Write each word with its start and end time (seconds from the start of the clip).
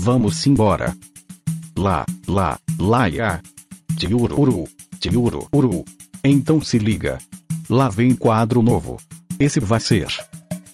vamos 0.00 0.46
embora. 0.46 0.96
Lá, 1.76 2.06
lá, 2.26 2.58
lá 2.78 3.08
ia. 3.08 3.40
Tiururu, 3.98 4.66
tiururu. 4.98 5.84
Então 6.24 6.60
se 6.62 6.78
liga. 6.78 7.18
Lá 7.68 7.90
vem 7.90 8.14
quadro 8.14 8.62
novo. 8.62 8.96
Esse 9.38 9.60
vai 9.60 9.78
ser. 9.78 10.08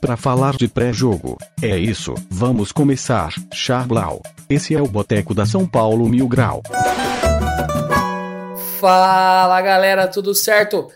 Pra 0.01 0.17
falar 0.17 0.57
de 0.57 0.69
pré-jogo. 0.69 1.37
É 1.61 1.77
isso, 1.77 2.15
vamos 2.31 2.71
começar. 2.71 3.33
Charblau. 3.53 4.23
Esse 4.49 4.77
é 4.77 4.81
o 4.81 4.87
Boteco 4.87 5.35
da 5.35 5.45
São 5.45 5.67
Paulo 5.67 6.09
Mil 6.09 6.29
Grau. 6.29 6.63
Fala 8.79 9.61
galera, 9.61 10.07
tudo 10.07 10.37
certo? 10.37 10.89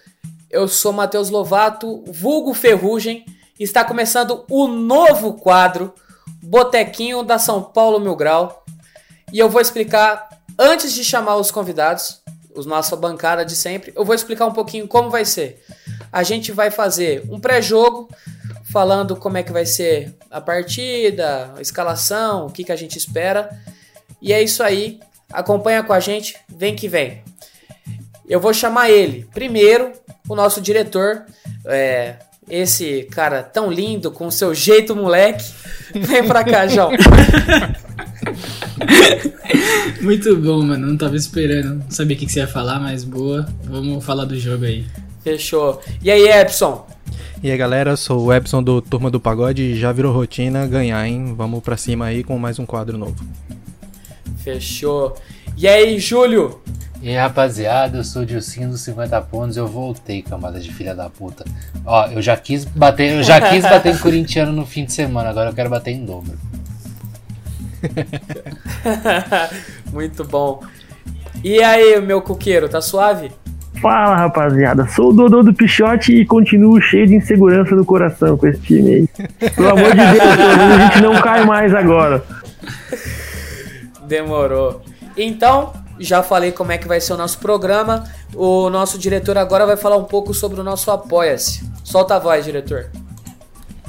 Eu 0.48 0.68
sou 0.68 0.92
Matheus 0.92 1.30
Lovato, 1.30 2.04
vulgo 2.06 2.54
Ferrugem. 2.54 3.24
Está 3.58 3.84
começando 3.84 4.44
o 4.48 4.68
novo 4.68 5.34
quadro 5.34 5.92
Botequinho 6.42 7.22
da 7.22 7.38
São 7.38 7.62
Paulo 7.62 8.00
Mil 8.00 8.16
Grau. 8.16 8.64
E 9.32 9.38
eu 9.38 9.48
vou 9.48 9.60
explicar, 9.60 10.28
antes 10.58 10.92
de 10.92 11.04
chamar 11.04 11.36
os 11.36 11.50
convidados, 11.50 12.20
os 12.54 12.66
nossa 12.66 12.96
bancada 12.96 13.44
de 13.44 13.54
sempre, 13.54 13.92
eu 13.94 14.04
vou 14.04 14.14
explicar 14.14 14.46
um 14.46 14.52
pouquinho 14.52 14.88
como 14.88 15.10
vai 15.10 15.24
ser. 15.24 15.62
A 16.12 16.22
gente 16.22 16.50
vai 16.50 16.70
fazer 16.70 17.24
um 17.30 17.38
pré-jogo, 17.38 18.08
falando 18.70 19.16
como 19.16 19.36
é 19.36 19.42
que 19.42 19.52
vai 19.52 19.66
ser 19.66 20.14
a 20.30 20.40
partida, 20.40 21.52
a 21.56 21.60
escalação, 21.60 22.46
o 22.46 22.50
que, 22.50 22.64
que 22.64 22.72
a 22.72 22.76
gente 22.76 22.96
espera. 22.96 23.50
E 24.20 24.32
é 24.32 24.42
isso 24.42 24.62
aí. 24.62 25.00
Acompanha 25.32 25.82
com 25.82 25.92
a 25.92 26.00
gente, 26.00 26.36
vem 26.48 26.74
que 26.74 26.88
vem. 26.88 27.22
Eu 28.28 28.40
vou 28.40 28.52
chamar 28.52 28.90
ele. 28.90 29.28
Primeiro, 29.32 29.92
o 30.28 30.34
nosso 30.34 30.60
diretor, 30.60 31.24
é, 31.66 32.16
esse 32.50 33.04
cara 33.10 33.42
tão 33.42 33.70
lindo, 33.70 34.10
com 34.10 34.30
seu 34.30 34.54
jeito 34.54 34.94
moleque. 34.96 35.44
Vem 35.94 36.26
pra 36.26 36.44
cá, 36.44 36.66
João. 36.66 36.90
Muito 40.00 40.36
bom, 40.36 40.62
mano. 40.62 40.86
Não 40.86 40.96
tava 40.96 41.16
esperando. 41.16 41.84
Não 41.84 41.90
sabia 41.90 42.16
o 42.16 42.20
que 42.20 42.28
você 42.28 42.40
ia 42.40 42.46
falar, 42.46 42.80
mas 42.80 43.04
boa. 43.04 43.46
Vamos 43.64 44.04
falar 44.04 44.24
do 44.24 44.38
jogo 44.38 44.64
aí. 44.64 44.86
Fechou. 45.22 45.80
E 46.02 46.10
aí, 46.10 46.28
Epson? 46.28 46.86
E 47.42 47.50
aí, 47.50 47.56
galera, 47.56 47.96
sou 47.96 48.26
o 48.26 48.32
Epson 48.32 48.62
do 48.62 48.82
Turma 48.82 49.10
do 49.10 49.18
Pagode 49.18 49.62
e 49.62 49.78
já 49.78 49.92
virou 49.92 50.12
rotina 50.12 50.66
ganhar, 50.66 51.06
hein? 51.06 51.34
Vamos 51.36 51.62
pra 51.62 51.76
cima 51.76 52.06
aí 52.06 52.22
com 52.22 52.38
mais 52.38 52.58
um 52.58 52.66
quadro 52.66 52.98
novo. 52.98 53.16
Fechou. 54.42 55.16
E 55.56 55.66
aí, 55.66 55.98
Júlio? 55.98 56.60
E 57.02 57.08
aí, 57.08 57.16
rapaziada, 57.16 57.96
eu 57.96 58.04
sou 58.04 58.22
o 58.22 58.26
Dilcinho 58.26 58.68
dos 58.68 58.82
50 58.82 59.18
pontos, 59.22 59.56
eu 59.56 59.66
voltei, 59.66 60.20
camada 60.20 60.60
de 60.60 60.70
filha 60.70 60.94
da 60.94 61.08
puta. 61.08 61.46
Ó, 61.86 62.06
eu 62.08 62.20
já 62.20 62.36
quis 62.36 62.66
bater, 62.66 63.16
eu 63.16 63.22
já 63.22 63.40
quis 63.40 63.62
bater 63.62 63.94
em 63.94 63.96
corintiano 63.98 64.52
no 64.52 64.66
fim 64.66 64.84
de 64.84 64.92
semana, 64.92 65.30
agora 65.30 65.48
eu 65.48 65.54
quero 65.54 65.70
bater 65.70 65.92
em 65.92 66.04
dobro. 66.04 66.34
Muito 69.90 70.24
bom. 70.24 70.62
E 71.42 71.62
aí, 71.62 71.98
meu 72.02 72.20
coqueiro, 72.20 72.68
tá 72.68 72.82
suave? 72.82 73.32
Fala 73.80 74.14
rapaziada, 74.14 74.86
sou 74.88 75.08
o 75.08 75.12
Dodô 75.14 75.42
do 75.42 75.54
Pichote 75.54 76.12
e 76.12 76.26
continuo 76.26 76.82
cheio 76.82 77.06
de 77.06 77.14
insegurança 77.14 77.74
no 77.74 77.82
coração 77.82 78.36
com 78.36 78.46
esse 78.46 78.60
time 78.60 78.94
aí. 78.94 79.08
Pelo 79.56 79.70
amor 79.70 79.90
de 79.90 79.96
Deus, 79.96 80.20
a 80.20 80.78
gente 80.78 81.02
não 81.02 81.18
cai 81.22 81.46
mais 81.46 81.74
agora. 81.74 82.22
Demorou. 84.06 84.82
Então, 85.16 85.72
já 86.00 86.22
falei 86.22 86.50
como 86.50 86.72
é 86.72 86.78
que 86.78 86.88
vai 86.88 87.00
ser 87.00 87.12
o 87.12 87.16
nosso 87.16 87.38
programa. 87.38 88.04
O 88.34 88.70
nosso 88.70 88.98
diretor 88.98 89.36
agora 89.36 89.66
vai 89.66 89.76
falar 89.76 89.96
um 89.96 90.04
pouco 90.04 90.32
sobre 90.32 90.58
o 90.60 90.64
nosso 90.64 90.90
Apoia-se. 90.90 91.62
Solta 91.84 92.16
a 92.16 92.18
voz, 92.18 92.44
diretor. 92.44 92.90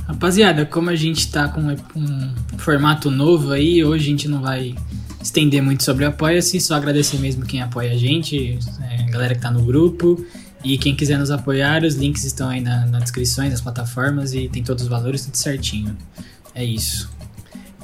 Rapaziada, 0.05 0.65
como 0.65 0.89
a 0.89 0.95
gente 0.95 1.31
tá 1.31 1.47
com 1.47 1.61
um 1.95 2.33
formato 2.57 3.09
novo 3.09 3.51
aí, 3.51 3.83
hoje 3.83 4.05
a 4.05 4.09
gente 4.09 4.27
não 4.27 4.41
vai 4.41 4.75
estender 5.21 5.61
muito 5.61 5.83
sobre 5.83 6.03
o 6.03 6.09
Apoia-se, 6.09 6.59
só 6.59 6.75
agradecer 6.75 7.17
mesmo 7.17 7.45
quem 7.45 7.61
apoia 7.61 7.93
a 7.93 7.97
gente, 7.97 8.59
é, 8.81 9.03
a 9.03 9.09
galera 9.09 9.33
que 9.33 9.41
tá 9.41 9.49
no 9.49 9.63
grupo. 9.63 10.23
E 10.63 10.77
quem 10.77 10.95
quiser 10.95 11.17
nos 11.17 11.31
apoiar, 11.31 11.83
os 11.83 11.95
links 11.95 12.23
estão 12.23 12.49
aí 12.49 12.61
na, 12.61 12.85
na 12.85 12.99
descrição 12.99 13.49
das 13.49 13.61
plataformas 13.61 14.33
e 14.33 14.47
tem 14.47 14.63
todos 14.63 14.83
os 14.83 14.89
valores, 14.89 15.25
tudo 15.25 15.35
certinho. 15.35 15.97
É 16.53 16.63
isso. 16.63 17.09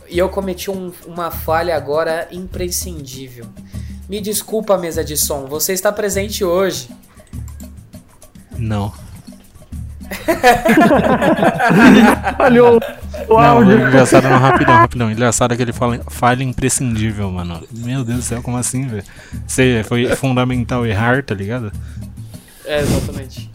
E 0.09 0.17
eu 0.17 0.29
cometi 0.29 0.69
um, 0.69 0.91
uma 1.05 1.31
falha 1.31 1.75
agora 1.75 2.27
imprescindível. 2.31 3.45
Me 4.09 4.21
desculpa, 4.21 4.77
mesa 4.77 5.03
de 5.03 5.17
som, 5.17 5.45
você 5.45 5.73
está 5.73 5.91
presente 5.91 6.43
hoje. 6.43 6.89
Não. 8.57 8.93
Falhou 12.37 12.79
o 13.27 13.37
áudio. 13.37 13.77
Não, 13.77 13.87
engraçado 13.87 14.29
não, 14.29 14.39
rapidão, 14.39 14.75
rapidão. 14.75 15.11
Engraçado 15.11 15.51
aquele 15.51 15.73
falha, 15.73 16.01
falha 16.07 16.43
imprescindível, 16.43 17.29
mano. 17.29 17.61
Meu 17.71 18.05
Deus 18.05 18.19
do 18.19 18.23
céu, 18.23 18.41
como 18.41 18.57
assim, 18.57 18.87
velho? 18.87 19.03
Você 19.45 19.83
foi 19.85 20.07
fundamental 20.15 20.85
errar, 20.85 21.23
tá 21.23 21.35
ligado? 21.35 21.71
É, 22.65 22.79
exatamente. 22.79 23.51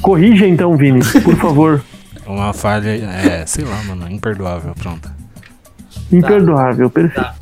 Corrija 0.00 0.46
então, 0.46 0.76
Vini, 0.76 1.00
por 1.22 1.36
favor. 1.36 1.84
Uma 2.26 2.52
falha, 2.52 2.90
é, 2.90 3.44
sei 3.46 3.64
lá, 3.64 3.82
mano, 3.82 4.08
imperdoável, 4.10 4.74
pronto. 4.74 5.10
Imperdoável, 6.12 6.88
perfeito. 6.88 7.26
Tá. 7.26 7.39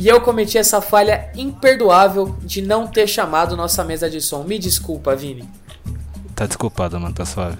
E 0.00 0.08
eu 0.08 0.18
cometi 0.22 0.56
essa 0.56 0.80
falha 0.80 1.28
imperdoável 1.36 2.34
de 2.42 2.62
não 2.62 2.86
ter 2.86 3.06
chamado 3.06 3.54
nossa 3.54 3.84
mesa 3.84 4.08
de 4.08 4.18
som. 4.18 4.42
Me 4.42 4.58
desculpa, 4.58 5.14
Vini. 5.14 5.44
Tá 6.34 6.46
desculpado, 6.46 6.98
mano, 6.98 7.14
tá 7.14 7.26
suave. 7.26 7.58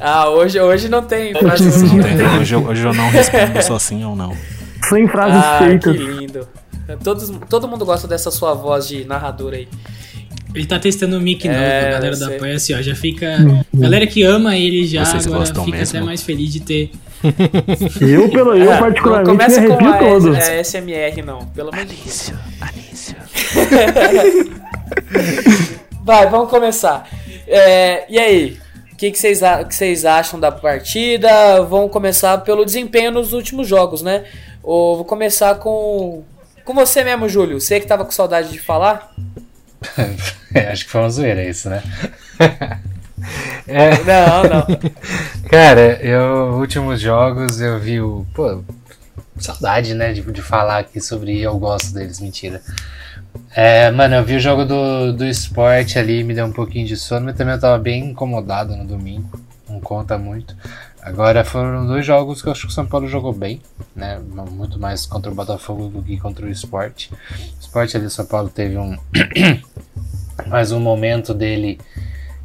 Ah, 0.00 0.28
hoje, 0.28 0.60
hoje 0.60 0.88
não 0.88 1.02
tem 1.02 1.34
frase 1.34 1.64
Não 1.64 1.70
assim. 1.70 2.00
tem, 2.02 2.38
hoje, 2.40 2.54
eu, 2.54 2.64
hoje 2.64 2.86
eu 2.86 2.94
não 2.94 3.10
respondo 3.10 3.62
só 3.62 3.76
sim 3.78 4.04
ou 4.04 4.14
não. 4.14 4.32
Sem 4.88 5.08
frases 5.08 5.42
Ah, 5.42 5.58
que 5.58 5.64
feitas. 5.64 5.96
lindo. 5.96 6.48
Todos, 7.02 7.32
todo 7.48 7.66
mundo 7.66 7.84
gosta 7.84 8.06
dessa 8.06 8.30
sua 8.30 8.54
voz 8.54 8.86
de 8.86 9.04
narrador 9.04 9.54
aí. 9.54 9.66
Ele 10.54 10.64
tá 10.66 10.78
testando 10.78 11.16
o 11.16 11.20
mic 11.20 11.44
novo, 11.48 11.58
É, 11.58 11.88
a 11.88 11.90
galera 11.94 12.16
da 12.16 12.26
sei. 12.26 12.36
Apoia-se, 12.36 12.72
ó, 12.74 12.80
já 12.80 12.94
fica... 12.94 13.36
Galera 13.74 14.06
que 14.06 14.22
ama 14.22 14.56
ele 14.56 14.86
já 14.86 15.04
Vocês 15.04 15.26
agora 15.26 15.44
fica 15.44 15.64
mesmo? 15.64 15.98
até 15.98 16.06
mais 16.06 16.22
feliz 16.22 16.52
de 16.52 16.60
ter... 16.60 16.92
Eu, 18.00 18.28
pelo, 18.30 18.54
eu 18.56 18.72
É, 18.72 18.78
particularmente, 18.78 19.26
não 19.28 19.36
começa 19.36 19.60
me 19.60 19.68
com 19.68 19.74
arrepio 19.74 20.08
todo. 20.08 20.36
S- 20.36 20.50
a 20.50 20.60
SMR, 20.64 21.22
não. 21.22 21.46
Pelo 21.46 21.70
Deus. 21.70 21.82
Anício, 21.82 22.38
Anício. 22.60 23.16
Vai, 26.04 26.28
vamos 26.28 26.50
começar. 26.50 27.08
É, 27.46 28.04
e 28.08 28.18
aí? 28.18 28.58
O 28.92 28.96
que, 28.96 29.10
que, 29.10 29.18
vocês, 29.18 29.40
que 29.68 29.74
vocês 29.74 30.04
acham 30.06 30.40
da 30.40 30.50
partida? 30.50 31.60
Vamos 31.62 31.90
começar 31.90 32.38
pelo 32.38 32.64
desempenho 32.64 33.10
nos 33.10 33.32
últimos 33.34 33.68
jogos, 33.68 34.00
né? 34.02 34.24
Ou 34.62 34.96
vou 34.96 35.04
começar 35.04 35.56
com, 35.56 36.24
com 36.64 36.72
você 36.74 37.04
mesmo, 37.04 37.28
Júlio. 37.28 37.60
Você 37.60 37.78
que 37.78 37.86
tava 37.86 38.04
com 38.04 38.10
saudade 38.10 38.50
de 38.50 38.58
falar? 38.58 39.12
É, 40.54 40.68
acho 40.70 40.86
que 40.86 40.90
foi 40.90 41.02
uma 41.02 41.10
zoeira 41.10 41.44
isso, 41.44 41.68
né? 41.68 41.82
Não, 43.66 44.42
não. 44.44 44.66
Cara, 45.50 46.00
eu, 46.02 46.54
últimos 46.58 47.00
jogos 47.00 47.60
eu 47.60 47.78
vi 47.78 48.00
o. 48.00 48.26
Pô, 48.34 48.62
saudade, 49.38 49.94
né? 49.94 50.12
De, 50.12 50.22
de 50.22 50.42
falar 50.42 50.78
aqui 50.78 51.00
sobre 51.00 51.40
eu 51.40 51.58
gosto 51.58 51.92
deles, 51.92 52.20
mentira. 52.20 52.60
É, 53.54 53.90
mano, 53.90 54.16
eu 54.16 54.24
vi 54.24 54.36
o 54.36 54.40
jogo 54.40 54.64
do, 54.64 55.12
do 55.12 55.24
esporte 55.24 55.98
ali, 55.98 56.24
me 56.24 56.34
deu 56.34 56.46
um 56.46 56.52
pouquinho 56.52 56.86
de 56.86 56.96
sono, 56.96 57.26
mas 57.26 57.36
também 57.36 57.54
eu 57.54 57.60
tava 57.60 57.78
bem 57.78 58.10
incomodado 58.10 58.76
no 58.76 58.86
domingo. 58.86 59.40
Não 59.68 59.80
conta 59.80 60.16
muito. 60.16 60.56
Agora 61.02 61.44
foram 61.44 61.86
dois 61.86 62.04
jogos 62.04 62.42
que 62.42 62.48
eu 62.48 62.52
acho 62.52 62.62
que 62.62 62.72
o 62.72 62.74
São 62.74 62.86
Paulo 62.86 63.06
jogou 63.06 63.32
bem, 63.32 63.60
né? 63.94 64.20
Muito 64.50 64.78
mais 64.78 65.06
contra 65.06 65.30
o 65.30 65.34
Botafogo 65.34 65.88
do 65.88 66.02
que 66.02 66.18
contra 66.18 66.44
o 66.44 66.50
esporte. 66.50 67.12
O 67.12 67.60
esporte 67.60 67.96
ali, 67.96 68.06
o 68.06 68.10
São 68.10 68.26
Paulo 68.26 68.48
teve 68.48 68.76
um. 68.76 68.96
mais 70.46 70.72
um 70.72 70.80
momento 70.80 71.32
dele 71.32 71.78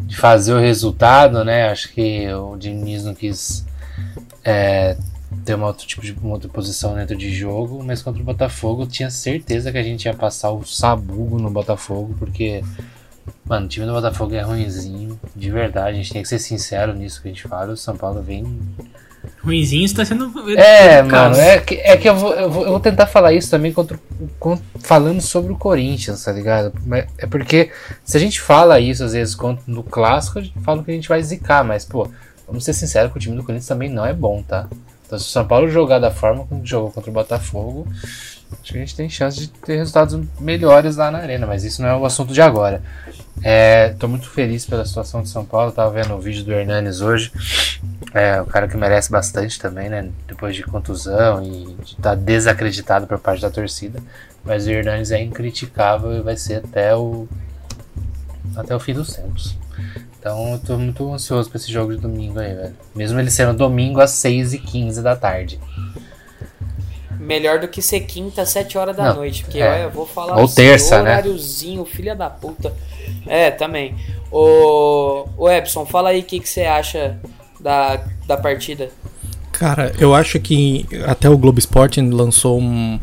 de 0.01 0.15
fazer 0.17 0.53
o 0.53 0.59
resultado, 0.59 1.43
né? 1.43 1.69
Acho 1.69 1.91
que 1.93 2.31
o 2.33 2.55
Diniz 2.57 3.03
não 3.03 3.13
quis 3.13 3.65
é, 4.43 4.97
ter 5.45 5.55
uma 5.55 5.67
outro 5.67 5.87
tipo 5.87 6.01
de 6.01 6.11
uma 6.13 6.33
outra 6.33 6.49
posição 6.49 6.95
dentro 6.95 7.15
de 7.15 7.33
jogo, 7.33 7.83
mas 7.83 8.01
contra 8.01 8.21
o 8.21 8.25
Botafogo 8.25 8.83
eu 8.83 8.87
tinha 8.87 9.09
certeza 9.09 9.71
que 9.71 9.77
a 9.77 9.83
gente 9.83 10.05
ia 10.05 10.13
passar 10.13 10.51
o 10.51 10.65
sabugo 10.65 11.39
no 11.39 11.49
Botafogo, 11.49 12.15
porque 12.19 12.63
mano, 13.45 13.65
o 13.65 13.69
time 13.69 13.85
do 13.85 13.93
Botafogo 13.93 14.33
é 14.33 14.41
ruinzinho, 14.41 15.19
de 15.35 15.49
verdade, 15.49 15.89
a 15.89 15.93
gente 15.93 16.11
tem 16.11 16.21
que 16.21 16.27
ser 16.27 16.39
sincero 16.39 16.93
nisso 16.93 17.21
que 17.21 17.27
a 17.27 17.31
gente 17.31 17.47
fala, 17.47 17.73
o 17.73 17.77
São 17.77 17.95
Paulo 17.95 18.21
vem 18.21 18.59
Ruinzinho 19.43 19.85
está 19.85 20.03
sendo... 20.05 20.31
é, 20.57 21.01
mano, 21.01 21.35
é 21.35 21.59
que, 21.59 21.75
é 21.75 21.97
que 21.97 22.07
eu, 22.09 22.15
vou, 22.15 22.33
eu, 22.33 22.49
vou, 22.49 22.63
eu 22.63 22.69
vou 22.71 22.79
tentar 22.79 23.05
falar 23.07 23.33
isso 23.33 23.49
também 23.49 23.71
contra, 23.71 23.99
con- 24.39 24.59
falando 24.79 25.21
sobre 25.21 25.51
o 25.51 25.57
Corinthians, 25.57 26.23
tá 26.23 26.31
ligado? 26.31 26.73
É 27.17 27.25
porque 27.25 27.71
se 28.03 28.17
a 28.17 28.19
gente 28.19 28.39
fala 28.41 28.79
isso 28.79 29.03
às 29.03 29.13
vezes 29.13 29.33
contra, 29.35 29.63
no 29.67 29.83
clássico, 29.83 30.39
a 30.39 30.41
gente 30.41 30.59
fala 30.61 30.83
que 30.83 30.91
a 30.91 30.93
gente 30.93 31.09
vai 31.09 31.21
zicar, 31.23 31.63
mas 31.63 31.85
pô, 31.85 32.07
vamos 32.47 32.63
ser 32.63 32.73
sinceros 32.73 33.11
que 33.11 33.17
o 33.17 33.21
time 33.21 33.35
do 33.35 33.43
Corinthians 33.43 33.67
também 33.67 33.89
não 33.89 34.05
é 34.05 34.13
bom, 34.13 34.43
tá? 34.43 34.67
Então 35.05 35.17
se 35.19 35.25
o 35.25 35.29
São 35.29 35.45
Paulo 35.45 35.69
jogar 35.69 35.99
da 35.99 36.11
forma 36.11 36.45
como 36.45 36.65
jogou 36.65 36.91
contra 36.91 37.09
o 37.09 37.13
Botafogo, 37.13 37.87
acho 38.61 38.71
que 38.71 38.77
a 38.77 38.81
gente 38.81 38.95
tem 38.95 39.09
chance 39.09 39.39
de 39.39 39.47
ter 39.49 39.77
resultados 39.77 40.19
melhores 40.39 40.95
lá 40.97 41.11
na 41.11 41.19
arena, 41.19 41.45
mas 41.47 41.63
isso 41.63 41.81
não 41.81 41.89
é 41.89 41.95
o 41.95 42.05
assunto 42.05 42.33
de 42.33 42.41
agora. 42.41 42.81
É, 43.43 43.89
tô 43.89 44.07
muito 44.07 44.29
feliz 44.29 44.65
pela 44.65 44.85
situação 44.85 45.21
de 45.21 45.29
São 45.29 45.45
Paulo. 45.45 45.71
Tava 45.71 45.91
vendo 45.91 46.13
o 46.13 46.19
vídeo 46.19 46.43
do 46.43 46.51
Hernanes 46.51 47.01
hoje. 47.01 47.31
É, 48.13 48.41
o 48.41 48.45
cara 48.45 48.67
que 48.67 48.75
merece 48.75 49.11
bastante 49.11 49.59
também, 49.59 49.89
né? 49.89 50.09
Depois 50.27 50.55
de 50.55 50.63
contusão 50.63 51.41
e 51.43 51.73
de 51.83 51.93
estar 51.93 52.15
desacreditado 52.15 53.07
por 53.07 53.17
parte 53.19 53.41
da 53.41 53.49
torcida. 53.49 53.99
Mas 54.43 54.67
o 54.67 54.71
Hernanes 54.71 55.11
é 55.11 55.21
incriticável 55.21 56.13
e 56.13 56.21
vai 56.21 56.35
ser 56.35 56.55
até 56.55 56.95
o 56.95 57.27
até 58.55 58.75
o 58.75 58.79
fim 58.79 58.93
dos 58.93 59.13
tempos. 59.15 59.57
Então 60.19 60.53
eu 60.53 60.59
tô 60.59 60.77
muito 60.77 61.11
ansioso 61.11 61.49
pra 61.49 61.57
esse 61.57 61.71
jogo 61.71 61.95
de 61.95 62.01
domingo 62.01 62.39
aí, 62.39 62.53
velho. 62.53 62.75
Mesmo 62.93 63.19
ele 63.19 63.31
sendo 63.31 63.53
domingo 63.53 64.01
às 64.01 64.11
6h15 64.11 65.01
da 65.01 65.15
tarde. 65.15 65.59
Melhor 67.21 67.59
do 67.59 67.67
que 67.67 67.81
ser 67.81 68.01
quinta, 68.01 68.45
7 68.45 68.77
horas 68.77 68.97
da 68.97 69.09
Não, 69.09 69.15
noite. 69.17 69.43
Porque 69.43 69.59
é. 69.59 69.69
olha, 69.69 69.81
eu 69.83 69.91
vou 69.91 70.05
falar 70.07 70.39
Ou 70.39 70.47
terça, 70.47 71.01
né? 71.03 71.11
horáriozinho, 71.11 71.85
filha 71.85 72.15
da 72.15 72.29
puta. 72.29 72.73
É, 73.27 73.51
também. 73.51 73.95
Ô, 74.31 75.27
ô 75.37 75.49
Epson, 75.49 75.85
fala 75.85 76.09
aí 76.09 76.21
o 76.21 76.23
que, 76.23 76.39
que 76.39 76.49
você 76.49 76.61
acha 76.61 77.19
da, 77.59 78.03
da 78.25 78.37
partida. 78.37 78.89
Cara, 79.51 79.93
eu 79.99 80.15
acho 80.15 80.39
que 80.39 80.87
até 81.05 81.29
o 81.29 81.37
Globo 81.37 81.59
Esporte 81.59 82.01
lançou 82.01 82.59
um. 82.59 82.99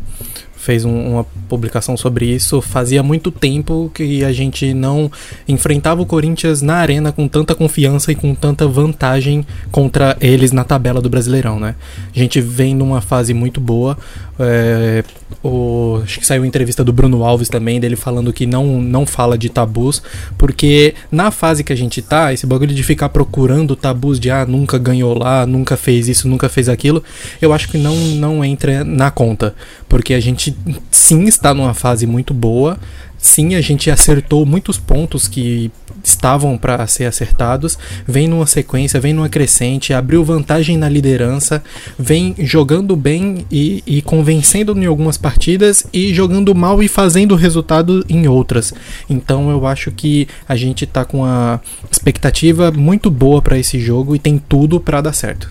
Fez 0.59 0.83
um- 0.85 1.13
uma 1.13 1.23
publicação 1.47 1.95
sobre 1.95 2.25
isso. 2.25 2.61
Fazia 2.61 3.01
muito 3.01 3.31
tempo 3.31 3.89
que 3.93 4.23
a 4.23 4.31
gente 4.33 4.73
não 4.73 5.09
enfrentava 5.47 6.01
o 6.01 6.05
Corinthians 6.05 6.61
na 6.61 6.75
arena 6.75 7.11
com 7.11 7.27
tanta 7.27 7.55
confiança 7.55 8.11
e 8.11 8.15
com 8.15 8.35
tanta 8.35 8.67
vantagem 8.67 9.45
contra 9.71 10.17
eles 10.19 10.51
na 10.51 10.63
tabela 10.63 11.01
do 11.01 11.09
Brasileirão, 11.09 11.59
né? 11.59 11.75
A 12.13 12.19
gente 12.19 12.41
vem 12.41 12.75
numa 12.75 12.99
fase 13.01 13.33
muito 13.33 13.61
boa. 13.61 13.97
É, 14.39 15.03
o, 15.43 15.99
acho 16.03 16.19
que 16.19 16.25
saiu 16.25 16.45
entrevista 16.45 16.83
do 16.83 16.93
Bruno 16.93 17.23
Alves 17.23 17.49
também, 17.49 17.79
dele 17.79 17.95
falando 17.95 18.31
que 18.31 18.45
não, 18.45 18.81
não 18.81 19.05
fala 19.05 19.37
de 19.37 19.49
tabus, 19.49 20.01
porque 20.37 20.95
na 21.11 21.29
fase 21.29 21.63
que 21.63 21.73
a 21.73 21.75
gente 21.75 22.01
tá, 22.01 22.33
esse 22.33 22.47
bagulho 22.47 22.73
de 22.73 22.83
ficar 22.83 23.09
procurando 23.09 23.75
tabus 23.75 24.19
de 24.19 24.31
ah, 24.31 24.45
nunca 24.45 24.77
ganhou 24.77 25.17
lá, 25.17 25.45
nunca 25.45 25.75
fez 25.75 26.07
isso, 26.07 26.27
nunca 26.27 26.47
fez 26.47 26.69
aquilo, 26.69 27.03
eu 27.41 27.51
acho 27.51 27.69
que 27.69 27.77
não, 27.77 27.95
não 27.95 28.43
entra 28.43 28.83
na 28.83 29.11
conta. 29.11 29.53
Porque 29.87 30.13
a 30.13 30.19
gente 30.19 30.55
sim 30.91 31.25
está 31.25 31.53
numa 31.53 31.73
fase 31.73 32.05
muito 32.05 32.33
boa, 32.33 32.77
sim 33.19 33.55
a 33.55 33.61
gente 33.61 33.91
acertou 33.91 34.45
muitos 34.45 34.77
pontos 34.77 35.27
que 35.27 35.69
estavam 36.03 36.57
para 36.57 36.87
ser 36.87 37.05
acertados, 37.05 37.77
vem 38.07 38.27
numa 38.27 38.45
sequência, 38.45 38.99
vem 38.99 39.13
numa 39.13 39.29
crescente, 39.29 39.93
abriu 39.93 40.23
vantagem 40.23 40.77
na 40.77 40.87
liderança, 40.87 41.61
vem 41.97 42.33
jogando 42.39 42.95
bem 42.95 43.45
e, 43.51 43.83
e 43.85 44.01
convencendo 44.01 44.77
em 44.77 44.85
algumas 44.85 45.17
partidas 45.17 45.85
e 45.91 46.13
jogando 46.13 46.55
mal 46.55 46.81
e 46.81 46.87
fazendo 46.87 47.35
resultado 47.35 48.05
em 48.07 48.27
outras. 48.27 48.73
Então 49.09 49.49
eu 49.49 49.67
acho 49.67 49.91
que 49.91 50.27
a 50.47 50.55
gente 50.55 50.85
tá 50.85 51.03
com 51.03 51.19
uma 51.19 51.61
expectativa 51.91 52.71
muito 52.71 53.11
boa 53.11 53.41
para 53.41 53.57
esse 53.57 53.79
jogo 53.79 54.15
e 54.15 54.19
tem 54.19 54.37
tudo 54.37 54.79
para 54.79 55.01
dar 55.01 55.13
certo. 55.13 55.49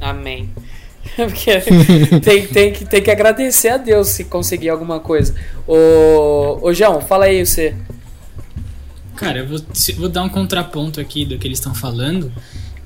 Amém. 0.00 0.48
Porque 1.28 1.60
tem, 2.20 2.46
tem, 2.46 2.72
que, 2.72 2.84
tem 2.84 3.02
que 3.02 3.10
agradecer 3.10 3.68
a 3.68 3.76
Deus 3.76 4.08
se 4.08 4.24
conseguir 4.24 4.70
alguma 4.70 4.98
coisa. 5.00 5.34
Ô, 5.66 6.58
ô 6.62 6.72
João, 6.72 7.00
fala 7.00 7.26
aí 7.26 7.44
você. 7.44 7.74
Cara, 9.16 9.40
eu 9.40 9.46
vou, 9.48 9.60
vou 9.98 10.08
dar 10.08 10.22
um 10.22 10.28
contraponto 10.28 11.00
aqui 11.00 11.24
do 11.24 11.38
que 11.38 11.46
eles 11.46 11.58
estão 11.58 11.74
falando. 11.74 12.32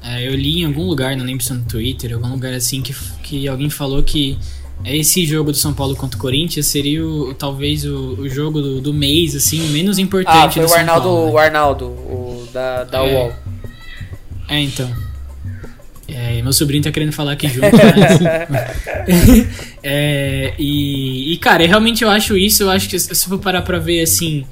É, 0.02 0.26
eu 0.26 0.34
li 0.34 0.60
em 0.60 0.64
algum 0.66 0.84
lugar, 0.84 1.16
não 1.16 1.24
lembro 1.24 1.44
se 1.44 1.52
é 1.52 1.54
no 1.54 1.64
Twitter, 1.64 2.12
algum 2.14 2.28
lugar 2.30 2.52
assim, 2.52 2.82
que, 2.82 2.94
que 3.22 3.48
alguém 3.48 3.70
falou 3.70 4.02
que 4.02 4.38
esse 4.84 5.24
jogo 5.24 5.50
do 5.50 5.56
São 5.56 5.72
Paulo 5.72 5.96
contra 5.96 6.16
o 6.18 6.20
Corinthians 6.20 6.66
seria 6.66 7.04
o- 7.04 7.32
talvez 7.34 7.84
o, 7.84 8.14
o 8.20 8.28
jogo 8.28 8.60
do, 8.60 8.80
do 8.80 8.92
mês, 8.94 9.34
assim, 9.34 9.58
menos 9.70 9.98
importante 9.98 10.36
Ah, 10.36 10.50
foi 10.50 10.62
do 10.62 10.66
o 10.66 10.68
São 10.68 10.78
Arnaldo, 10.78 11.02
Paulo, 11.08 11.26
né? 11.26 11.32
o 11.32 11.38
Arnaldo, 11.38 11.84
o 11.86 12.48
da, 12.52 12.84
da 12.84 13.04
É. 13.04 13.14
UOL. 13.14 13.32
É, 14.48 14.60
então. 14.60 14.88
É, 16.08 16.40
meu 16.40 16.52
sobrinho 16.52 16.82
tá 16.82 16.92
querendo 16.92 17.12
falar 17.12 17.32
aqui 17.32 17.48
junto, 17.48 17.66
mas... 18.48 19.66
É, 19.88 20.52
e, 20.58 21.32
e, 21.32 21.36
cara, 21.38 21.64
realmente 21.64 22.02
eu 22.02 22.10
acho 22.10 22.36
isso, 22.36 22.64
eu 22.64 22.70
acho 22.70 22.88
que 22.88 22.98
se 22.98 23.28
for 23.28 23.38
parar 23.38 23.62
pra 23.62 23.78
ver, 23.78 24.02
assim, 24.02 24.44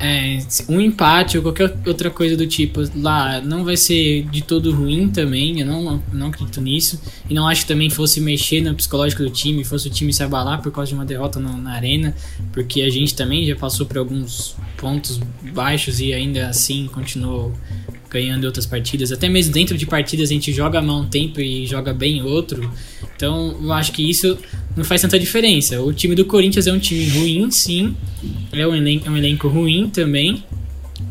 é, 0.00 0.38
um 0.68 0.80
empate 0.80 1.36
ou 1.36 1.42
qualquer 1.42 1.76
outra 1.84 2.08
coisa 2.08 2.36
do 2.36 2.46
tipo 2.46 2.82
lá 2.94 3.40
não 3.40 3.64
vai 3.64 3.76
ser 3.76 4.22
de 4.30 4.42
todo 4.42 4.72
ruim 4.72 5.08
também, 5.08 5.60
eu 5.60 5.66
não, 5.66 6.02
não 6.12 6.28
acredito 6.28 6.60
nisso. 6.60 7.00
E 7.28 7.34
não 7.34 7.48
acho 7.48 7.62
que 7.62 7.68
também 7.68 7.90
fosse 7.90 8.20
mexer 8.20 8.60
no 8.60 8.74
psicológico 8.74 9.22
do 9.22 9.30
time, 9.30 9.64
fosse 9.64 9.88
o 9.88 9.90
time 9.90 10.12
se 10.12 10.22
abalar 10.22 10.62
por 10.62 10.70
causa 10.70 10.90
de 10.90 10.94
uma 10.94 11.04
derrota 11.04 11.40
na 11.40 11.72
arena, 11.72 12.14
porque 12.52 12.82
a 12.82 12.90
gente 12.90 13.14
também 13.14 13.44
já 13.44 13.56
passou 13.56 13.86
por 13.86 13.98
alguns 13.98 14.56
pontos 14.76 15.20
baixos 15.52 16.00
e 16.00 16.14
ainda 16.14 16.48
assim 16.48 16.86
continuou 16.86 17.52
ganhando 18.10 18.44
outras 18.44 18.66
partidas. 18.66 19.12
Até 19.12 19.28
mesmo 19.28 19.52
dentro 19.52 19.76
de 19.76 19.86
partidas 19.86 20.30
a 20.30 20.32
gente 20.32 20.52
joga 20.52 20.80
mal 20.80 21.00
um 21.00 21.06
tempo 21.06 21.40
e 21.40 21.66
joga 21.66 21.92
bem 21.92 22.22
outro. 22.22 22.70
Então 23.16 23.56
eu 23.62 23.72
acho 23.72 23.92
que 23.92 24.08
isso 24.08 24.38
não 24.76 24.84
faz 24.84 25.02
tanta 25.02 25.18
diferença. 25.18 25.80
O 25.82 25.92
time 25.92 26.14
do 26.14 26.24
Corinthians 26.24 26.66
é 26.66 26.72
um 26.72 26.78
time 26.78 27.08
ruim, 27.08 27.50
sim. 27.50 27.94
É 28.52 28.66
um 28.66 28.74
elenco, 28.74 29.06
é 29.06 29.10
um 29.10 29.16
elenco 29.16 29.48
ruim 29.48 29.88
também. 29.88 30.42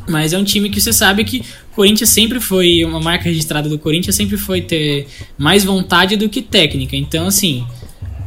Mas 0.10 0.34
é 0.34 0.38
um 0.38 0.44
time 0.44 0.70
que 0.70 0.80
você 0.82 0.92
sabe 0.92 1.24
que 1.24 1.40
o 1.72 1.76
Corinthians 1.76 2.10
sempre 2.10 2.40
foi. 2.40 2.84
Uma 2.84 3.00
marca 3.00 3.26
registrada 3.26 3.70
do 3.70 3.78
Corinthians 3.78 4.16
sempre 4.16 4.38
foi 4.38 4.62
ter 4.62 5.08
mais 5.38 5.64
vontade 5.64 6.16
do 6.16 6.30
que 6.30 6.42
técnica. 6.42 6.96
Então, 6.96 7.28
assim, 7.28 7.66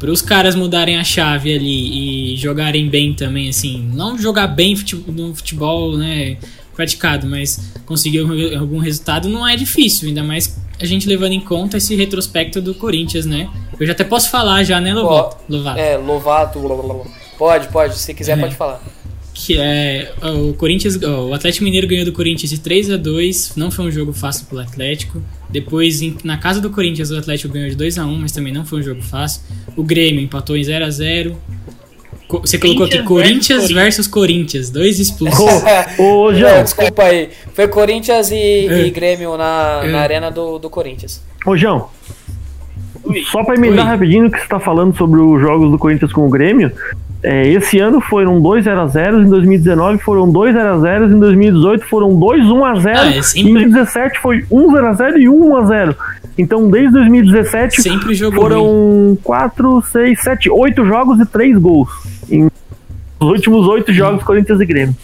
para 0.00 0.10
os 0.10 0.22
caras 0.22 0.54
mudarem 0.54 0.96
a 0.96 1.04
chave 1.04 1.54
ali 1.54 2.32
e 2.32 2.36
jogarem 2.36 2.88
bem 2.88 3.12
também, 3.12 3.50
assim, 3.50 3.86
não 3.94 4.18
jogar 4.18 4.46
bem 4.46 4.74
no 5.08 5.34
futebol, 5.34 5.96
né, 5.98 6.38
praticado, 6.80 7.26
mas 7.26 7.60
conseguir 7.84 8.20
algum- 8.20 8.78
resultado 8.78 9.28
não 9.28 9.46
é 9.46 9.54
difícil, 9.54 10.08
ainda 10.08 10.22
mais 10.24 10.56
a 10.80 10.86
gente 10.86 11.06
levando 11.06 11.32
em 11.32 11.40
conta 11.40 11.76
esse 11.76 11.94
retrospecto 11.94 12.62
do 12.62 12.74
Corinthians, 12.74 13.26
né? 13.26 13.50
Eu 13.78 13.86
já 13.86 13.92
até 13.92 14.02
posso 14.02 14.30
falar 14.30 14.64
já, 14.64 14.80
né, 14.80 14.94
Lovato? 14.94 15.36
Lovato. 15.46 15.78
É, 15.78 15.96
Lovato. 15.98 16.58
blá, 16.58 16.74
blá, 16.74 16.94
blá. 16.94 17.04
Pode, 17.36 17.68
pode. 17.68 17.98
Se 17.98 18.14
quiser, 18.14 18.38
É. 18.38 18.40
pode 18.40 18.54
falar. 18.54 18.82
Que 19.34 19.58
é 19.58 20.12
o 20.22 20.54
Corinthians, 20.54 20.96
o 20.96 21.32
Atlético 21.34 21.64
Mineiro 21.64 21.86
ganhou 21.86 22.04
do 22.06 22.12
Corinthians 22.12 22.50
de 22.50 22.58
3 22.58 22.90
a 22.90 22.96
2 22.96 23.52
não 23.56 23.70
foi 23.70 23.86
um 23.86 23.90
jogo 23.90 24.12
fácil 24.12 24.46
pro 24.46 24.58
Atlético. 24.58 25.22
Depois, 25.50 26.00
na 26.24 26.36
casa 26.38 26.60
do 26.62 26.70
Corinthians, 26.70 27.10
o 27.10 27.16
Atlético 27.18 27.52
ganhou 27.52 27.68
de 27.70 27.76
2 27.76 27.98
a 27.98 28.06
1 28.06 28.16
mas 28.18 28.32
também 28.32 28.52
não 28.52 28.64
foi 28.64 28.80
um 28.80 28.82
jogo 28.82 29.02
fácil. 29.02 29.42
O 29.76 29.82
Grêmio 29.82 30.20
empatou 30.22 30.56
em 30.56 30.64
0 30.64 30.84
a 30.84 30.90
0 30.90 31.36
Co- 31.76 31.79
Você 32.38 32.58
colocou 32.58 32.86
aqui 32.86 33.02
Corinthians 33.02 33.66
Corinthians 33.66 33.70
versus 33.72 34.06
Corinthians, 34.06 34.70
dois 34.70 34.98
expulsos. 34.98 35.38
Ô, 35.98 36.02
ô 36.02 36.30
Não, 36.32 36.34
João, 36.38 36.62
desculpa 36.62 37.02
aí. 37.04 37.28
Foi 37.54 37.66
Corinthians 37.68 38.30
e, 38.30 38.34
É. 38.36 38.86
e 38.86 38.90
Grêmio 38.90 39.36
na, 39.36 39.80
É. 39.84 39.88
na 39.90 39.98
arena 40.00 40.30
do, 40.30 40.58
do 40.58 40.70
Corinthians. 40.70 41.22
ô 41.46 41.56
João. 41.56 41.88
Oi. 43.04 43.22
Só 43.30 43.42
pra 43.44 43.54
emendar 43.54 43.86
Oi. 43.86 43.90
rapidinho 43.92 44.26
o 44.26 44.30
que 44.30 44.38
você 44.40 44.46
tá 44.46 44.60
falando 44.60 44.96
sobre 44.96 45.20
os 45.20 45.40
jogos 45.40 45.70
do 45.70 45.78
Corinthians 45.78 46.12
com 46.12 46.26
o 46.26 46.30
Grêmio, 46.30 46.70
é, 47.22 47.48
esse 47.48 47.78
ano 47.78 48.00
foram 48.00 48.40
2x0, 48.42 49.24
em 49.24 49.28
2019 49.28 49.98
foram 49.98 50.30
2x0, 50.30 51.10
em 51.14 51.18
2018 51.18 51.84
foram 51.86 52.10
2-1x0, 52.18 52.96
Ah, 52.96 53.06
é 53.14 53.18
em 53.18 53.22
sempre- 53.22 53.52
2017 53.52 54.18
foi 54.20 54.44
1x0 54.50 55.16
e 55.18 55.28
1x0. 55.28 55.96
Então 56.38 56.70
desde 56.70 56.92
2017 56.92 57.82
Sempre 57.82 58.14
jogo 58.14 58.36
ruim. 58.36 58.42
foram 58.48 59.18
4, 59.22 59.82
6, 59.90 60.20
7, 60.22 60.48
8 60.50 60.84
jogos 60.86 61.20
e 61.20 61.26
3 61.26 61.58
gols. 61.58 61.88
Em 62.30 62.44
os 63.20 63.28
últimos 63.28 63.66
8 63.66 63.92
jogos 63.92 64.22
Corinthians 64.24 64.60
e 64.60 64.64
Grêmio. 64.66 64.96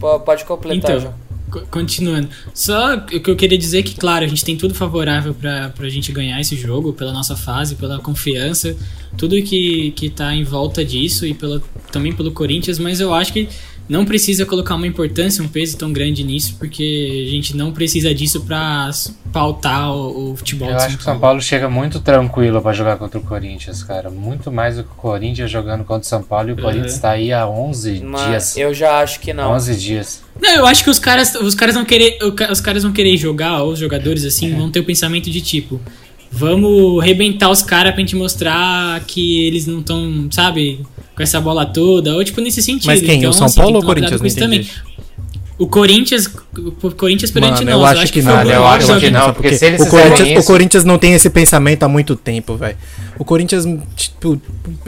Po- 0.00 0.20
Pode 0.20 0.44
completar, 0.44 0.96
Então, 0.98 1.14
co- 1.50 1.60
continuando. 1.70 2.28
Só 2.54 2.94
o 2.96 3.00
que 3.04 3.30
eu 3.30 3.36
queria 3.36 3.58
dizer 3.58 3.80
é 3.80 3.82
que, 3.82 3.94
claro, 3.96 4.24
a 4.24 4.28
gente 4.28 4.44
tem 4.44 4.56
tudo 4.56 4.74
favorável 4.74 5.34
pra, 5.34 5.68
pra 5.68 5.88
gente 5.90 6.10
ganhar 6.10 6.40
esse 6.40 6.56
jogo, 6.56 6.92
pela 6.94 7.12
nossa 7.12 7.36
fase, 7.36 7.74
pela 7.74 7.98
confiança, 7.98 8.74
tudo 9.16 9.40
que, 9.42 9.90
que 9.92 10.08
tá 10.08 10.34
em 10.34 10.42
volta 10.42 10.82
disso 10.84 11.26
e 11.26 11.34
pela, 11.34 11.62
também 11.92 12.12
pelo 12.12 12.32
Corinthians, 12.32 12.78
mas 12.78 12.98
eu 12.98 13.12
acho 13.12 13.32
que 13.32 13.46
não 13.88 14.04
precisa 14.04 14.46
colocar 14.46 14.74
uma 14.74 14.86
importância, 14.86 15.42
um 15.44 15.48
peso 15.48 15.76
tão 15.76 15.92
grande 15.92 16.22
nisso, 16.24 16.56
porque 16.58 17.24
a 17.26 17.30
gente 17.30 17.56
não 17.56 17.72
precisa 17.72 18.14
disso 18.14 18.40
pra 18.42 18.86
s- 18.88 19.14
pautar 19.32 19.92
o, 19.94 20.32
o 20.32 20.36
futebol 20.36 20.68
Eu 20.70 20.76
acho 20.76 20.96
que 20.96 21.02
o 21.02 21.04
São 21.04 21.18
Paulo 21.18 21.40
chega 21.42 21.68
muito 21.68 22.00
tranquilo 22.00 22.60
pra 22.62 22.72
jogar 22.72 22.96
contra 22.96 23.18
o 23.18 23.22
Corinthians, 23.22 23.82
cara. 23.82 24.08
Muito 24.10 24.50
mais 24.50 24.76
do 24.76 24.84
que 24.84 24.90
o 24.92 24.94
Corinthians 24.94 25.50
jogando 25.50 25.84
contra 25.84 26.02
o 26.02 26.08
São 26.08 26.22
Paulo. 26.22 26.50
E 26.50 26.52
o 26.52 26.56
Corinthians 26.56 26.98
tá 26.98 27.10
aí 27.10 27.32
há 27.32 27.46
11 27.46 28.00
Mas 28.04 28.24
dias. 28.28 28.56
eu 28.56 28.72
já 28.74 29.00
acho 29.00 29.20
que 29.20 29.32
não. 29.32 29.52
11 29.52 29.76
dias. 29.76 30.22
Não, 30.40 30.50
eu 30.56 30.66
acho 30.66 30.82
que 30.84 30.90
os 30.90 30.98
caras, 30.98 31.34
os 31.34 31.54
caras 31.54 31.74
vão 31.74 31.84
querer, 31.84 32.18
os 32.50 32.60
caras 32.60 32.82
vão 32.82 32.92
querer 32.92 33.16
jogar, 33.16 33.62
ou 33.62 33.72
os 33.72 33.78
jogadores 33.78 34.24
assim, 34.24 34.54
vão 34.54 34.70
ter 34.70 34.80
o 34.80 34.84
pensamento 34.84 35.30
de 35.30 35.40
tipo, 35.42 35.80
vamos 36.32 37.00
arrebentar 37.00 37.50
os 37.50 37.62
caras 37.62 37.92
pra 37.92 38.00
gente 38.00 38.16
mostrar 38.16 39.04
que 39.06 39.46
eles 39.46 39.66
não 39.66 39.80
estão, 39.80 40.28
sabe, 40.30 40.80
com 41.14 41.22
essa 41.22 41.40
bola 41.40 41.66
toda, 41.66 42.16
ou 42.16 42.24
tipo 42.24 42.40
nesse 42.40 42.62
sentido. 42.62 42.86
Mas 42.86 43.02
quem? 43.02 43.26
O 43.26 43.32
São 43.32 43.46
assim, 43.46 43.60
Paulo 43.60 43.76
ou 43.76 43.82
Corinthians? 43.82 44.20
Não 44.20 44.30
também. 44.34 44.66
O 45.62 45.66
Corinthians, 45.68 46.28
o 46.82 46.90
Corinthians 46.92 47.30
perante 47.30 47.64
Mano, 47.64 47.78
nós, 47.78 47.96
eu 47.96 48.02
acho 48.02 48.12
que 48.12 48.20
foi 48.22 48.32
não. 48.32 48.42
o 48.44 48.50
eu 48.50 48.66
acho 48.66 48.98
que 49.00 49.10
não, 49.10 49.32
porque 49.32 49.54
se 49.56 49.64
eles 49.66 49.80
o 49.80 49.86
Corinthians, 49.88 50.28
isso- 50.28 50.40
o 50.40 50.44
Corinthians 50.44 50.84
não 50.84 50.98
tem 50.98 51.12
esse 51.14 51.30
pensamento 51.30 51.82
há 51.84 51.88
muito 51.88 52.16
tempo, 52.16 52.56
velho. 52.56 52.76
O 53.18 53.24
Corinthians 53.24 53.64
t- 53.64 54.10
pu- 54.18 54.40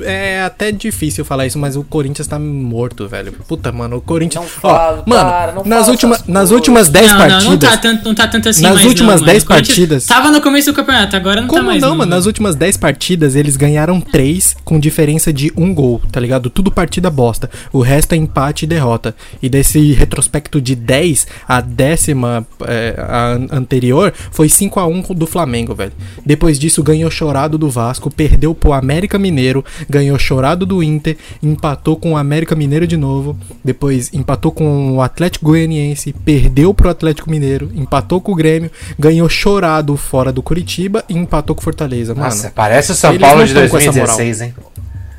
é 0.02 0.42
até 0.42 0.72
difícil 0.72 1.24
falar 1.24 1.46
isso, 1.46 1.58
mas 1.58 1.76
o 1.76 1.84
Corinthians 1.84 2.26
tá 2.26 2.38
morto, 2.38 3.06
velho. 3.06 3.32
Puta, 3.46 3.70
mano, 3.70 3.98
o 3.98 4.00
Corinthians. 4.00 4.44
Não 4.44 4.50
Ó, 4.70 4.74
fala, 4.74 5.02
mano, 5.06 5.52
não 5.56 5.64
nas, 5.64 5.80
fala 5.80 5.90
última, 5.92 6.18
nas 6.26 6.50
últimas 6.50 6.88
10 6.88 7.10
não, 7.10 7.18
partidas. 7.18 7.44
não, 7.44 7.50
não 7.52 7.58
tá 7.58 7.76
tanto, 7.76 8.04
não 8.08 8.14
tá 8.14 8.26
tanto 8.26 8.48
assim 8.48 8.62
Nas 8.62 8.74
mais, 8.74 8.86
últimas 8.88 9.20
não, 9.20 9.26
10 9.26 9.44
mano. 9.44 9.44
O 9.44 9.46
Corinthians 9.48 9.76
partidas- 9.76 10.06
Tava 10.06 10.30
no 10.32 10.40
começo 10.40 10.72
do 10.72 10.74
campeonato, 10.74 11.14
agora 11.14 11.40
não 11.42 11.48
Como 11.48 11.60
tá 11.60 11.66
mais. 11.66 11.80
não, 11.82 11.94
mano? 11.94 12.10
Nas 12.10 12.26
últimas 12.26 12.56
10 12.56 12.76
partidas, 12.76 13.36
eles 13.36 13.56
ganharam 13.56 14.00
3 14.00 14.56
com 14.64 14.80
diferença 14.80 15.32
de 15.32 15.52
um 15.56 15.72
gol, 15.72 16.00
tá 16.10 16.18
ligado? 16.18 16.50
Tudo 16.50 16.72
partida 16.72 17.08
bosta. 17.10 17.48
O 17.72 17.80
resto 17.80 18.14
é 18.14 18.16
empate 18.16 18.64
e 18.64 18.66
derrota. 18.66 19.14
E 19.40 19.48
desse 19.48 19.92
retrospecto 19.92 20.60
de 20.64 20.74
10, 20.74 21.26
a 21.46 21.60
décima 21.60 22.46
é, 22.66 22.94
a 22.98 23.32
an- 23.34 23.46
anterior 23.52 24.12
foi 24.32 24.48
5 24.48 24.80
a 24.80 24.86
1 24.86 25.02
do 25.14 25.26
Flamengo, 25.26 25.74
velho. 25.74 25.92
Depois 26.26 26.58
disso, 26.58 26.82
ganhou 26.82 27.10
chorado 27.10 27.56
do 27.58 27.70
Vasco, 27.70 28.10
perdeu 28.10 28.54
pro 28.54 28.72
América 28.72 29.18
Mineiro, 29.18 29.64
ganhou 29.88 30.18
chorado 30.18 30.64
do 30.66 30.82
Inter, 30.82 31.16
empatou 31.42 31.96
com 31.96 32.12
o 32.12 32.16
América 32.16 32.56
Mineiro 32.56 32.86
de 32.86 32.96
novo, 32.96 33.36
depois 33.62 34.12
empatou 34.12 34.50
com 34.50 34.92
o 34.96 35.02
Atlético 35.02 35.44
Goianiense, 35.46 36.12
perdeu 36.12 36.72
pro 36.72 36.88
Atlético 36.88 37.30
Mineiro, 37.30 37.70
empatou 37.74 38.20
com 38.20 38.32
o 38.32 38.34
Grêmio, 38.34 38.70
ganhou 38.98 39.28
chorado 39.28 39.96
fora 39.96 40.32
do 40.32 40.42
Curitiba 40.42 41.04
e 41.08 41.14
empatou 41.16 41.54
com 41.54 41.60
o 41.60 41.64
Fortaleza, 41.64 42.14
mano. 42.14 42.26
Nossa, 42.26 42.50
parece 42.54 42.92
o 42.92 42.94
São 42.94 43.10
eles 43.10 43.20
Paulo 43.28 43.46
de 43.46 43.52
tão 43.52 43.68
com 43.68 43.76
essa 43.76 43.92
2016, 43.92 44.40
hein? 44.40 44.54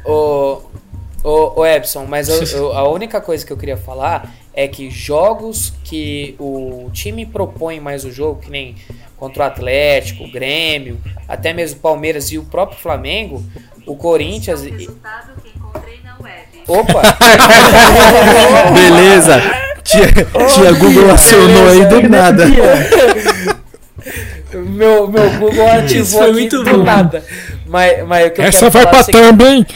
Ô, 0.03 0.61
ô, 1.23 1.59
ô 1.61 1.65
Epson, 1.65 2.05
mas 2.07 2.29
eu- 2.29 2.43
eu- 2.57 2.73
a 2.73 2.89
única 2.89 3.19
coisa 3.21 3.45
que 3.45 3.51
eu 3.53 3.57
queria 3.57 3.77
falar 3.77 4.33
é 4.55 4.67
que 4.69 4.89
jogos 4.89 5.74
que 5.83 6.33
o 6.39 6.89
time 6.93 7.25
propõe 7.25 7.79
mais 7.79 8.05
o 8.05 8.12
jogo, 8.12 8.39
que 8.41 8.50
nem 8.50 8.75
contra 9.17 9.43
o 9.43 9.47
Atlético, 9.47 10.24
o 10.24 10.31
Grêmio, 10.31 10.97
até 11.27 11.53
mesmo 11.53 11.77
o 11.79 11.81
Palmeiras 11.81 12.31
e 12.31 12.38
o 12.38 12.45
próprio 12.45 12.79
Flamengo, 12.79 13.43
o 13.85 13.97
Corinthians. 13.97 14.63
resultado 14.63 15.33
que 15.41 15.50
encontrei 15.57 16.00
na 16.03 16.17
web. 16.19 16.45
Opa! 16.67 17.01
Beleza. 18.74 19.41
Tia, 19.83 20.07
tia 20.07 20.71
Google 20.79 21.12
acionou 21.12 21.67
aí 21.69 21.85
do 21.85 22.09
nada. 22.09 22.45
meu, 24.53 25.07
meu 25.07 25.29
Google 25.38 25.67
ativou 25.69 26.01
Isso 26.01 26.17
foi 26.17 26.29
aqui 26.29 26.33
muito 26.33 26.63
do 26.63 26.77
bom. 26.77 26.83
nada. 26.83 27.24
Mas, 27.75 28.08
mas 28.08 28.32
que 28.32 28.41
Essa 28.41 28.70
vai 28.70 28.88
pra 28.88 29.00
é 29.01 29.50
hein? 29.51 29.65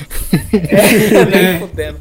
É, 0.71 1.59
fudendo. 1.59 1.99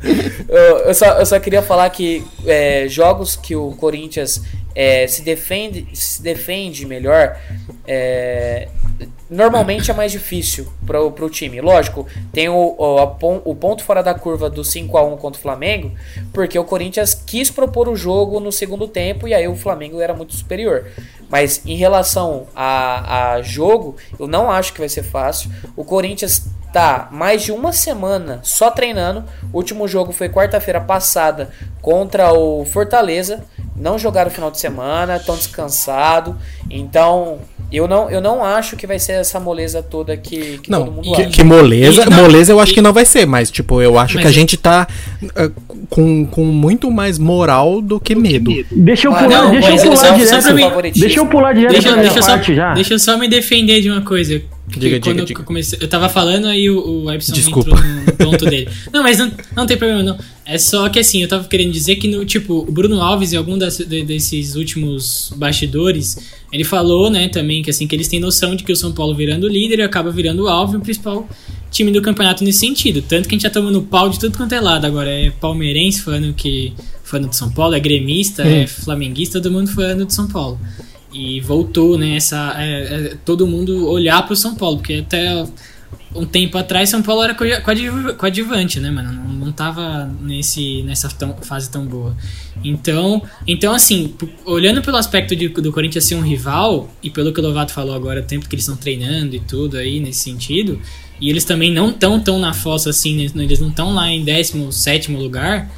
Eu, 0.49 0.79
eu 0.79 0.95
só, 0.95 1.07
eu 1.19 1.27
só 1.27 1.41
queria 1.41 1.61
falar 1.61 1.91
que 1.91 2.25
é, 2.47 2.87
jogos 2.87 3.35
que 3.35 3.57
o 3.57 3.73
Corinthians 3.73 4.41
é, 4.77 5.09
se, 5.09 5.23
defende, 5.23 5.89
se 5.93 6.23
defende 6.23 6.87
melhor, 6.87 7.37
é, 7.85 8.69
normalmente 9.31 9.91
é 9.91 9.95
mais 9.95 10.13
difícil 10.13 10.73
pro, 10.87 11.11
pro 11.13 11.31
time. 11.31 11.61
Lógico, 11.61 12.07
tem 12.33 12.49
o, 12.49 12.75
o, 12.79 12.99
a 12.99 13.05
o 13.45 13.55
ponto 13.55 13.85
fora 13.85 14.03
da 14.03 14.15
curva 14.15 14.49
do 14.49 14.65
5 14.65 14.97
a 14.97 15.05
1 15.05 15.17
contra 15.17 15.39
o 15.39 15.43
Flamengo, 15.43 15.93
porque 16.33 16.59
o 16.59 16.65
Corinthians 16.65 17.15
quis 17.15 17.51
propor 17.51 17.89
o 17.89 17.97
jogo 17.97 18.41
no 18.41 18.51
segundo 18.53 18.89
tempo 18.89 19.29
e 19.29 19.35
aí 19.35 19.47
o 19.47 19.57
Flamengo 19.57 20.01
era 20.01 20.15
muito 20.15 20.35
superior. 20.35 20.87
Mas 21.29 21.63
em 21.67 21.77
relação 21.77 22.47
a, 22.55 23.35
a 23.35 23.43
jogo, 23.43 23.97
eu 24.19 24.27
não 24.27 24.51
acho 24.51 24.73
que 24.73 24.81
vai 24.81 24.89
ser 24.89 25.03
fácil. 25.03 25.51
O 25.77 25.85
Corinthians 25.85 26.47
tá 26.73 27.09
mais 27.11 27.43
de 27.43 27.53
uma 27.53 27.73
semana 27.73 28.41
só 28.43 28.71
treinando. 28.71 29.25
O 29.53 29.57
último 29.57 29.87
jogo 29.89 30.13
foi 30.13 30.29
quarta-feira 30.29 30.81
passada 30.81 31.51
contra 31.83 32.33
o 32.33 32.65
Fortaleza. 32.65 33.45
Não 33.77 33.99
jogaram 33.99 34.31
o 34.31 34.35
final 34.35 34.51
de 34.51 34.59
semana, 34.59 35.17
estão 35.17 35.37
descansados. 35.37 36.35
Então, 36.71 37.41
eu 37.73 37.87
não, 37.89 38.11
eu 38.11 38.21
não 38.21 38.45
acho 38.45 38.77
que 38.77 38.87
vai 38.87 38.99
ser 38.99 39.13
essa 39.13 39.39
moleza 39.39 39.83
toda 39.83 40.17
que, 40.17 40.59
que 40.59 40.71
todo 40.71 40.87
Não, 40.87 40.87
mundo 40.93 41.13
que, 41.15 41.23
acha. 41.23 41.31
que 41.31 41.45
moleza, 41.45 42.03
E- 42.03 42.11
não, 42.11 42.17
moleza 42.23 42.53
eu 42.53 42.61
acho 42.61 42.73
e- 42.73 42.75
que 42.77 42.81
não 42.81 42.93
vai 42.93 43.05
ser, 43.05 43.27
mas 43.27 43.51
tipo, 43.51 43.81
eu 43.83 43.99
acho 43.99 44.15
Mas 44.15 44.23
que 44.23 44.27
a 44.29 44.31
é- 44.31 44.35
gente 44.35 44.57
tá 44.57 44.87
ah, 45.37 45.51
com, 45.89 46.25
com 46.27 46.45
muito 46.45 46.91
mais 46.91 47.19
moral 47.19 47.81
do 47.83 47.99
que 48.01 48.15
medo. 48.15 48.53
Deixa 48.71 49.09
eu 49.09 49.13
Ah, 49.15 49.23
pular, 49.23 49.43
não, 49.45 49.51
deixa 49.51 49.71
eu 49.71 49.83
pular 49.93 50.17
direto. 50.17 50.43
pra 50.43 50.53
mim- 50.55 50.93
Deixa 50.97 51.21
eu 51.21 51.27
pular 51.27 51.53
direto 51.55 51.73
Deixa, 51.73 51.89
eu 51.89 51.95
parte 52.25 52.47
só, 52.47 52.55
já. 52.55 52.75
deixa 52.75 52.95
eu 52.95 52.99
só 52.99 53.17
me 53.19 53.29
defender 53.29 53.81
de 53.81 53.91
uma 53.91 54.03
coisa. 54.03 54.41
Diga, 54.69 54.81
diga, 54.81 55.01
quando 55.01 55.25
diga. 55.25 55.41
Eu, 55.41 55.45
comecei, 55.45 55.79
eu 55.81 55.89
tava 55.89 56.09
falando 56.09 56.47
aí 56.47 56.69
o, 56.71 57.03
o 57.05 57.11
Epson 57.13 57.33
Desculpa. 57.33 57.71
entrou 57.71 57.85
no 58.07 58.13
ponto 58.31 58.45
dele. 58.47 58.69
Não, 58.93 59.03
mas 59.03 59.19
não, 59.19 59.33
não 59.57 59.67
tem 59.67 59.77
problema 59.77 60.03
não. 60.03 60.19
É 60.45 60.57
só 60.59 60.89
que 60.89 60.99
assim, 60.99 61.23
eu 61.23 61.29
tava 61.29 61.47
querendo 61.49 61.73
dizer 61.73 61.97
que 61.97 62.09
no 62.09 62.25
tipo, 62.25 62.65
o 62.67 62.73
Bruno 62.73 63.01
Alves 63.01 63.33
em 63.33 63.37
algum 63.37 63.57
das- 63.59 63.79
de- 63.79 64.03
desses 64.03 64.55
últimos 64.57 65.33
bastidores, 65.37 66.17
ele 66.53 66.65
falou, 66.65 67.11
né, 67.11 67.29
também 67.29 67.63
que 67.63 67.71
assim 67.71 67.87
que 67.87 67.95
eles 67.95 68.09
têm 68.09 68.19
noção 68.21 68.55
de 68.57 68.65
que 68.65 68.73
o 68.73 68.77
São 68.77 68.93
Paulo 68.93 69.15
virando 69.15 69.47
líder 69.49 69.83
acaba 69.83 70.11
virando 70.11 70.45
o 70.45 70.49
alvo 70.49 70.75
e 70.75 70.77
o 70.79 70.81
principal 70.81 71.29
time 71.71 71.91
do 71.93 72.01
campeonato 72.01 72.43
nesse 72.45 72.61
sentido. 72.61 73.03
Tanto 73.03 73.29
que 73.29 73.35
a 73.35 73.37
gente 73.37 73.43
já 73.43 73.51
tomando 73.51 73.83
pau 73.83 74.09
de 74.09 74.19
tudo 74.19 74.37
quanto 74.37 74.55
é 74.55 74.61
lado. 74.61 74.87
Agora 74.87 75.11
é 75.11 75.31
palmeirense 75.31 76.01
falando 76.03 76.33
que 76.33 76.73
fã 77.05 77.21
do 77.21 77.33
São 77.35 77.51
Paulo, 77.51 77.75
é 77.75 77.81
gremista, 77.81 78.43
é 78.43 78.67
flamenguista, 78.67 79.41
todo 79.41 79.53
mundo 79.53 79.71
falando 79.71 80.07
do 80.07 80.13
São 80.13 80.27
Paulo. 80.29 80.59
E 81.13 81.41
voltou, 81.41 81.97
né, 81.97 82.17
essa, 82.17 82.55
é, 82.59 82.67
é, 83.13 83.17
todo 83.25 83.47
mundo 83.47 83.89
olhar 83.89 84.27
pro 84.27 84.37
São 84.37 84.55
Paulo, 84.55 84.77
porque 84.77 84.95
até 84.95 85.45
um 86.15 86.27
tempo 86.27 86.59
atrás 86.59 86.91
São 86.91 87.03
Paulo 87.03 87.23
era 87.23 87.35
coadju- 87.35 87.63
coadju- 87.63 88.15
coadjuvante, 88.17 88.79
né, 88.79 88.91
mano? 88.91 89.11
Não, 89.13 89.47
não 89.47 89.53
tava 89.53 90.05
nesse, 90.21 90.83
nessa 90.83 91.09
tão- 91.09 91.35
fase 91.41 91.71
tão 91.71 91.87
boa. 91.87 92.15
Então, 92.63 93.23
então 93.47 93.73
assim, 93.73 94.13
olhando 94.45 94.83
pelo 94.83 94.99
aspecto 94.99 95.35
de- 95.35 95.49
do 95.49 95.73
Corinthians 95.73 96.05
ser 96.05 96.15
um 96.15 96.21
rival, 96.21 96.91
e 97.03 97.09
pelo 97.09 97.33
que 97.33 97.41
o 97.41 97.43
Lovato 97.43 97.73
falou 97.73 97.95
agora, 97.95 98.21
o 98.21 98.25
tempo 98.25 98.47
que 98.49 98.55
eles 98.55 98.65
estão 98.65 98.77
treinando 98.77 99.35
e 99.35 99.41
tudo 99.41 99.79
aí 99.79 100.01
nesse 100.01 100.21
sentido, 100.21 100.79
e 101.21 101.31
eles 101.31 101.45
também 101.45 101.73
não 101.73 101.89
estão 101.89 102.21
tão 102.21 102.39
na 102.39 102.53
fossa 102.53 102.91
assim, 102.91 103.17
né, 103.17 103.43
eles 103.45 103.61
não 103.61 103.69
estão 103.69 103.95
lá 103.95 104.09
em 104.11 104.23
17 104.23 105.11
lugar, 105.13 105.71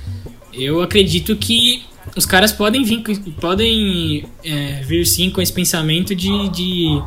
eu 0.52 0.82
acredito 0.82 1.36
que 1.36 1.84
os 2.16 2.26
caras 2.26 2.52
podem 2.52 2.82
vir, 2.84 3.02
podem 3.40 4.24
é, 4.44 4.80
vir 4.82 5.06
sim 5.06 5.30
com 5.30 5.40
esse 5.40 5.52
pensamento 5.52 6.14
de, 6.14 6.48
de, 6.48 7.02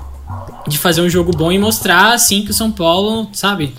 de 0.67 0.77
fazer 0.77 1.01
um 1.01 1.09
jogo 1.09 1.31
bom 1.35 1.51
e 1.51 1.59
mostrar 1.59 2.13
assim 2.13 2.43
que 2.43 2.51
o 2.51 2.53
São 2.53 2.71
Paulo, 2.71 3.29
sabe? 3.33 3.73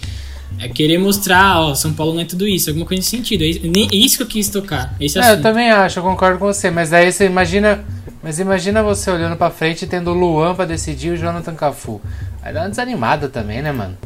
É 0.59 0.69
querer 0.69 0.99
mostrar, 0.99 1.61
ó, 1.61 1.75
São 1.75 1.93
Paulo 1.93 2.15
não 2.15 2.21
é 2.21 2.25
tudo 2.25 2.47
isso, 2.47 2.71
alguma 2.71 2.87
coisa 2.87 3.01
nesse 3.01 3.11
sentido. 3.11 3.43
É 3.43 3.47
isso- 3.49 3.61
isso 3.93 4.17
que 4.19 4.23
eu 4.23 4.27
quis 4.29 4.49
tocar. 4.49 4.95
Esse 5.01 5.19
É, 5.19 5.33
eu 5.33 5.43
também 5.43 5.71
acho, 5.71 5.99
eu 5.99 6.03
concordo 6.05 6.39
com 6.39 6.47
você. 6.47 6.71
Mas 6.71 6.91
daí 6.91 7.11
você 7.11 7.27
imagina. 7.27 7.85
Mas 8.23 8.39
imagina 8.39 8.83
você 8.83 9.11
olhando 9.11 9.37
pra 9.37 9.51
frente 9.51 9.83
e 9.85 9.89
tendo 9.89 10.11
o 10.11 10.15
Luan 10.15 10.55
pra 10.55 10.65
decidir 10.65 11.09
e 11.09 11.11
o 11.11 11.17
Jonathan 11.17 11.55
Cafu. 11.55 12.01
Aí 12.41 12.55
dá 12.55 12.61
uma 12.63 12.71
desanimada 12.71 13.29
também, 13.29 13.61
né, 13.63 13.73
mano? 13.73 13.99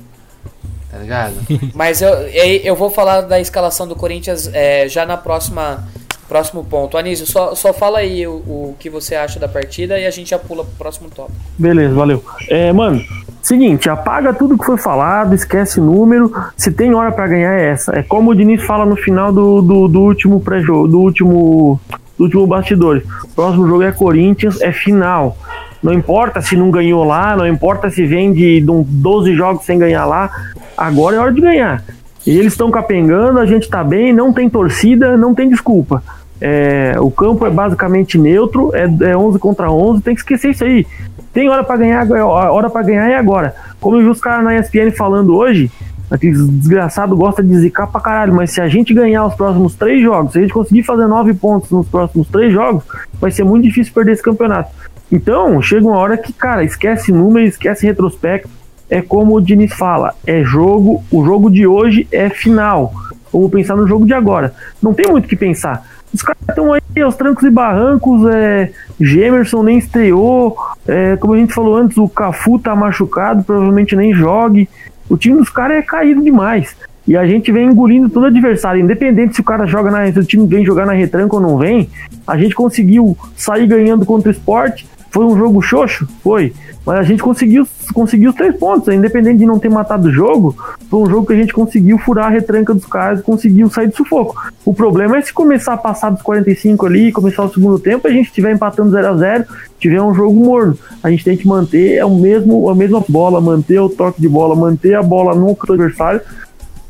Tá 0.91 0.99
ligado? 0.99 1.35
Mas 1.75 2.01
eu, 2.01 2.09
eu 2.09 2.47
eu 2.65 2.75
vou 2.77 2.91
falar 2.91 3.21
da 3.21 3.39
escalação 3.39 3.87
do 3.87 3.95
Corinthians 3.95 4.49
é, 4.53 4.89
já 4.89 5.05
na 5.05 5.17
próxima 5.19 5.87
próximo 6.29 6.63
ponto. 6.63 6.97
Anísio, 6.99 7.27
só, 7.27 7.55
só 7.55 7.73
fala 7.73 7.99
aí 7.99 8.27
o, 8.27 8.33
o 8.33 8.77
que 8.79 8.91
você 8.91 9.15
acha 9.15 9.41
da 9.41 9.49
partida 9.49 9.99
e 9.99 10.07
a 10.07 10.11
gente 10.11 10.31
já 10.31 10.39
pula 10.39 10.63
pro 10.63 10.75
próximo 10.75 11.09
tópico. 11.09 11.39
Beleza, 11.57 11.95
valeu. 11.95 12.23
É, 12.49 12.73
mano, 12.73 13.03
seguinte, 13.43 13.89
apaga 13.89 14.33
tudo 14.33 14.59
que 14.59 14.65
foi 14.65 14.77
falado, 14.77 15.35
esquece 15.35 15.81
número. 15.81 16.33
Se 16.57 16.71
tem 16.71 16.95
hora 16.95 17.11
pra 17.11 17.27
ganhar 17.27 17.59
é 17.59 17.71
essa. 17.71 17.99
É 17.99 18.03
como 18.03 18.31
o 18.31 18.35
Diniz 18.35 18.63
fala 18.63 18.85
no 18.85 18.97
final 18.97 19.33
do, 19.33 19.63
do, 19.63 19.89
do 19.89 20.01
último 20.01 20.41
pré-jogo, 20.41 20.87
do 20.87 21.01
último, 21.01 21.81
do 22.19 22.25
último 22.25 22.47
bastidores. 22.47 23.03
Próximo 23.35 23.67
jogo 23.67 23.83
é 23.83 23.91
Corinthians, 23.91 24.61
é 24.61 24.71
final. 24.71 25.37
Não 25.83 25.93
importa 25.93 26.43
se 26.43 26.57
não 26.57 26.71
ganhou 26.71 27.05
lá, 27.05 27.37
não 27.37 27.47
importa 27.47 27.89
se 27.89 28.05
vem 28.05 28.33
de, 28.33 28.61
de 28.61 28.71
um 28.71 28.85
12 28.87 29.35
jogos 29.35 29.65
sem 29.65 29.79
ganhar 29.79 30.05
lá. 30.05 30.31
Agora 30.77 31.17
é 31.17 31.19
hora 31.19 31.33
de 31.33 31.41
ganhar. 31.41 31.83
E 32.27 32.37
eles 32.37 32.53
estão 32.53 32.71
capengando, 32.71 33.39
a 33.39 33.47
gente 33.47 33.71
tá 33.71 33.83
bem, 33.83 34.13
não 34.13 34.33
tem 34.33 34.51
torcida, 34.51 35.17
não 35.17 35.35
tem 35.35 35.49
desculpa. 35.49 36.03
É, 36.40 36.95
o 36.99 37.11
campo 37.11 37.45
é 37.47 37.50
basicamente 37.50 38.16
neutro, 38.16 38.71
é, 38.75 38.85
é 39.11 39.16
11 39.16 39.38
contra 39.38 39.71
11, 39.71 40.02
tem 40.02 40.14
que 40.14 40.21
esquecer 40.21 40.50
isso 40.50 40.64
aí. 40.64 40.87
Tem 41.33 41.49
hora 41.49 41.62
pra 41.62 41.76
ganhar, 41.76 42.11
hora 42.11 42.71
para 42.71 42.87
ganhar 42.87 43.09
é 43.09 43.16
agora. 43.16 43.54
Como 43.80 43.97
eu 43.97 44.02
vi 44.02 44.09
os 44.09 44.21
caras 44.21 44.45
na 44.45 44.57
ESPN 44.57 44.90
falando 44.97 45.37
hoje, 45.37 45.71
aqueles 46.11 46.49
desgraçados 46.49 47.16
gostam 47.16 47.45
de 47.45 47.59
zicar 47.59 47.87
pra 47.87 48.00
caralho, 48.00 48.35
mas 48.35 48.50
se 48.52 48.61
a 48.61 48.68
gente 48.68 48.95
ganhar 48.95 49.26
os 49.26 49.35
próximos 49.35 49.75
três 49.75 50.02
jogos, 50.02 50.33
se 50.33 50.38
a 50.38 50.40
gente 50.42 50.52
conseguir 50.52 50.83
fazer 50.83 51.07
nove 51.07 51.35
pontos 51.35 51.71
nos 51.71 51.87
próximos 51.88 52.28
três 52.28 52.52
jogos, 52.52 52.85
vai 53.21 53.30
ser 53.30 53.45
muito 53.45 53.64
difícil 53.64 53.92
perder 53.92 54.12
esse 54.12 54.23
campeonato. 54.23 54.71
Então, 55.11 55.61
chega 55.62 55.87
uma 55.87 55.99
hora 55.99 56.16
que, 56.16 56.33
cara, 56.33 56.64
esquece 56.64 57.12
número, 57.12 57.47
esquece 57.47 57.87
retrospecto. 57.87 58.50
É 58.90 59.02
como 59.02 59.37
o 59.37 59.40
Diniz 59.40 59.73
fala, 59.75 60.14
é 60.26 60.42
jogo, 60.42 61.02
o 61.11 61.25
jogo 61.25 61.50
de 61.50 61.66
hoje 61.66 62.09
é 62.11 62.30
final. 62.30 62.92
Vamos 63.33 63.50
pensar 63.50 63.76
no 63.76 63.87
jogo 63.87 64.07
de 64.07 64.14
agora. 64.14 64.54
Não 64.83 64.95
tem 64.95 65.07
muito 65.11 65.26
o 65.26 65.28
que 65.28 65.37
pensar. 65.37 65.85
Os 66.12 66.23
caras 66.23 66.43
estão 66.49 66.73
aí 66.73 67.03
aos 67.03 67.17
trancos 67.17 67.45
e 67.45 67.50
barrancos, 67.50 68.27
é, 68.27 68.73
Gemerson 69.00 69.62
nem 69.62 69.79
estreou, 69.79 70.57
é, 70.87 71.17
como 71.17 71.35
a 71.35 71.37
gente 71.37 71.53
falou 71.53 71.77
antes, 71.77 71.97
o 71.99 72.09
Cafu 72.09 72.59
tá 72.59 72.75
machucado, 72.75 73.45
provavelmente 73.45 73.95
nem 73.95 74.12
jogue. 74.15 74.69
O 75.09 75.17
time 75.17 75.37
dos 75.37 75.50
caras 75.50 75.79
é 75.79 75.83
caído 75.83 76.23
demais. 76.23 76.77
E 77.07 77.17
a 77.17 77.27
gente 77.27 77.50
vem 77.50 77.69
engolindo 77.69 78.11
todo 78.11 78.27
adversário, 78.27 78.83
independente 78.83 79.35
se 79.35 79.41
o 79.41 79.45
cara 79.45 79.67
joga 79.67 79.91
na. 79.91 80.12
Se 80.12 80.19
o 80.19 80.25
time 80.25 80.47
vem 80.47 80.62
jogar 80.62 80.85
na 80.85 80.93
retranca 80.93 81.37
ou 81.37 81.41
não 81.41 81.57
vem, 81.57 81.88
a 82.27 82.37
gente 82.37 82.55
conseguiu 82.55 83.17
sair 83.35 83.67
ganhando 83.67 84.05
contra 84.05 84.29
o 84.29 84.33
esporte, 84.33 84.87
Foi 85.11 85.25
um 85.25 85.37
jogo 85.37 85.62
xoxo? 85.62 86.07
Foi. 86.23 86.53
Mas 86.85 87.00
a 87.00 87.03
gente 87.03 87.23
conseguiu, 87.23 87.67
conseguiu 87.93 88.31
os 88.31 88.37
três 88.37 88.57
pontos. 88.57 88.93
Independente 88.93 89.38
de 89.38 89.47
não 89.47 89.59
ter 89.59 89.69
matado 89.69 90.09
o 90.09 90.12
jogo, 90.12 90.57
foi 90.88 91.00
um 91.00 91.07
jogo 91.07 91.27
que 91.27 91.33
a 91.33 91.37
gente 91.37 91.53
conseguiu 91.53 91.99
furar 91.99 92.27
a 92.27 92.31
retranca 92.31 92.73
dos 92.73 92.87
caras, 92.87 93.21
conseguiu 93.21 93.69
sair 93.69 93.88
do 93.88 93.97
sufoco. 93.97 94.37
O 94.65 94.73
problema 94.73 95.19
é 95.19 95.21
se 95.21 95.33
começar 95.33 95.75
a 95.75 95.77
passar 95.77 96.11
dos 96.11 96.23
45 96.23 96.87
ali, 96.87 97.12
começar 97.12 97.45
o 97.45 97.53
segundo 97.53 97.79
tempo, 97.79 98.07
a 98.07 98.11
gente 98.11 98.27
estiver 98.27 98.53
empatando 98.53 98.91
0 98.91 99.07
a 99.07 99.15
0 99.17 99.45
tiver 99.79 100.00
um 100.00 100.15
jogo 100.15 100.35
morno. 100.35 100.79
A 101.03 101.11
gente 101.11 101.25
tem 101.25 101.37
que 101.37 101.47
manter 101.47 102.05
o 102.05 102.11
mesmo, 102.11 102.69
a 102.69 102.75
mesma 102.75 103.05
bola, 103.09 103.41
manter 103.41 103.79
o 103.81 103.88
toque 103.88 104.21
de 104.21 104.29
bola, 104.29 104.57
manter 104.57 104.95
a 104.95 105.03
bola 105.03 105.35
no 105.35 105.57
adversário, 105.69 106.21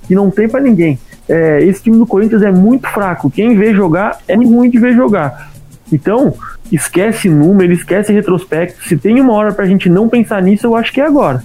que 0.07 0.15
não 0.15 0.31
tem 0.31 0.49
para 0.49 0.61
ninguém. 0.61 0.99
É, 1.29 1.63
esse 1.63 1.83
time 1.83 1.99
do 1.99 2.07
Corinthians 2.07 2.43
é 2.43 2.51
muito 2.51 2.89
fraco. 2.89 3.31
Quem 3.31 3.57
vê 3.57 3.75
jogar 3.75 4.19
é 4.27 4.35
ruim 4.35 4.71
de 4.71 4.79
ver 4.79 4.95
jogar. 4.95 5.51
Então, 5.93 6.35
esquece 6.71 7.29
número, 7.29 7.73
esquece 7.73 8.13
retrospecto. 8.13 8.83
Se 8.89 8.97
tem 8.97 9.21
uma 9.21 9.33
hora 9.35 9.53
pra 9.53 9.67
gente 9.67 9.89
não 9.89 10.09
pensar 10.09 10.43
nisso, 10.43 10.67
eu 10.67 10.77
acho 10.77 10.93
que 10.93 11.01
é 11.01 11.07
agora. 11.07 11.45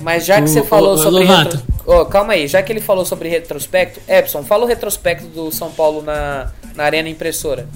Mas 0.00 0.24
já 0.26 0.42
que 0.42 0.48
você 0.48 0.62
falou 0.62 0.94
ô, 0.94 0.98
sobre. 0.98 1.24
Retro- 1.24 1.60
Ô, 1.86 2.04
calma 2.06 2.32
aí, 2.34 2.46
já 2.46 2.62
que 2.62 2.72
ele 2.72 2.80
falou 2.80 3.04
sobre 3.04 3.28
retrospecto, 3.28 4.00
Epson, 4.08 4.42
fala 4.42 4.64
o 4.64 4.68
retrospecto 4.68 5.26
do 5.28 5.50
São 5.50 5.70
Paulo 5.70 6.02
na, 6.02 6.50
na 6.74 6.84
Arena 6.84 7.08
Impressora. 7.08 7.66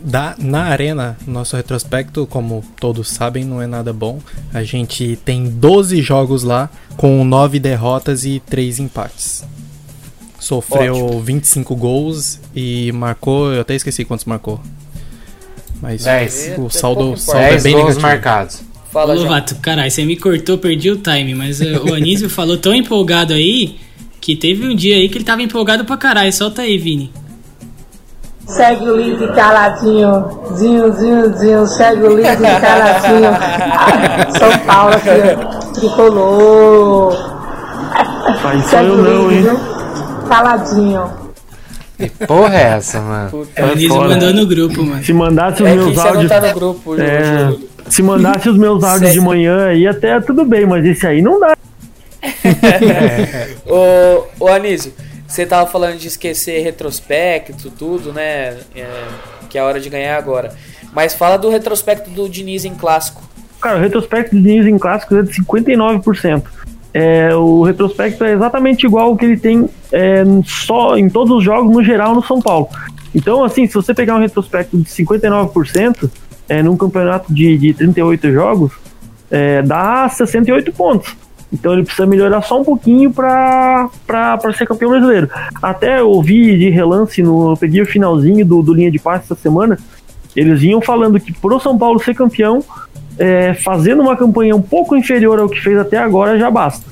Da, 0.00 0.34
na 0.38 0.64
arena, 0.64 1.16
nosso 1.26 1.56
retrospecto, 1.56 2.26
como 2.26 2.62
todos 2.78 3.08
sabem, 3.08 3.42
não 3.44 3.62
é 3.62 3.66
nada 3.66 3.92
bom. 3.92 4.20
A 4.52 4.62
gente 4.62 5.16
tem 5.24 5.44
12 5.48 6.02
jogos 6.02 6.42
lá, 6.42 6.68
com 6.96 7.24
9 7.24 7.58
derrotas 7.58 8.24
e 8.24 8.38
3 8.44 8.80
empates. 8.80 9.44
Sofreu 10.38 11.20
25 11.20 11.74
gols 11.74 12.38
e 12.54 12.92
marcou, 12.92 13.50
eu 13.52 13.62
até 13.62 13.74
esqueci 13.74 14.04
quantos 14.04 14.26
marcou. 14.26 14.60
Mas 15.84 16.02
Dez. 16.04 16.52
o 16.56 16.66
É 16.66 16.70
saldo, 16.70 17.00
pouco 17.00 17.18
saldo 17.18 17.40
é 17.42 17.50
10 17.50 17.62
bem 17.62 17.74
negativo. 17.76 18.00
marcados. 18.00 18.62
Fala, 18.90 19.12
Ô. 19.14 19.18
Lovato, 19.18 19.54
caralho, 19.56 19.90
você 19.90 20.02
me 20.04 20.16
cortou, 20.16 20.56
perdi 20.56 20.90
o 20.90 20.96
time, 20.96 21.34
mas 21.34 21.60
eh, 21.60 21.78
o 21.78 21.92
Anísio 21.92 22.30
falou 22.30 22.56
tão 22.56 22.74
empolgado 22.74 23.34
aí 23.34 23.78
que 24.18 24.34
teve 24.34 24.66
um 24.66 24.74
dia 24.74 24.96
aí 24.96 25.10
que 25.10 25.18
ele 25.18 25.24
tava 25.24 25.42
empolgado 25.42 25.84
pra 25.84 25.96
caralho. 25.98 26.32
Solta 26.32 26.62
aí, 26.62 26.78
Vini. 26.78 27.12
Segue 28.46 28.88
o 28.88 28.96
líder 28.96 29.34
caladinho, 29.34 30.24
zinho, 30.54 30.92
zinho, 30.92 31.36
zinho, 31.38 31.66
segue 31.66 32.02
o 32.02 32.16
líder 32.16 32.36
caladinho. 32.60 33.30
São 34.38 34.58
Paulo 34.66 34.94
aqui, 34.94 35.80
tricolor. 35.80 37.14
Segue 38.70 38.90
o 38.90 38.96
não, 38.96 39.28
líder, 39.28 39.36
hein? 39.36 39.42
viu? 39.42 40.28
Caladinho. 40.28 41.10
Que 41.96 42.10
porra 42.26 42.56
é 42.56 42.62
essa, 42.76 43.00
mano? 43.00 43.46
O 43.58 43.62
Anísio 43.64 43.88
fora. 43.88 44.08
mandou 44.08 44.32
no 44.34 44.46
grupo, 44.46 44.82
mano. 44.84 45.04
Se 45.04 45.12
mandasse 45.12 45.62
os 45.62 45.68
É 45.68 45.72
que 45.72 45.76
meus 45.78 45.94
você 45.94 46.00
não 46.02 46.08
áudios. 46.08 46.28
tá 46.28 46.40
no 46.40 46.54
grupo, 46.54 47.00
É, 47.00 47.54
se 47.88 48.02
mandasse 48.02 48.48
os 48.48 48.56
meus 48.58 48.82
áudios 48.82 49.12
de 49.12 49.20
manhã 49.20 49.66
aí, 49.66 49.86
até 49.86 50.20
tudo 50.20 50.44
bem, 50.44 50.66
mas 50.66 50.84
esse 50.84 51.06
aí 51.06 51.22
não 51.22 51.38
dá. 51.38 51.56
Ô, 53.66 54.24
ô 54.44 54.48
Anísio, 54.48 54.92
você 55.26 55.44
tava 55.46 55.70
falando 55.70 55.98
de 55.98 56.08
esquecer 56.08 56.62
retrospecto, 56.62 57.70
tudo, 57.70 58.12
né? 58.12 58.56
É, 58.74 58.86
que 59.48 59.58
é 59.58 59.60
a 59.60 59.64
hora 59.64 59.80
de 59.80 59.88
ganhar 59.88 60.16
agora. 60.16 60.52
Mas 60.92 61.14
fala 61.14 61.36
do 61.36 61.48
retrospecto 61.50 62.10
do 62.10 62.28
Diniz 62.28 62.64
em 62.64 62.74
clássico. 62.74 63.22
Cara, 63.60 63.78
o 63.78 63.80
retrospecto 63.80 64.34
do 64.34 64.42
Diniz 64.42 64.66
em 64.66 64.78
clássicos 64.78 65.18
é 65.18 65.22
de 65.22 65.32
59%. 65.42 66.42
É, 66.94 67.34
o 67.34 67.62
retrospecto 67.64 68.22
é 68.22 68.32
exatamente 68.32 68.86
igual 68.86 69.08
ao 69.08 69.16
que 69.16 69.24
ele 69.24 69.36
tem 69.36 69.68
é, 69.90 70.22
só 70.44 70.96
em 70.96 71.10
todos 71.10 71.36
os 71.36 71.42
jogos 71.42 71.74
no 71.74 71.82
geral 71.82 72.14
no 72.14 72.22
São 72.22 72.40
Paulo. 72.40 72.68
Então, 73.12 73.42
assim, 73.42 73.66
se 73.66 73.74
você 73.74 73.92
pegar 73.92 74.14
um 74.14 74.20
retrospecto 74.20 74.78
de 74.78 74.84
59% 74.84 76.08
é, 76.48 76.62
num 76.62 76.76
campeonato 76.76 77.34
de, 77.34 77.58
de 77.58 77.74
38 77.74 78.30
jogos, 78.30 78.72
é, 79.28 79.60
dá 79.62 80.08
68 80.08 80.72
pontos. 80.72 81.16
Então 81.52 81.72
ele 81.72 81.84
precisa 81.84 82.06
melhorar 82.06 82.42
só 82.42 82.60
um 82.60 82.64
pouquinho 82.64 83.12
para 83.12 83.88
ser 84.56 84.66
campeão 84.66 84.90
brasileiro. 84.90 85.30
Até 85.62 86.00
eu 86.00 86.20
vi 86.20 86.58
de 86.58 86.68
relance, 86.68 87.22
no, 87.22 87.52
eu 87.52 87.56
peguei 87.56 87.80
o 87.80 87.86
finalzinho 87.86 88.44
do, 88.44 88.60
do 88.60 88.74
linha 88.74 88.90
de 88.90 88.98
passe 88.98 89.24
essa 89.24 89.36
semana. 89.36 89.78
Eles 90.34 90.60
vinham 90.60 90.80
falando 90.80 91.20
que 91.20 91.32
pro 91.32 91.60
São 91.60 91.78
Paulo 91.78 92.00
ser 92.00 92.14
campeão, 92.14 92.64
é, 93.18 93.54
fazendo 93.54 94.02
uma 94.02 94.16
campanha 94.16 94.54
um 94.54 94.62
pouco 94.62 94.96
inferior 94.96 95.38
ao 95.38 95.48
que 95.48 95.60
fez 95.60 95.78
até 95.78 95.98
agora, 95.98 96.38
já 96.38 96.50
basta. 96.50 96.84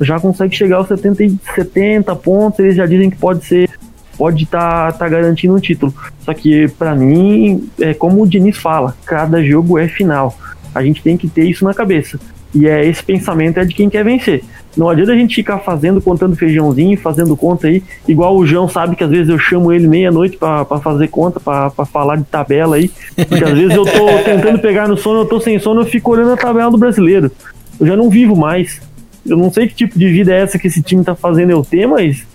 Já 0.00 0.18
consegue 0.18 0.54
chegar 0.54 0.76
aos 0.76 0.88
70, 0.88 1.24
e 1.24 1.38
70 1.54 2.14
pontos, 2.16 2.58
eles 2.58 2.76
já 2.76 2.86
dizem 2.86 3.10
que 3.10 3.16
pode 3.16 3.44
ser, 3.44 3.70
pode 4.18 4.44
estar 4.44 4.92
tá, 4.92 4.98
tá 4.98 5.08
garantindo 5.08 5.54
um 5.54 5.60
título. 5.60 5.94
Só 6.20 6.34
que 6.34 6.68
para 6.68 6.94
mim, 6.94 7.68
é 7.80 7.94
como 7.94 8.22
o 8.22 8.26
Diniz 8.26 8.58
fala, 8.58 8.96
cada 9.04 9.42
jogo 9.42 9.78
é 9.78 9.88
final. 9.88 10.36
A 10.74 10.82
gente 10.82 11.02
tem 11.02 11.16
que 11.16 11.28
ter 11.28 11.44
isso 11.44 11.64
na 11.64 11.72
cabeça. 11.72 12.18
E 12.54 12.66
é 12.68 12.84
esse 12.86 13.02
pensamento 13.02 13.58
é 13.58 13.64
de 13.64 13.74
quem 13.74 13.88
quer 13.88 14.04
vencer. 14.04 14.44
Não 14.76 14.88
adianta 14.88 15.12
a 15.12 15.16
gente 15.16 15.34
ficar 15.34 15.58
fazendo, 15.58 16.00
contando 16.00 16.34
feijãozinho, 16.34 16.98
fazendo 16.98 17.36
conta 17.36 17.68
aí, 17.68 17.82
igual 18.08 18.36
o 18.36 18.46
João 18.46 18.68
sabe 18.68 18.96
que 18.96 19.04
às 19.04 19.10
vezes 19.10 19.28
eu 19.28 19.38
chamo 19.38 19.72
ele 19.72 19.86
meia-noite 19.86 20.36
pra 20.36 20.64
pra 20.64 20.80
fazer 20.80 21.08
conta, 21.08 21.38
pra 21.38 21.70
pra 21.70 21.84
falar 21.84 22.16
de 22.16 22.24
tabela 22.24 22.76
aí. 22.76 22.90
Porque 23.16 23.44
às 23.44 23.56
vezes 23.56 23.74
eu 23.74 23.84
tô 23.84 24.06
tentando 24.24 24.58
pegar 24.58 24.88
no 24.88 24.96
sono, 24.96 25.20
eu 25.20 25.26
tô 25.26 25.40
sem 25.40 25.58
sono, 25.58 25.82
eu 25.82 25.86
fico 25.86 26.10
olhando 26.10 26.32
a 26.32 26.36
tabela 26.36 26.70
do 26.70 26.78
brasileiro. 26.78 27.30
Eu 27.78 27.86
já 27.86 27.96
não 27.96 28.10
vivo 28.10 28.36
mais. 28.36 28.80
Eu 29.24 29.36
não 29.36 29.50
sei 29.52 29.68
que 29.68 29.74
tipo 29.74 29.98
de 29.98 30.08
vida 30.08 30.32
é 30.32 30.40
essa 30.40 30.58
que 30.58 30.66
esse 30.66 30.82
time 30.82 31.02
tá 31.02 31.14
fazendo 31.14 31.50
eu 31.50 31.64
ter, 31.64 31.86
mas 31.86 32.26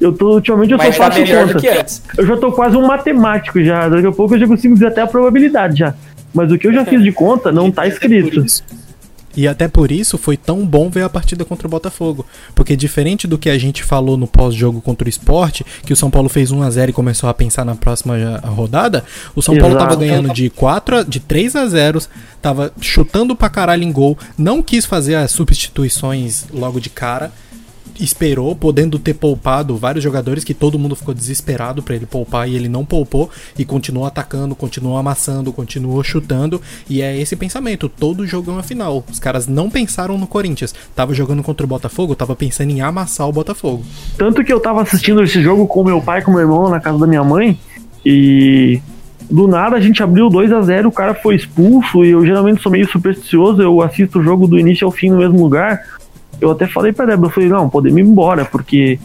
eu 0.00 0.12
tô, 0.12 0.34
ultimamente 0.34 0.72
eu 0.72 0.78
Mas 0.78 0.94
só 0.94 1.04
tá 1.04 1.10
faço 1.10 1.22
conta. 1.26 1.86
Eu 2.16 2.26
já 2.26 2.36
tô 2.36 2.52
quase 2.52 2.76
um 2.76 2.86
matemático 2.86 3.62
já. 3.62 3.88
Daqui 3.88 4.06
a 4.06 4.12
pouco 4.12 4.34
eu 4.34 4.38
já 4.38 4.46
consigo 4.46 4.74
dizer 4.74 4.86
até 4.86 5.00
a 5.00 5.06
probabilidade 5.06 5.78
já. 5.78 5.94
Mas 6.32 6.52
o 6.52 6.58
que 6.58 6.68
eu 6.68 6.72
já 6.72 6.84
fiz 6.84 7.02
de 7.02 7.10
conta 7.10 7.50
não 7.50 7.70
tá 7.70 7.86
escrito. 7.86 8.44
E 9.40 9.46
até 9.46 9.68
por 9.68 9.92
isso 9.92 10.18
foi 10.18 10.36
tão 10.36 10.66
bom 10.66 10.90
ver 10.90 11.02
a 11.04 11.08
partida 11.08 11.44
contra 11.44 11.68
o 11.68 11.70
Botafogo. 11.70 12.26
Porque 12.56 12.74
diferente 12.74 13.24
do 13.28 13.38
que 13.38 13.48
a 13.48 13.56
gente 13.56 13.84
falou 13.84 14.16
no 14.16 14.26
pós-jogo 14.26 14.80
contra 14.80 15.06
o 15.06 15.08
esporte, 15.08 15.64
que 15.86 15.92
o 15.92 15.96
São 15.96 16.10
Paulo 16.10 16.28
fez 16.28 16.50
1 16.50 16.60
a 16.60 16.68
0 16.68 16.90
e 16.90 16.92
começou 16.92 17.30
a 17.30 17.34
pensar 17.34 17.64
na 17.64 17.76
próxima 17.76 18.18
já- 18.18 18.38
rodada, 18.40 19.04
o 19.36 19.40
São 19.40 19.56
Paulo 19.56 19.76
tava 19.76 19.92
Exato. 19.92 20.00
ganhando 20.00 20.32
de 20.34 20.50
4 20.50 20.96
a, 20.96 21.02
de 21.04 21.20
3 21.20 21.54
a 21.54 21.66
0, 21.68 22.02
tava 22.42 22.72
chutando 22.80 23.36
pra 23.36 23.48
caralho 23.48 23.84
em 23.84 23.92
gol, 23.92 24.18
não 24.36 24.60
quis 24.60 24.84
fazer 24.84 25.14
as 25.14 25.30
substituições 25.30 26.46
logo 26.52 26.80
de 26.80 26.90
cara. 26.90 27.30
Esperou, 28.00 28.54
podendo 28.54 28.98
ter 28.98 29.14
poupado 29.14 29.76
vários 29.76 30.04
jogadores 30.04 30.44
que 30.44 30.54
todo 30.54 30.78
mundo 30.78 30.94
ficou 30.94 31.12
desesperado 31.12 31.82
pra 31.82 31.96
ele 31.96 32.06
poupar 32.06 32.48
e 32.48 32.54
ele 32.54 32.68
não 32.68 32.84
poupou 32.84 33.28
e 33.58 33.64
continuou 33.64 34.06
atacando, 34.06 34.54
continuou 34.54 34.96
amassando, 34.96 35.52
continuou 35.52 36.02
chutando 36.04 36.60
e 36.88 37.02
é 37.02 37.18
esse 37.20 37.34
pensamento, 37.34 37.88
todo 37.88 38.26
jogo 38.26 38.50
é 38.50 38.54
uma 38.54 38.62
final. 38.62 39.04
Os 39.10 39.18
caras 39.18 39.48
não 39.48 39.68
pensaram 39.68 40.16
no 40.16 40.26
Corinthians, 40.26 40.74
tava 40.94 41.12
jogando 41.12 41.42
contra 41.42 41.64
o 41.64 41.68
Botafogo, 41.68 42.14
tava 42.14 42.36
pensando 42.36 42.70
em 42.70 42.80
amassar 42.80 43.28
o 43.28 43.32
Botafogo. 43.32 43.82
Tanto 44.16 44.44
que 44.44 44.52
eu 44.52 44.60
tava 44.60 44.82
assistindo 44.82 45.22
esse 45.22 45.42
jogo 45.42 45.66
com 45.66 45.82
meu 45.82 46.00
pai 46.00 46.22
com 46.22 46.30
meu 46.30 46.40
irmão 46.40 46.68
na 46.68 46.80
casa 46.80 46.98
da 46.98 47.06
minha 47.06 47.24
mãe 47.24 47.58
e 48.06 48.80
do 49.30 49.46
nada 49.46 49.76
a 49.76 49.80
gente 49.80 50.02
abriu 50.02 50.28
2 50.30 50.52
a 50.52 50.62
0 50.62 50.88
o 50.88 50.92
cara 50.92 51.14
foi 51.14 51.34
expulso 51.34 52.04
e 52.04 52.10
eu 52.10 52.24
geralmente 52.24 52.62
sou 52.62 52.72
meio 52.72 52.88
supersticioso, 52.88 53.60
eu 53.60 53.82
assisto 53.82 54.20
o 54.20 54.22
jogo 54.22 54.46
do 54.46 54.58
início 54.58 54.86
ao 54.86 54.92
fim 54.92 55.10
no 55.10 55.18
mesmo 55.18 55.42
lugar. 55.42 55.97
Eu 56.40 56.50
até 56.52 56.66
falei 56.66 56.92
pra 56.92 57.06
Débora, 57.06 57.28
eu 57.28 57.32
falei, 57.34 57.48
não, 57.48 57.68
podemos 57.68 57.98
ir 57.98 58.02
embora, 58.02 58.44
porque 58.44 58.98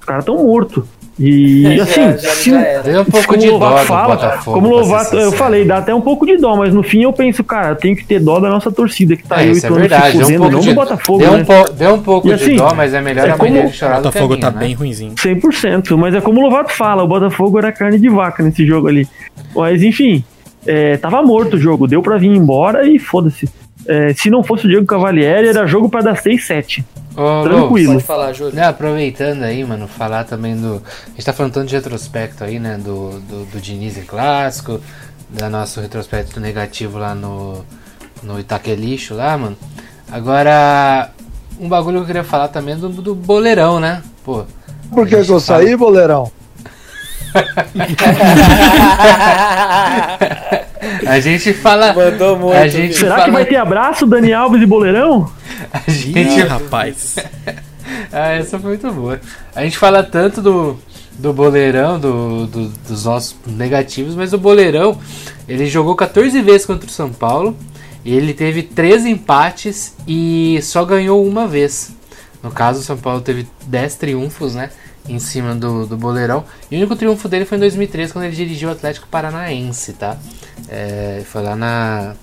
os 0.00 0.04
caras 0.06 0.24
tão 0.24 0.42
mortos. 0.44 0.84
E 1.16 1.64
assim, 1.80 1.94
já, 2.02 2.16
já, 2.16 2.30
se- 2.30 2.50
já 2.50 2.60
era. 2.60 2.82
Deu 2.82 3.02
um 3.02 3.04
pouco 3.04 3.26
como 3.28 3.38
de 3.38 3.48
o 3.48 3.56
dó 3.56 3.76
fala, 3.78 4.16
Botafogo. 4.16 4.60
como 4.60 4.68
Lovato, 4.74 5.14
eu 5.16 5.30
falei, 5.30 5.64
dá 5.64 5.76
até 5.76 5.94
um 5.94 6.00
pouco 6.00 6.26
de 6.26 6.36
dó, 6.36 6.56
mas 6.56 6.74
no 6.74 6.82
fim 6.82 7.02
eu 7.04 7.12
penso, 7.12 7.44
cara, 7.44 7.68
eu 7.68 7.76
tenho 7.76 7.94
que 7.94 8.04
ter 8.04 8.18
dó 8.18 8.40
da 8.40 8.48
nossa 8.50 8.72
torcida 8.72 9.14
que 9.14 9.22
tá 9.22 9.36
É, 9.36 9.40
aí 9.44 9.50
isso 9.52 9.64
é 9.64 9.70
oito 9.70 9.82
se 9.82 9.88
verdade, 9.88 10.16
um 10.16 10.20
fudendo, 10.22 10.38
pouco 10.40 10.52
não 10.54 10.60
de 10.60 10.68
do 10.70 10.74
Botafogo, 10.74 11.18
deu, 11.20 11.30
né? 11.32 11.38
um 11.38 11.44
po- 11.44 11.72
deu 11.72 11.94
um 11.94 12.02
pouco 12.02 12.26
E 12.26 12.34
de 12.34 12.42
assim, 12.42 12.56
dó, 12.56 12.74
mas 12.74 12.92
é 12.94 13.00
melhor 13.00 13.28
é 13.28 13.30
a 13.30 13.36
como- 13.36 13.52
de 13.62 13.72
chorar 13.72 14.00
O 14.00 14.02
Botafogo 14.02 14.36
tá 14.38 14.50
né? 14.50 14.58
bem 14.58 14.74
ruinzinho. 14.74 15.14
100%, 15.14 15.96
mas 15.96 16.14
é 16.16 16.20
como 16.20 16.40
o 16.40 16.42
Lovato 16.42 16.72
fala, 16.72 17.04
o 17.04 17.06
Botafogo 17.06 17.58
era 17.58 17.70
carne 17.70 18.00
de 18.00 18.08
vaca 18.08 18.42
nesse 18.42 18.66
jogo 18.66 18.88
ali. 18.88 19.06
Mas 19.54 19.84
enfim, 19.84 20.24
é, 20.66 20.96
tava 20.96 21.22
morto 21.22 21.54
o 21.54 21.60
jogo, 21.60 21.86
deu 21.86 22.02
pra 22.02 22.16
vir 22.18 22.26
embora 22.34 22.88
e 22.88 22.98
foda-se. 22.98 23.48
É, 23.86 24.14
se 24.14 24.30
não 24.30 24.42
fosse 24.42 24.66
o 24.66 24.68
Diego 24.68 24.86
Cavalieri, 24.86 25.48
era 25.48 25.66
jogo 25.66 25.88
pra 25.88 26.00
dar 26.00 26.16
6-7. 26.16 26.84
Ô, 27.16 27.20
Lô, 27.20 27.44
Tranquilo. 27.44 27.92
Pode 27.94 28.04
falar, 28.04 28.32
Júlio. 28.32 28.54
Né, 28.54 28.64
aproveitando 28.64 29.42
aí, 29.42 29.62
mano, 29.64 29.86
falar 29.86 30.24
também 30.24 30.56
do. 30.56 30.82
A 31.06 31.10
gente 31.10 31.24
tá 31.24 31.32
falando 31.32 31.52
tanto 31.52 31.68
de 31.68 31.76
retrospecto 31.76 32.42
aí, 32.42 32.58
né? 32.58 32.76
Do, 32.76 33.20
do, 33.20 33.44
do 33.46 33.60
Diniz 33.60 33.96
em 33.96 34.02
clássico, 34.02 34.80
da 35.28 35.48
nosso 35.48 35.80
retrospecto 35.80 36.40
negativo 36.40 36.98
lá 36.98 37.14
no, 37.14 37.64
no 38.22 38.40
Itaquelixo 38.40 39.14
lá, 39.14 39.36
mano. 39.36 39.56
Agora, 40.10 41.10
um 41.58 41.68
bagulho 41.68 41.98
que 41.98 42.02
eu 42.02 42.06
queria 42.06 42.24
falar 42.24 42.48
também 42.48 42.74
é 42.74 42.76
do, 42.76 42.88
do 42.88 43.14
boleirão, 43.14 43.78
né? 43.78 44.02
Pô. 44.24 44.44
Por 44.90 45.06
que, 45.06 45.22
que 45.22 45.30
eu 45.30 45.40
saí, 45.40 45.76
boleirão? 45.76 46.30
A 51.06 51.20
gente 51.20 51.52
fala. 51.52 51.92
Mandou 51.92 52.38
muito. 52.38 52.56
A 52.56 52.68
gente 52.68 52.94
Será 52.96 53.12
fala, 53.16 53.24
que 53.26 53.30
vai 53.30 53.44
ter 53.44 53.56
abraço, 53.56 54.06
Dani 54.06 54.32
Alves 54.32 54.62
e 54.62 54.66
Boleirão? 54.66 55.30
A 55.72 55.80
Ih, 55.88 55.92
gente 55.92 56.40
rapaz. 56.42 57.16
Ah, 58.10 58.30
essa 58.32 58.58
foi 58.58 58.70
muito 58.70 58.90
boa. 58.92 59.20
A 59.54 59.62
gente 59.62 59.76
fala 59.76 60.02
tanto 60.02 60.40
do, 60.40 60.78
do 61.18 61.32
Boleirão, 61.34 61.98
do, 62.00 62.46
do- 62.46 62.68
dos 62.88 63.04
nossos 63.04 63.36
negativos, 63.46 64.14
mas 64.14 64.32
o 64.32 64.38
Boleirão 64.38 64.98
ele 65.46 65.66
jogou 65.66 65.94
14 65.94 66.40
vezes 66.40 66.64
contra 66.66 66.88
o 66.88 66.90
São 66.90 67.10
Paulo 67.12 67.54
ele 68.04 68.32
teve 68.34 68.62
13 68.62 69.10
empates 69.10 69.94
e 70.08 70.58
só 70.62 70.84
ganhou 70.84 71.24
uma 71.26 71.46
vez. 71.46 71.92
No 72.42 72.50
caso, 72.50 72.80
o 72.80 72.82
São 72.82 72.96
Paulo 72.98 73.20
teve 73.22 73.46
10 73.66 73.94
triunfos, 73.96 74.54
né? 74.54 74.70
Em 75.08 75.18
cima 75.18 75.54
do, 75.54 75.86
do 75.86 75.96
Boleirão. 75.96 76.44
E 76.70 76.74
o 76.76 76.78
único 76.78 76.96
triunfo 76.96 77.28
dele 77.28 77.44
foi 77.46 77.56
em 77.56 77.60
2013, 77.60 78.12
quando 78.12 78.26
ele 78.26 78.36
dirigiu 78.36 78.68
o 78.68 78.72
Atlético 78.72 79.06
Paranaense, 79.08 79.94
tá? 79.94 80.16
É, 80.68 81.22
foi 81.26 81.42
lá 81.42 81.54
na, 81.54 82.14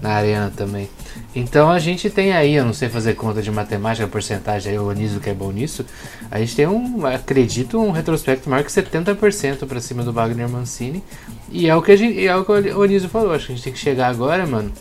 na 0.00 0.10
Arena 0.10 0.52
também. 0.54 0.88
Então 1.34 1.70
a 1.70 1.78
gente 1.78 2.08
tem 2.10 2.32
aí, 2.32 2.54
eu 2.54 2.64
não 2.64 2.72
sei 2.72 2.88
fazer 2.88 3.14
conta 3.14 3.42
de 3.42 3.50
matemática, 3.50 4.06
porcentagem 4.06 4.72
aí, 4.72 4.78
o 4.78 4.90
Anísio 4.90 5.20
que 5.20 5.30
é 5.30 5.34
bom 5.34 5.50
nisso. 5.50 5.84
A 6.30 6.38
gente 6.38 6.56
tem 6.56 6.66
um, 6.66 7.06
acredito, 7.06 7.78
um 7.78 7.90
retrospecto 7.90 8.48
maior 8.48 8.64
que 8.64 8.70
70% 8.70 9.66
pra 9.66 9.80
cima 9.80 10.02
do 10.02 10.12
Wagner 10.12 10.48
Mancini. 10.48 11.02
E 11.50 11.68
é 11.68 11.76
o 11.76 11.82
que, 11.82 11.92
a 11.92 11.96
gente, 11.96 12.26
é 12.26 12.34
o, 12.34 12.44
que 12.44 12.52
o 12.52 12.82
Anísio 12.82 13.08
falou, 13.08 13.32
acho 13.32 13.46
que 13.46 13.52
a 13.52 13.54
gente 13.56 13.64
tem 13.64 13.72
que 13.72 13.78
chegar 13.78 14.08
agora, 14.08 14.46
mano, 14.46 14.72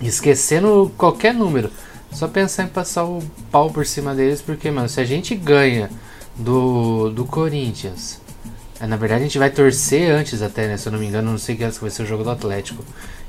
esquecendo 0.00 0.90
qualquer 0.96 1.34
número. 1.34 1.70
Só 2.12 2.26
pensar 2.26 2.64
em 2.64 2.68
passar 2.68 3.04
o 3.04 3.22
pau 3.52 3.70
por 3.70 3.86
cima 3.86 4.14
deles, 4.14 4.42
porque, 4.42 4.70
mano, 4.70 4.88
se 4.88 5.00
a 5.00 5.04
gente 5.04 5.34
ganha 5.34 5.88
do, 6.36 7.10
do 7.10 7.24
Corinthians, 7.24 8.20
na 8.86 8.96
verdade 8.96 9.20
a 9.22 9.24
gente 9.24 9.38
vai 9.38 9.50
torcer 9.50 10.10
antes 10.10 10.40
até, 10.42 10.66
né? 10.68 10.76
Se 10.76 10.88
eu 10.88 10.92
não 10.92 10.98
me 10.98 11.06
engano, 11.06 11.30
não 11.30 11.38
sei 11.38 11.54
que 11.56 11.64
vai 11.64 11.90
ser 11.90 12.02
o 12.02 12.06
jogo 12.06 12.24
do 12.24 12.30
Atlético. 12.30 12.84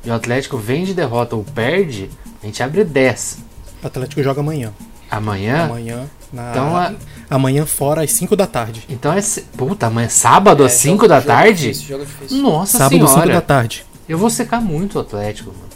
E 0.06 0.10
o 0.10 0.14
Atlético 0.14 0.58
vem 0.58 0.84
de 0.86 0.94
derrota 0.94 1.36
ou 1.36 1.44
perde, 1.44 2.10
a 2.42 2.46
gente 2.46 2.62
abre 2.64 2.84
10. 2.84 3.38
O 3.84 3.88
Atlético 3.88 4.24
joga 4.24 4.40
amanhã. 4.42 4.72
Amanhã? 5.10 5.66
Amanhã. 5.66 6.06
Na... 6.32 6.52
Então, 6.52 6.76
a- 6.78 6.94
Amanhã 7.30 7.66
fora 7.66 8.02
às 8.04 8.12
5 8.12 8.36
da 8.36 8.46
tarde. 8.48 8.84
Então 8.90 9.14
é. 9.14 9.22
se- 9.22 9.42
Puta, 9.42 9.88
amanhã 9.88 10.06
é 10.06 10.10
sábado 10.10 10.64
às 10.66 10.74
É, 10.74 10.76
5 10.76 10.96
jogo- 10.96 11.08
da 11.08 11.16
jogo 11.20 11.28
tarde? 11.28 11.62
difícil, 11.68 11.88
jogo 11.88 12.06
difícil. 12.06 12.38
Nossa 12.42 12.78
Sábado, 12.78 12.94
5 12.98 13.08
senhora. 13.08 13.34
da 13.34 13.42
tarde. 13.42 13.86
Eu 14.08 14.18
vou 14.18 14.30
secar 14.30 14.62
muito 14.62 14.98
o 14.98 15.02
Atlético, 15.02 15.50
mano. 15.52 15.70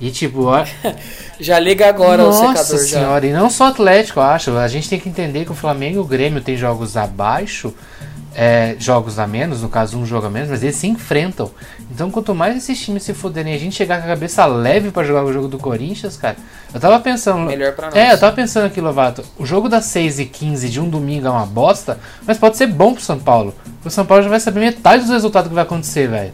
E 0.00 0.10
tipo, 0.10 0.44
ó, 0.44 0.64
Já 1.40 1.58
liga 1.58 1.88
agora 1.88 2.22
Nossa 2.24 2.44
o 2.44 2.48
secador 2.48 2.86
já. 2.86 2.98
senhora, 2.98 3.26
e 3.26 3.32
não 3.32 3.48
só 3.50 3.64
o 3.64 3.68
Atlético, 3.68 4.18
eu 4.20 4.24
acho. 4.24 4.50
A 4.56 4.68
gente 4.68 4.88
tem 4.88 4.98
que 5.00 5.08
entender 5.08 5.44
que 5.44 5.52
o 5.52 5.54
Flamengo 5.54 5.96
e 5.96 6.00
o 6.00 6.04
Grêmio 6.04 6.40
tem 6.40 6.56
jogos 6.56 6.96
abaixo, 6.96 7.72
é, 8.38 8.76
jogos 8.78 9.18
a 9.18 9.26
menos, 9.26 9.62
no 9.62 9.68
caso 9.70 9.98
um 9.98 10.04
jogo 10.04 10.26
a 10.26 10.30
menos, 10.30 10.50
mas 10.50 10.62
eles 10.62 10.76
se 10.76 10.86
enfrentam. 10.86 11.50
Então 11.90 12.10
quanto 12.10 12.34
mais 12.34 12.54
esses 12.54 12.78
times 12.78 13.02
se 13.02 13.14
fuderem 13.14 13.54
e 13.54 13.56
a 13.56 13.58
gente 13.58 13.74
chegar 13.74 13.98
com 13.98 14.04
a 14.04 14.08
cabeça 14.08 14.44
leve 14.44 14.90
pra 14.90 15.02
jogar 15.02 15.24
o 15.24 15.32
jogo 15.32 15.48
do 15.48 15.58
Corinthians, 15.58 16.18
cara. 16.18 16.36
Eu 16.74 16.78
tava 16.78 17.00
pensando. 17.00 17.46
Melhor 17.46 17.72
pra 17.72 17.86
nós. 17.86 17.96
É, 17.96 18.12
eu 18.12 18.18
tava 18.20 18.36
pensando 18.36 18.66
aqui, 18.66 18.78
Lovato. 18.80 19.24
O 19.38 19.46
jogo 19.46 19.68
das 19.70 19.86
6 19.86 20.18
e 20.18 20.26
15 20.26 20.68
de 20.68 20.78
um 20.80 20.88
domingo 20.88 21.26
é 21.26 21.30
uma 21.30 21.46
bosta, 21.46 21.98
mas 22.26 22.36
pode 22.36 22.58
ser 22.58 22.66
bom 22.66 22.92
pro 22.92 23.02
São 23.02 23.18
Paulo. 23.18 23.54
O 23.82 23.88
São 23.90 24.04
Paulo 24.04 24.22
já 24.22 24.28
vai 24.28 24.38
saber 24.40 24.60
metade 24.60 25.04
dos 25.04 25.12
resultados 25.12 25.48
que 25.48 25.54
vai 25.54 25.64
acontecer, 25.64 26.06
velho. 26.06 26.32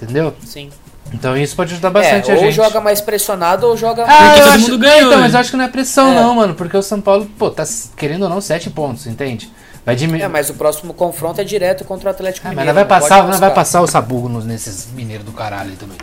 Entendeu? 0.00 0.34
Sim. 0.44 0.70
Então 1.12 1.36
isso 1.36 1.54
pode 1.56 1.72
ajudar 1.72 1.90
bastante 1.90 2.30
é, 2.30 2.34
a 2.34 2.36
ou 2.36 2.42
gente. 2.42 2.54
joga 2.54 2.80
mais 2.80 3.00
pressionado 3.00 3.66
ou 3.66 3.76
joga. 3.76 4.04
Ah, 4.04 4.06
Porque 4.06 4.40
eu 4.40 4.44
todo 4.44 4.52
acho, 4.54 4.60
mundo 4.60 4.78
ganhou, 4.78 5.08
Então, 5.08 5.20
mas 5.20 5.32
né? 5.32 5.36
eu 5.38 5.40
acho 5.40 5.50
que 5.52 5.56
não 5.56 5.64
é 5.64 5.68
pressão, 5.68 6.10
É. 6.12 6.14
não, 6.16 6.34
mano. 6.34 6.54
Porque 6.54 6.76
o 6.76 6.82
São 6.82 7.00
Paulo, 7.00 7.26
pô, 7.38 7.48
tá 7.48 7.64
querendo 7.96 8.24
ou 8.24 8.28
não, 8.28 8.40
7 8.40 8.68
pontos, 8.70 9.06
entende? 9.06 9.50
Vai 9.86 9.94
diminuir. 9.96 10.22
É, 10.22 10.28
mas 10.28 10.50
o 10.50 10.54
próximo 10.54 10.92
confronto 10.92 11.40
é 11.40 11.44
direto 11.44 11.84
contra 11.84 12.08
o 12.08 12.10
Atlético 12.10 12.48
mas 12.48 12.56
Mineiro. 12.56 12.66
não 12.68 12.74
vai 12.74 12.82
não 12.84 12.88
pode 12.88 13.08
passar, 13.08 13.28
não 13.28 13.38
vai 13.38 13.54
passar 13.54 13.80
o 13.82 13.86
sabugo 13.86 14.28
nos, 14.28 14.44
nesses 14.44 14.88
mineiros 14.92 15.24
do 15.24 15.30
caralho 15.32 15.70
aí 15.70 15.76
também. 15.76 15.96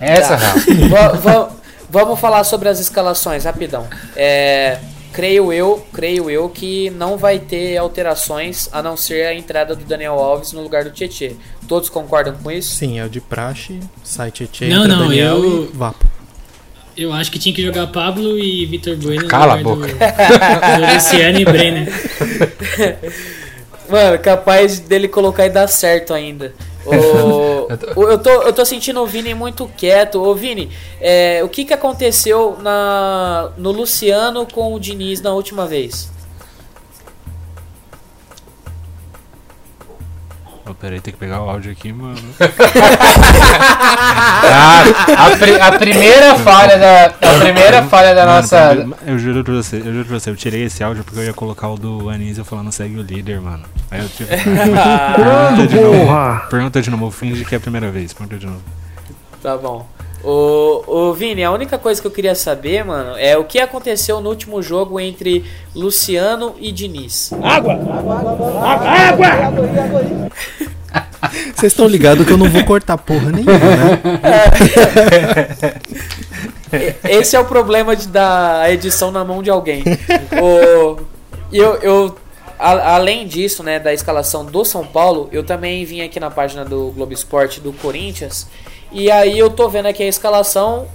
Essa, 0.00 0.36
Tá. 0.36 1.48
Vamos 1.88 2.18
falar 2.18 2.42
sobre 2.44 2.68
as 2.70 2.80
escalações, 2.80 3.44
rapidão. 3.44 3.86
É, 4.16 4.78
creio 5.12 5.52
eu, 5.52 5.86
creio 5.92 6.30
eu 6.30 6.48
que 6.48 6.88
não 6.90 7.18
vai 7.18 7.38
ter 7.38 7.76
alterações 7.76 8.66
a 8.72 8.82
não 8.82 8.96
ser 8.96 9.26
a 9.26 9.34
entrada 9.34 9.76
do 9.76 9.84
Daniel 9.84 10.14
Alves 10.14 10.52
no 10.52 10.62
lugar 10.62 10.84
do 10.84 10.90
Tietê. 10.90 11.36
Todos 11.68 11.90
concordam 11.90 12.34
com 12.42 12.50
isso? 12.50 12.74
Sim, 12.74 12.98
é 12.98 13.04
o 13.04 13.10
de 13.10 13.20
praxe, 13.20 13.78
sai 14.02 14.30
Tietchan, 14.30 14.68
Não, 14.68 14.84
entra 14.84 14.96
não, 14.96 15.08
Daniel 15.08 15.36
eu- 15.44 15.64
e 15.64 15.76
Vapo. 15.76 16.04
Eu 16.96 17.12
acho 17.12 17.30
que 17.30 17.38
tinha 17.38 17.54
que 17.54 17.62
jogar 17.62 17.86
Pablo 17.88 18.38
e 18.38 18.66
Vitor 18.66 18.96
Bueno 18.96 19.26
Cala 19.26 19.56
no 19.56 19.70
a 19.70 19.74
lugar 19.74 19.88
do, 19.90 19.96
do 20.86 20.94
Luciano 20.94 21.38
e 21.40 21.44
Brenner. 21.44 21.88
Mano, 23.88 24.18
capaz 24.18 24.78
dele 24.78 25.08
colocar 25.08 25.46
e 25.46 25.50
dar 25.50 25.66
certo 25.68 26.14
ainda. 26.14 26.52
O, 26.84 28.00
o- 28.00 28.04
eu, 28.10 28.18
tô, 28.18 28.30
eu 28.30 28.52
tô 28.52 28.64
sentindo 28.64 29.00
o 29.00 29.06
Vini 29.06 29.34
muito 29.34 29.66
quieto. 29.76 30.22
Ô 30.22 30.34
Vini, 30.34 30.70
é, 31.00 31.40
o 31.44 31.48
que, 31.48 31.64
que 31.64 31.72
aconteceu 31.74 32.58
na, 32.60 33.50
no 33.56 33.70
Luciano 33.70 34.46
com 34.46 34.74
o 34.74 34.80
Diniz 34.80 35.20
na 35.20 35.32
última 35.32 35.66
vez? 35.66 36.10
Oh, 40.72 40.74
peraí, 40.74 41.00
tem 41.00 41.12
que 41.12 41.20
pegar 41.20 41.42
o 41.42 41.50
áudio 41.50 41.70
aqui, 41.70 41.92
mano. 41.92 42.16
Ah, 44.44 44.82
a, 45.26 45.36
pri- 45.36 45.60
a 45.60 45.72
primeira 45.78 46.34
falha 46.36 46.78
da. 46.78 47.06
A 47.06 47.38
primeira 47.40 47.82
falha 47.84 48.14
da 48.14 48.24
Mano, 48.26 48.36
nossa. 48.42 48.68
primeiro- 48.70 48.96
eu 49.06 49.18
juro 49.18 49.44
pra 49.44 49.54
você, 49.54 49.76
eu 49.76 49.92
juro 49.92 50.04
pra 50.06 50.18
você, 50.20 50.30
eu 50.30 50.36
tirei 50.36 50.64
esse 50.64 50.82
áudio 50.82 51.04
porque 51.04 51.18
eu 51.20 51.24
ia 51.24 51.32
colocar 51.32 51.68
o 51.68 51.76
do 51.76 52.08
Anísio 52.08 52.44
falando 52.44 52.72
segue 52.72 52.98
o 52.98 53.02
líder, 53.02 53.40
mano. 53.40 53.64
Aí 53.90 54.00
eu 54.00 54.08
tive. 54.08 54.30
pergunta 54.36 55.66
de 55.68 55.80
novo. 55.80 56.40
Pergunta 56.50 56.82
de 56.82 56.90
novo, 56.90 57.10
finge 57.10 57.44
que 57.44 57.54
é 57.54 57.58
a 57.58 57.60
primeira 57.60 57.90
vez. 57.90 58.12
Pergunta 58.12 58.38
de 58.38 58.46
novo. 58.46 58.62
Tá 59.42 59.56
bom. 59.56 59.86
O, 60.24 60.84
o 60.86 61.12
Vini, 61.14 61.42
a 61.42 61.50
única 61.50 61.76
coisa 61.78 62.00
que 62.00 62.06
eu 62.06 62.10
queria 62.10 62.34
saber, 62.34 62.84
mano, 62.84 63.16
é 63.16 63.36
o 63.36 63.44
que 63.44 63.58
aconteceu 63.58 64.20
no 64.20 64.28
último 64.30 64.62
jogo 64.62 65.00
entre 65.00 65.44
Luciano 65.74 66.54
e 66.60 66.70
Diniz. 66.70 67.30
Vocês 71.54 71.72
estão 71.72 71.86
ligados 71.86 72.26
que 72.26 72.32
eu 72.32 72.36
não 72.36 72.48
vou 72.50 72.64
cortar 72.64 72.98
porra 72.98 73.30
nenhuma, 73.30 73.52
né? 73.58 74.00
Esse 77.08 77.36
é 77.36 77.40
o 77.40 77.44
problema 77.44 77.94
de 77.94 78.08
dar 78.08 78.62
a 78.62 78.70
edição 78.72 79.10
na 79.10 79.24
mão 79.24 79.42
de 79.42 79.50
alguém. 79.50 79.84
o, 80.40 80.96
eu, 81.52 81.74
eu, 81.76 82.16
a- 82.58 82.94
além 82.94 83.26
disso, 83.26 83.62
né, 83.62 83.78
da 83.78 83.92
escalação 83.92 84.44
do 84.44 84.64
São 84.64 84.84
Paulo, 84.84 85.28
eu 85.32 85.44
também 85.44 85.84
vim 85.84 86.00
aqui 86.02 86.18
na 86.18 86.30
página 86.30 86.64
do 86.64 86.90
Globo 86.94 87.12
Esporte 87.12 87.60
do 87.60 87.72
Corinthians. 87.72 88.46
E 88.92 89.10
aí 89.10 89.38
eu 89.38 89.50
tô 89.50 89.68
vendo 89.68 89.86
aqui 89.86 90.02
a 90.02 90.08
escalação 90.08 90.86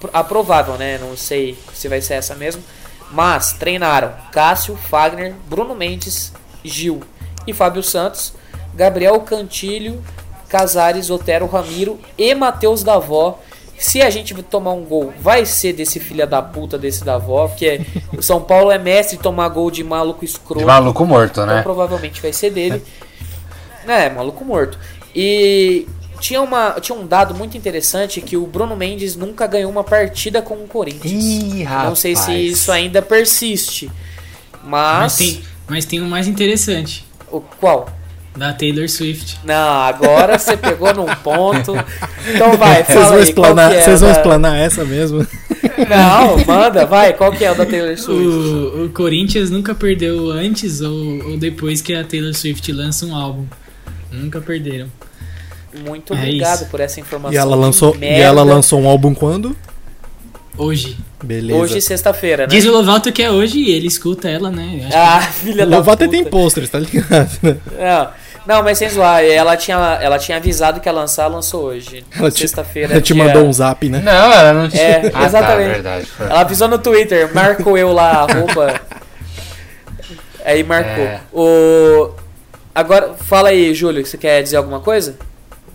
pr- 0.00 0.08
aprovável, 0.12 0.74
né? 0.74 0.98
Não 0.98 1.16
sei 1.16 1.56
se 1.74 1.88
vai 1.88 2.00
ser 2.00 2.14
essa 2.14 2.34
mesmo. 2.34 2.62
Mas 3.10 3.52
treinaram 3.52 4.12
Cássio, 4.32 4.76
Fagner, 4.76 5.34
Bruno 5.48 5.74
Mendes, 5.74 6.32
Gil 6.64 7.00
e 7.46 7.52
Fábio 7.52 7.82
Santos, 7.82 8.32
Gabriel 8.74 9.20
Cantilho, 9.20 10.02
Casares, 10.48 11.08
Otero, 11.10 11.46
Ramiro 11.46 11.98
e 12.18 12.34
Matheus 12.34 12.82
Davó. 12.82 13.38
Se 13.78 14.00
a 14.02 14.08
gente 14.10 14.34
tomar 14.42 14.72
um 14.72 14.84
gol, 14.84 15.12
vai 15.20 15.44
ser 15.44 15.74
desse 15.74 16.00
filha 16.00 16.26
da 16.26 16.40
puta 16.40 16.78
desse 16.78 17.04
Davó, 17.04 17.46
porque 17.46 17.82
o 18.16 18.22
São 18.22 18.40
Paulo 18.40 18.70
é 18.72 18.78
mestre 18.78 19.18
tomar 19.18 19.48
gol 19.50 19.70
de 19.70 19.84
maluco 19.84 20.24
escroto. 20.24 20.60
De 20.60 20.64
maluco 20.64 21.04
morto, 21.04 21.42
Então 21.42 21.46
né? 21.46 21.62
provavelmente 21.62 22.20
vai 22.20 22.32
ser 22.32 22.50
dele. 22.50 22.82
É, 23.86 24.10
maluco 24.10 24.44
morto. 24.44 24.76
E 25.14 25.86
tinha, 26.20 26.40
uma, 26.40 26.72
tinha 26.80 26.96
um 26.98 27.06
dado 27.06 27.34
muito 27.34 27.56
interessante 27.56 28.20
que 28.20 28.36
o 28.36 28.46
Bruno 28.46 28.74
Mendes 28.76 29.16
nunca 29.16 29.46
ganhou 29.46 29.70
uma 29.70 29.84
partida 29.84 30.40
com 30.42 30.54
o 30.54 30.66
Corinthians. 30.66 31.12
Ih, 31.24 31.62
rapaz. 31.62 31.88
Não 31.88 31.96
sei 31.96 32.16
se 32.16 32.32
isso 32.32 32.70
ainda 32.72 33.00
persiste. 33.02 33.90
Mas. 34.64 35.00
Mas 35.00 35.16
tem, 35.16 35.42
mas 35.68 35.84
tem 35.84 36.00
um 36.02 36.08
mais 36.08 36.26
interessante. 36.26 37.04
O 37.30 37.40
qual? 37.40 37.88
Da 38.36 38.52
Taylor 38.52 38.86
Swift. 38.88 39.38
Não, 39.44 39.80
agora 39.80 40.38
você 40.38 40.56
pegou 40.56 40.92
num 40.92 41.06
ponto. 41.16 41.72
Então 42.34 42.56
vai, 42.56 42.84
Vocês 42.84 42.98
fala 42.98 43.08
vão, 43.08 43.16
aí, 43.16 43.22
explanar, 43.22 43.54
qual 43.70 43.70
que 43.70 43.76
é 43.76 43.82
vocês 43.84 44.00
vão 44.00 44.10
da- 44.12 44.16
explanar 44.18 44.56
essa 44.58 44.84
mesmo? 44.84 45.26
Não, 45.88 46.44
manda, 46.44 46.84
vai, 46.84 47.12
qual 47.14 47.32
que 47.32 47.44
é 47.44 47.50
o 47.50 47.54
da 47.54 47.64
Taylor 47.64 47.96
Swift? 47.96 48.26
O, 48.26 48.84
o 48.84 48.88
Corinthians 48.90 49.48
nunca 49.50 49.74
perdeu 49.74 50.30
antes 50.30 50.80
ou, 50.82 51.30
ou 51.30 51.36
depois 51.38 51.80
que 51.80 51.94
a 51.94 52.04
Taylor 52.04 52.34
Swift 52.34 52.70
lança 52.72 53.06
um 53.06 53.14
álbum. 53.14 53.46
Nunca 54.12 54.40
perderam. 54.40 54.88
Muito 55.72 56.12
É 56.14 56.16
obrigado 56.16 56.60
isso. 56.62 56.66
por 56.70 56.80
essa 56.80 57.00
informação. 57.00 57.34
E 57.34 57.36
ela 57.36 57.54
lançou, 57.56 57.96
e 58.00 58.04
ela 58.06 58.42
lançou 58.42 58.80
um 58.80 58.88
álbum 58.88 59.14
quando? 59.14 59.54
Hoje. 60.56 60.96
Beleza. 61.22 61.58
Hoje, 61.58 61.80
sexta-feira, 61.80 62.44
né? 62.44 62.48
Diz 62.48 62.64
o 62.66 62.70
Lovato 62.72 63.10
que 63.12 63.22
é 63.22 63.30
hoje 63.30 63.58
e 63.58 63.70
ele 63.72 63.86
escuta 63.86 64.28
ela, 64.28 64.50
né? 64.50 64.88
Ah, 64.94 65.20
filha 65.32 65.66
da 65.66 65.76
Lovato 65.78 66.04
puta. 66.04 66.10
tem 66.10 66.24
pôsteres, 66.24 66.70
tá 66.70 66.78
ligado? 66.78 67.28
né? 67.42 67.56
Não, 68.46 68.56
não, 68.58 68.62
mas 68.62 68.78
sem 68.78 68.88
zoar, 68.88 69.24
ela 69.24 69.56
tinha, 69.56 69.76
ela 70.00 70.18
tinha 70.20 70.38
avisado 70.38 70.78
que 70.80 70.88
ia 70.88 70.92
lançar, 70.92 71.26
lançou 71.26 71.64
hoje. 71.64 72.04
Ela 72.16 72.30
Sexta-feira. 72.30 72.92
ela 72.92 73.02
te 73.02 73.12
dia- 73.12 73.24
mandou 73.24 73.44
um 73.44 73.52
zap, 73.52 73.88
né? 73.88 74.00
Não, 74.04 74.12
ela 74.32 74.52
não 74.52 74.68
tinha. 74.68 74.80
É, 74.82 75.06
Ah, 75.08 75.10
tá, 75.10 75.24
exatamente. 75.26 75.68
verdade. 75.72 76.06
foi. 76.06 76.26
Ela 76.26 76.40
avisou 76.42 76.68
no 76.68 76.78
Twitter, 76.78 77.34
marcou 77.34 77.76
eu 77.76 77.92
lá, 77.92 78.20
arroba. 78.22 78.80
Aí 80.44 80.62
marcou. 80.62 81.04
É. 81.04 81.20
O... 81.32 82.10
Agora, 82.72 83.14
fala 83.14 83.48
aí, 83.48 83.74
Júlio, 83.74 84.06
você 84.06 84.16
quer 84.16 84.42
dizer 84.44 84.56
alguma 84.58 84.78
coisa? 84.80 85.16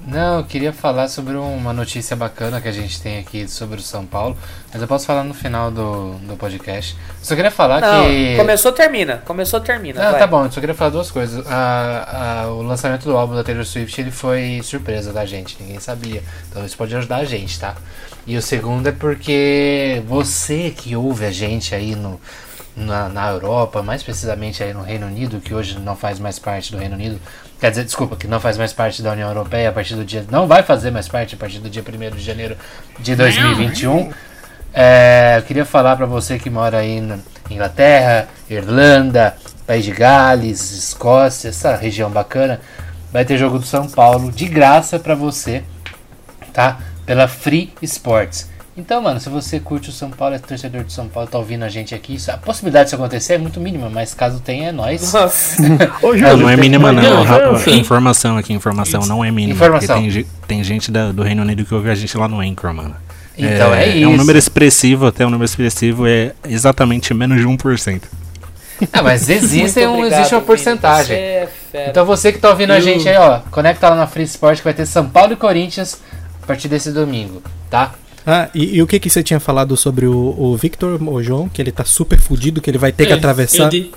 Não, 0.07 0.39
eu 0.39 0.43
queria 0.43 0.73
falar 0.73 1.07
sobre 1.07 1.35
uma 1.35 1.71
notícia 1.71 2.15
bacana 2.15 2.59
que 2.59 2.67
a 2.67 2.71
gente 2.71 2.99
tem 2.99 3.19
aqui 3.19 3.47
sobre 3.47 3.79
o 3.79 3.81
São 3.83 4.03
Paulo, 4.05 4.35
mas 4.73 4.81
eu 4.81 4.87
posso 4.87 5.05
falar 5.05 5.23
no 5.23 5.33
final 5.33 5.69
do, 5.69 6.13
do 6.15 6.35
podcast. 6.35 6.97
Só 7.21 7.35
queria 7.35 7.51
falar 7.51 7.79
Não, 7.79 8.05
que. 8.05 8.35
começou, 8.35 8.71
termina. 8.71 9.17
Começou, 9.25 9.59
termina. 9.61 10.03
Não, 10.03 10.11
vai. 10.11 10.19
tá 10.19 10.25
bom, 10.25 10.43
eu 10.45 10.51
só 10.51 10.59
queria 10.59 10.73
falar 10.75 10.89
duas 10.89 11.11
coisas. 11.11 11.45
A- 11.47 12.41
a- 12.43 12.47
o 12.47 12.63
lançamento 12.63 13.03
do 13.03 13.15
álbum 13.15 13.35
da 13.35 13.43
Taylor 13.43 13.63
Swift 13.63 14.01
ele 14.01 14.11
foi 14.11 14.59
surpresa 14.63 15.13
da 15.13 15.23
gente, 15.25 15.55
ninguém 15.59 15.79
sabia. 15.79 16.23
Então 16.49 16.65
isso 16.65 16.75
pode 16.75 16.95
ajudar 16.95 17.17
a 17.17 17.25
gente, 17.25 17.59
tá? 17.59 17.75
E 18.25 18.35
o 18.35 18.41
segundo 18.41 18.87
é 18.87 18.91
porque 18.91 20.01
você 20.07 20.71
que 20.71 20.95
ouve 20.95 21.25
a 21.25 21.31
gente 21.31 21.75
aí 21.75 21.95
no, 21.95 22.19
na, 22.75 23.07
na 23.07 23.29
Europa, 23.29 23.83
mais 23.83 24.01
precisamente 24.01 24.63
aí 24.63 24.73
no 24.73 24.81
Reino 24.81 25.05
Unido, 25.07 25.39
que 25.39 25.53
hoje 25.53 25.77
não 25.79 25.95
faz 25.95 26.19
mais 26.19 26.39
parte 26.39 26.71
do 26.71 26.77
Reino 26.77 26.95
Unido, 26.95 27.19
quer 27.61 27.69
dizer, 27.69 27.83
desculpa, 27.83 28.15
que 28.15 28.27
não 28.27 28.39
faz 28.39 28.57
mais 28.57 28.73
parte 28.73 29.03
da 29.03 29.11
União 29.11 29.29
Europeia 29.29 29.69
a 29.69 29.71
partir 29.71 29.95
do 29.95 30.03
dia. 30.03 30.25
Não 30.31 30.47
vai 30.47 30.63
fazer 30.63 30.89
mais 30.89 31.07
parte 31.07 31.35
a 31.35 31.37
partir 31.37 31.59
do 31.59 31.69
dia 31.69 31.83
1 31.87 32.15
de 32.15 32.23
janeiro 32.23 32.57
de 32.99 33.15
2021. 33.15 34.11
É, 34.73 35.35
eu 35.37 35.43
queria 35.43 35.63
falar 35.63 35.95
pra 35.95 36.07
você 36.07 36.39
que 36.39 36.49
mora 36.49 36.79
aí 36.79 36.99
na 36.99 37.19
Inglaterra, 37.51 38.27
Irlanda, 38.49 39.37
País 39.67 39.85
de 39.85 39.91
Gales, 39.91 40.71
Escócia, 40.71 41.49
essa 41.49 41.75
região 41.75 42.09
bacana, 42.09 42.59
vai 43.13 43.23
ter 43.25 43.37
jogo 43.37 43.59
do 43.59 43.65
São 43.65 43.87
Paulo 43.87 44.31
de 44.31 44.47
graça 44.47 44.97
pra 44.97 45.13
você, 45.13 45.63
tá? 46.51 46.79
Pela 47.05 47.27
Free 47.27 47.71
Sports. 47.83 48.49
Então, 48.77 49.01
mano, 49.01 49.19
se 49.19 49.27
você 49.29 49.59
curte 49.59 49.89
o 49.89 49.91
São 49.91 50.09
Paulo, 50.09 50.33
é 50.33 50.39
torcedor 50.39 50.83
do 50.85 50.91
São 50.91 51.07
Paulo, 51.09 51.27
tá 51.29 51.37
ouvindo 51.37 51.63
a 51.63 51.69
gente 51.69 51.93
aqui, 51.93 52.17
a 52.29 52.37
possibilidade 52.37 52.85
disso 52.85 52.95
acontecer 52.95 53.33
é 53.33 53.37
muito 53.37 53.59
mínima, 53.59 53.89
mas 53.89 54.13
caso 54.13 54.39
tenha, 54.39 54.69
é 54.69 54.71
nós. 54.71 55.11
Nossa. 55.11 55.61
Ô, 56.01 56.07
Não, 56.13 56.17
Júlio, 56.17 56.37
não 56.37 56.49
é 56.49 56.55
mínima 56.55 56.91
não. 56.93 57.23
Rafa, 57.23 57.69
eu- 57.69 57.75
informação 57.75 58.37
aqui, 58.37 58.53
informação, 58.53 59.01
não 59.05 59.23
é 59.25 59.29
mínima. 59.29 59.55
Informação. 59.55 60.01
Porque 60.01 60.23
tem, 60.23 60.25
tem 60.47 60.63
gente 60.63 60.89
da- 60.89 61.11
do 61.11 61.21
Reino 61.21 61.41
Unido 61.41 61.65
que 61.65 61.73
ouve 61.75 61.89
a 61.89 61.95
gente 61.95 62.17
lá 62.17 62.29
no 62.29 62.39
Anchor, 62.39 62.73
mano. 62.73 62.95
Então 63.37 63.73
é, 63.73 63.89
isso. 63.89 64.05
É 64.05 64.07
um 64.07 64.15
número 64.15 64.37
expressivo, 64.37 65.05
até 65.07 65.25
um 65.25 65.29
número 65.29 65.45
expressivo 65.45 66.07
é 66.07 66.33
exatamente 66.47 67.13
menos 67.13 67.39
de 67.41 67.47
1%. 67.47 68.01
Ah, 68.93 69.03
mas 69.03 69.29
existem 69.29 69.85
um, 69.85 69.95
obrigado, 69.97 70.19
existe 70.19 70.33
uma 70.35 70.41
porcentagem. 70.41 71.15
você 71.17 71.77
é. 71.77 71.89
Então 71.89 72.05
você 72.05 72.31
que 72.31 72.39
tá 72.39 72.49
ouvindo 72.49 72.71
a 72.71 72.77
Eu- 72.77 72.81
gente 72.81 73.07
aí, 73.07 73.17
ó, 73.17 73.39
conecta 73.51 73.89
lá 73.89 73.95
na 73.95 74.07
Free 74.07 74.23
Sport 74.23 74.57
que 74.59 74.63
vai 74.63 74.73
ter 74.73 74.85
São 74.85 75.07
Paulo 75.09 75.33
e 75.33 75.35
Corinthians 75.35 75.99
a 76.41 76.45
partir 76.47 76.67
desse 76.67 76.91
domingo, 76.91 77.41
tá? 77.69 77.91
Ah, 78.25 78.49
e, 78.53 78.77
e 78.77 78.81
o 78.83 78.87
que, 78.87 78.99
que 78.99 79.09
você 79.09 79.23
tinha 79.23 79.39
falado 79.39 79.75
sobre 79.75 80.05
o, 80.05 80.35
o 80.37 80.55
Victor, 80.55 81.01
o 81.01 81.23
João? 81.23 81.49
Que 81.49 81.61
ele 81.61 81.71
tá 81.71 81.83
super 81.85 82.19
fudido, 82.19 82.61
que 82.61 82.69
ele 82.69 82.77
vai 82.77 82.91
ter 82.91 83.05
que 83.05 83.13
É, 83.13 83.15
atravessar. 83.15 83.63
eu 83.63 83.69
dei- 83.69 83.91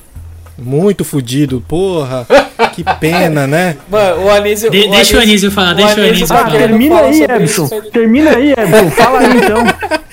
Muito 0.57 1.05
fudido, 1.05 1.63
porra. 1.67 2.27
que 2.75 2.85
pena, 3.01 3.47
né? 3.47 3.77
Mano, 3.91 4.23
o 4.25 4.31
Anísio. 4.31 4.71
De- 4.71 4.89
deixa 4.89 5.17
o 5.17 5.21
Anísio 5.21 5.51
falar, 5.51 5.75
deixa 5.75 6.01
o 6.01 6.05
Anísio 6.05 6.27
falar. 6.27 6.51
termina 6.51 7.01
aí, 7.01 7.23
Edson. 7.23 7.69
Termina 7.93 8.31
aí, 8.31 8.53
Edson. 8.53 8.91
Fala 8.93 9.19
aí 9.21 9.37
então. 9.37 9.65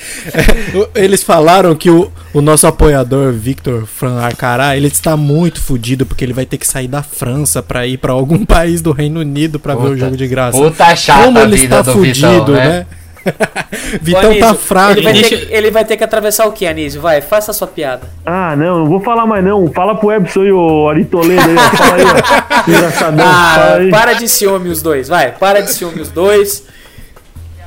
O- 0.74 0.90
Eles 0.96 1.22
falaram 1.24 1.76
que 1.76 1.90
o, 1.90 2.12
o 2.34 2.42
nosso 2.42 2.66
apoiador, 2.66 3.32
Victor 3.34 3.86
Fran 3.86 4.20
Arcará, 4.20 4.76
ele 4.76 4.88
está 4.88 5.16
muito 5.16 5.62
fudido 5.62 6.06
porque 6.06 6.24
ele 6.26 6.34
vai 6.34 6.46
ter 6.46 6.58
que 6.58 6.66
sair 6.68 6.88
da 6.88 7.04
França 7.04 7.62
pra 7.62 7.86
ir 7.86 7.98
pra 7.98 8.12
algum 8.12 8.44
país 8.46 8.82
do 8.82 8.92
Reino 8.92 9.20
Unido 9.20 9.60
pra 9.60 9.76
ver 9.76 9.88
o 9.90 9.98
jogo 9.98 10.18
de 10.18 10.28
graça. 10.28 10.58
Puta 10.58 10.96
chata 10.96 11.24
Como 11.26 11.38
a 11.38 11.44
ele 11.44 11.56
vida 11.56 11.80
está 11.80 11.92
Vitão, 11.94 11.94
fudido, 11.94 12.52
né? 12.54 12.86
Ô, 13.26 14.00
Vitão 14.02 14.22
tá 14.22 14.28
Anísio, 14.50 14.56
fraco. 14.56 14.92
Ele 15.00 15.02
vai, 15.04 15.14
ter, 15.14 15.22
Deixa- 15.30 15.46
que- 15.46 15.54
ele 15.54 15.72
vai 15.72 15.86
ter 15.86 15.98
que 15.98 16.04
atravessar 16.04 16.46
o 16.48 16.52
que, 16.52 16.66
Anísio? 16.66 17.02
Vai, 17.02 17.22
faça 17.22 17.52
a 17.52 17.54
sua 17.54 17.68
piada. 17.68 18.10
Ah, 18.26 18.56
não, 18.56 18.80
não 18.80 18.86
vou 18.88 19.00
falar 19.02 19.26
mais 19.26 19.44
não. 19.44 19.72
Fala 19.72 19.96
pro 19.96 20.12
Edson 20.12 20.44
e 20.44 20.52
o 20.52 20.90
Ari 20.90 21.06
Toledo 21.06 21.42
aí, 21.42 21.56
ó. 21.56 21.78
Fala 21.78 21.96
aí, 21.96 22.04
ó. 22.04 22.70
Engraçadão. 22.72 23.26
Ah, 23.28 23.74
aí. 23.76 23.90
para 23.90 24.14
de 24.14 24.28
ciúme 24.28 24.70
os 24.70 24.82
dois, 24.82 25.08
vai, 25.08 25.32
para 25.32 25.62
de 25.62 25.72
ciúme 25.72 26.02
os 26.02 26.10
dois. 26.10 26.64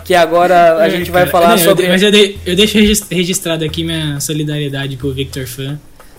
Que 0.04 0.14
agora 0.14 0.76
a 0.82 0.88
gente 0.90 1.10
vai 1.10 1.22
Cara, 1.22 1.30
falar 1.32 1.48
não, 1.48 1.56
eu 1.56 1.64
sobre. 1.64 1.84
de- 1.86 1.90
mas 1.92 2.02
eu, 2.02 2.10
dei- 2.10 2.38
eu 2.44 2.54
deixo 2.54 2.76
regis- 2.78 3.06
registrado 3.10 3.64
aqui 3.64 3.82
minha 3.82 4.20
solidariedade 4.20 4.98
pro 4.98 5.10
Victor 5.14 5.46
Fan 5.46 5.78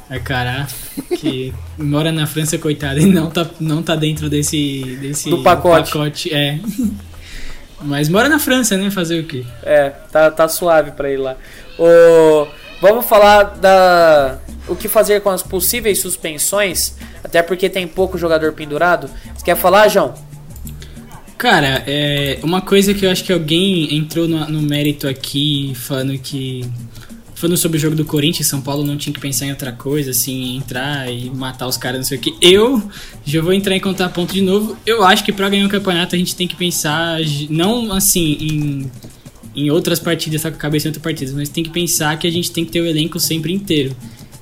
Arcará, 0.10 0.65
que 1.19 1.54
mora 1.78 2.12
na 2.12 2.26
França, 2.26 2.58
coitado, 2.58 3.00
e 3.00 3.06
não 3.06 3.30
tá, 3.30 3.45
não 3.60 3.84
tá 3.84 3.95
dentro 3.95 4.28
desse, 4.30 4.98
desse 5.02 5.30
Do 5.30 5.43
pacote. 5.43 6.34
É. 6.34 6.58
Mas 7.81 8.09
mora 8.09 8.29
na 8.29 8.39
França, 8.39 8.77
né? 8.77 8.89
Fazer 8.89 9.19
o 9.19 9.23
quê? 9.25 9.45
É, 9.63 9.89
tá, 10.11 10.31
tá 10.31 10.47
suave 10.47 10.91
pra 10.91 11.11
ir 11.11 11.17
lá. 11.17 11.35
Ô, 11.77 12.47
vamos 12.81 13.05
falar 13.05 13.43
da. 13.43 14.38
O 14.67 14.75
que 14.75 14.88
fazer 14.88 15.21
com 15.21 15.29
as 15.29 15.43
possíveis 15.43 16.01
suspensões, 16.01 16.95
até 17.23 17.43
porque 17.43 17.69
tem 17.69 17.88
pouco 17.88 18.17
jogador 18.17 18.53
pendurado. 18.53 19.09
Você 19.35 19.45
quer 19.45 19.55
falar, 19.55 19.88
João? 19.89 20.15
Cara, 21.38 21.83
é, 21.85 22.39
uma 22.41 22.61
coisa 22.61 22.93
que 22.93 23.05
eu 23.05 23.11
acho 23.11 23.23
que 23.23 23.33
alguém 23.33 23.95
entrou 23.95 24.27
no, 24.27 24.45
no 24.49 24.61
mérito 24.61 25.07
aqui 25.07 25.73
falando 25.75 26.17
que. 26.17 26.65
Falando 27.36 27.58
sobre 27.58 27.78
o 27.78 27.82
jogo 27.82 27.95
do 27.95 28.06
Corinthians, 28.06 28.48
São 28.48 28.62
Paulo 28.62 28.86
não 28.86 28.98
tinha 28.98 29.13
que 29.13 29.19
pensar 29.19 29.45
em 29.45 29.52
outra 29.52 29.71
coisa, 29.71 30.12
assim, 30.12 30.56
entrar 30.56 31.12
e 31.12 31.30
matar 31.30 31.67
os 31.67 31.78
caras, 31.78 32.00
não 32.00 32.06
sei 32.06 32.17
o 32.17 32.21
que. 32.21 32.34
Eu 32.41 32.82
já 33.26 33.41
vou 33.41 33.54
entrar 33.54 33.76
em 33.76 33.80
contar 33.80 34.08
de 34.08 34.41
novo. 34.41 34.78
Eu 34.86 35.04
acho 35.04 35.24
que 35.24 35.34
pra 35.34 35.50
ganhar 35.50 35.65
um 35.65 35.69
campeonato 35.69 36.15
a 36.15 36.17
gente 36.17 36.36
tem 36.36 36.48
que 36.48 36.56
pensar, 36.56 37.19
não 37.50 37.91
assim, 37.91 38.38
em, 38.39 38.91
em 39.56 39.69
outras 39.69 40.00
partidas, 40.00 40.41
tá 40.41 40.50
com 40.50 40.58
a 40.58 40.60
cabeça 40.60 40.88
em 40.88 40.89
outras 40.89 41.04
partidas, 41.04 41.34
mas 41.34 41.50
tem 41.50 41.63
que 41.63 41.69
pensar 41.69 42.17
que 42.17 42.26
a 42.26 42.32
gente 42.32 42.52
tem 42.52 42.63
que 42.63 42.71
ter 42.71 42.82
o 42.82 42.86
elenco 42.86 43.19
sempre 43.19 43.54
inteiro. 43.54 43.95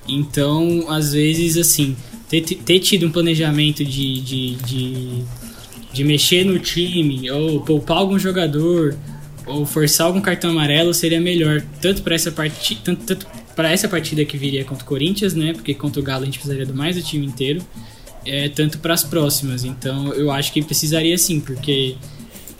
Então, 0.08 0.86
às 0.88 1.14
vezes, 1.14 1.58
assim, 1.58 1.96
ter, 2.30 2.42
ter 2.42 2.80
tido 2.80 3.08
um 3.08 3.12
planejamento 3.12 3.84
de, 3.84 4.22
de, 4.22 4.56
de 4.56 5.24
de 5.94 6.04
mexer 6.04 6.44
no 6.44 6.58
time 6.58 7.30
ou 7.30 7.62
poupar 7.62 7.98
algum 7.98 8.18
jogador 8.18 8.98
ou 9.46 9.66
forçar 9.66 10.08
algum 10.08 10.22
cartão 10.22 10.52
amarelo 10.52 10.94
seria 10.94 11.20
melhor 11.20 11.62
tanto 11.82 12.02
para 12.02 12.16
essa 12.16 12.32
partida 12.32 12.82
tanto, 12.84 13.06
tanto 13.06 13.28
para 13.56 13.72
essa 13.72 13.88
partida 13.88 14.24
que 14.26 14.38
viria 14.38 14.64
contra 14.64 14.84
o 14.84 14.88
Corinthians 14.88 15.34
né 15.34 15.54
porque 15.54 15.74
contra 15.74 16.00
o 16.00 16.04
Galo 16.04 16.24
a 16.24 16.26
gente 16.26 16.40
precisaria 16.40 16.66
do 16.66 16.74
mais 16.74 16.96
do 16.96 17.02
time 17.02 17.26
inteiro 17.26 17.62
é, 18.26 18.48
tanto 18.50 18.80
para 18.80 18.94
as 18.94 19.04
próximas 19.04 19.64
então 19.64 20.14
eu 20.14 20.32
acho 20.32 20.52
que 20.52 20.62
precisaria 20.62 21.18
sim 21.18 21.40
porque 21.40 21.96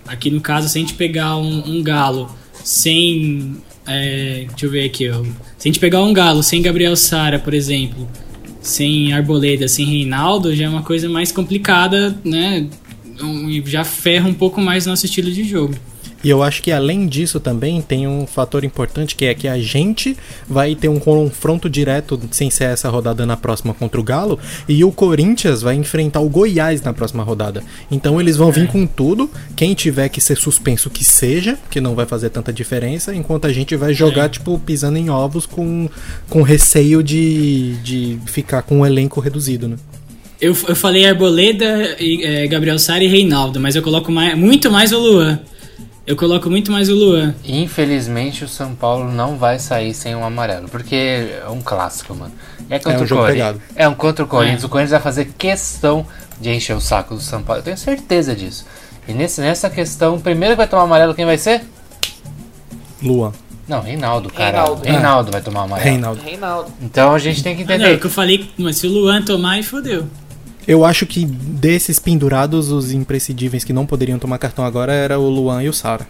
aqui 0.06 0.30
no 0.30 0.40
caso 0.40 0.68
se 0.68 0.78
a 0.78 0.80
gente 0.80 0.94
pegar 0.94 1.36
um, 1.36 1.78
um 1.78 1.82
Galo 1.82 2.30
sem 2.52 3.56
é, 3.86 4.46
deixa 4.48 4.66
eu 4.66 4.70
ver 4.70 4.84
aqui 4.84 5.08
ó. 5.08 5.22
se 5.22 5.68
a 5.68 5.68
gente 5.68 5.80
pegar 5.80 6.02
um 6.02 6.12
Galo 6.12 6.42
sem 6.42 6.60
Gabriel 6.62 6.96
Sara 6.96 7.38
por 7.38 7.54
exemplo 7.54 8.08
sem 8.64 9.12
Arboleda, 9.12 9.68
sem 9.68 9.84
Reinaldo, 9.84 10.56
já 10.56 10.64
é 10.64 10.68
uma 10.68 10.82
coisa 10.82 11.06
mais 11.06 11.30
complicada, 11.30 12.18
né? 12.24 12.66
Já 13.66 13.84
ferra 13.84 14.26
um 14.26 14.32
pouco 14.34 14.60
mais 14.60 14.86
nosso 14.86 15.04
estilo 15.04 15.30
de 15.30 15.44
jogo. 15.44 15.74
E 16.24 16.30
eu 16.30 16.42
acho 16.42 16.62
que 16.62 16.72
além 16.72 17.06
disso 17.06 17.38
também 17.38 17.82
tem 17.82 18.08
um 18.08 18.26
fator 18.26 18.64
importante 18.64 19.14
que 19.14 19.26
é 19.26 19.34
que 19.34 19.46
a 19.46 19.58
gente 19.58 20.16
vai 20.48 20.74
ter 20.74 20.88
um 20.88 20.98
confronto 20.98 21.68
direto 21.68 22.18
sem 22.30 22.50
ser 22.50 22.64
essa 22.64 22.88
rodada 22.88 23.26
na 23.26 23.36
próxima 23.36 23.74
contra 23.74 24.00
o 24.00 24.02
Galo 24.02 24.38
e 24.66 24.82
o 24.82 24.90
Corinthians 24.90 25.60
vai 25.60 25.74
enfrentar 25.74 26.20
o 26.20 26.28
Goiás 26.28 26.80
na 26.80 26.94
próxima 26.94 27.22
rodada. 27.22 27.62
Então 27.90 28.18
eles 28.18 28.38
vão 28.38 28.50
vir 28.50 28.66
com 28.66 28.86
tudo. 28.86 29.30
Quem 29.54 29.74
tiver 29.74 30.08
que 30.08 30.20
ser 30.20 30.36
suspenso 30.36 30.88
que 30.88 31.04
seja, 31.04 31.58
que 31.70 31.80
não 31.80 31.94
vai 31.94 32.06
fazer 32.06 32.30
tanta 32.30 32.52
diferença, 32.52 33.14
enquanto 33.14 33.46
a 33.46 33.52
gente 33.52 33.76
vai 33.76 33.92
jogar 33.92 34.30
tipo 34.30 34.58
pisando 34.58 34.96
em 34.96 35.10
ovos 35.10 35.44
com, 35.44 35.90
com 36.30 36.40
receio 36.40 37.02
de, 37.02 37.74
de 37.82 38.18
ficar 38.24 38.62
com 38.62 38.80
o 38.80 38.86
elenco 38.86 39.20
reduzido, 39.20 39.68
né? 39.68 39.76
Eu, 40.40 40.56
eu 40.68 40.76
falei 40.76 41.06
Arboleda, 41.06 41.96
e, 41.98 42.24
é, 42.24 42.46
Gabriel 42.46 42.78
Sara 42.78 43.02
e 43.04 43.06
Reinaldo, 43.08 43.60
mas 43.60 43.76
eu 43.76 43.82
coloco 43.82 44.10
mais, 44.10 44.36
muito 44.36 44.70
mais 44.70 44.92
o 44.92 44.98
Luan. 44.98 45.40
Eu 46.06 46.16
coloco 46.16 46.50
muito 46.50 46.70
mais 46.70 46.90
o 46.90 46.94
Luan. 46.94 47.34
Infelizmente 47.44 48.44
o 48.44 48.48
São 48.48 48.74
Paulo 48.74 49.10
não 49.10 49.38
vai 49.38 49.58
sair 49.58 49.94
sem 49.94 50.14
um 50.14 50.24
amarelo, 50.24 50.68
porque 50.68 50.94
é 51.42 51.48
um 51.48 51.62
clássico, 51.62 52.14
mano. 52.14 52.32
É 52.68 52.78
contra 52.78 53.00
um 53.00 53.04
o 53.04 53.08
Corinthians. 53.08 53.56
É 53.74 53.88
um 53.88 53.94
contra 53.94 54.24
o 54.24 54.28
Corinthians. 54.28 54.62
É. 54.62 54.66
O 54.66 54.68
Corinthians 54.68 54.90
vai 54.90 55.00
fazer 55.00 55.32
questão 55.38 56.06
de 56.38 56.50
encher 56.50 56.76
o 56.76 56.80
saco 56.80 57.14
do 57.14 57.20
São 57.20 57.42
Paulo. 57.42 57.60
Eu 57.60 57.64
tenho 57.64 57.78
certeza 57.78 58.34
disso. 58.34 58.66
E 59.08 59.12
nesse, 59.14 59.40
nessa 59.40 59.70
questão, 59.70 60.20
primeiro 60.20 60.54
que 60.54 60.58
vai 60.58 60.68
tomar 60.68 60.82
amarelo 60.82 61.14
quem 61.14 61.24
vai 61.24 61.38
ser? 61.38 61.62
Luan. 63.02 63.32
Não, 63.66 63.80
Reinaldo, 63.80 64.30
cara. 64.30 64.58
Reinaldo. 64.58 64.84
Reinaldo, 64.84 65.32
vai 65.32 65.40
tomar 65.40 65.62
amarelo. 65.62 65.88
Reinaldo. 65.88 66.22
Reinaldo. 66.22 66.72
Então 66.82 67.14
a 67.14 67.18
gente 67.18 67.42
tem 67.42 67.56
que 67.56 67.62
Ah, 67.62 67.66
não, 67.66 67.72
é 67.72 67.76
entender. 67.76 67.94
o 67.96 68.00
que 68.00 68.06
eu 68.06 68.10
falei, 68.10 68.50
mas 68.58 68.76
se 68.76 68.86
o 68.86 68.90
Luan 68.90 69.22
tomar, 69.22 69.52
aí 69.52 69.62
fodeu. 69.62 70.06
Eu 70.66 70.84
acho 70.84 71.04
que 71.06 71.24
desses 71.24 71.98
pendurados, 71.98 72.70
os 72.70 72.92
imprescindíveis 72.92 73.64
que 73.64 73.72
não 73.72 73.84
poderiam 73.86 74.18
tomar 74.18 74.38
cartão 74.38 74.64
agora 74.64 74.92
era 74.92 75.18
o 75.18 75.28
Luan 75.28 75.62
e 75.62 75.68
o 75.68 75.72
Sara. 75.72 76.06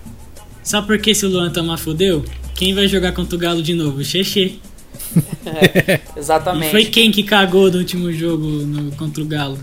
Sabe 0.63 0.87
por 0.87 0.99
que 0.99 1.15
se 1.15 1.27
o 1.27 1.29
Luan 1.29 1.51
tomar, 1.51 1.77
fodeu? 1.77 2.25
Quem 2.55 2.75
vai 2.75 2.87
jogar 2.89 3.13
contra 3.13 3.37
o 3.37 3.39
Galo 3.39 3.63
de 3.63 3.75
novo? 3.75 3.99
O 3.99 4.05
Xexê. 4.05 4.55
E 5.17 6.01
Exatamente. 6.19 6.71
foi 6.71 6.85
quem 6.87 7.11
que 7.11 7.23
cagou 7.23 7.71
no 7.71 7.79
último 7.79 8.13
jogo 8.13 8.47
no- 8.47 8.93
contra 8.93 9.23
o 9.23 9.27
Galo? 9.27 9.59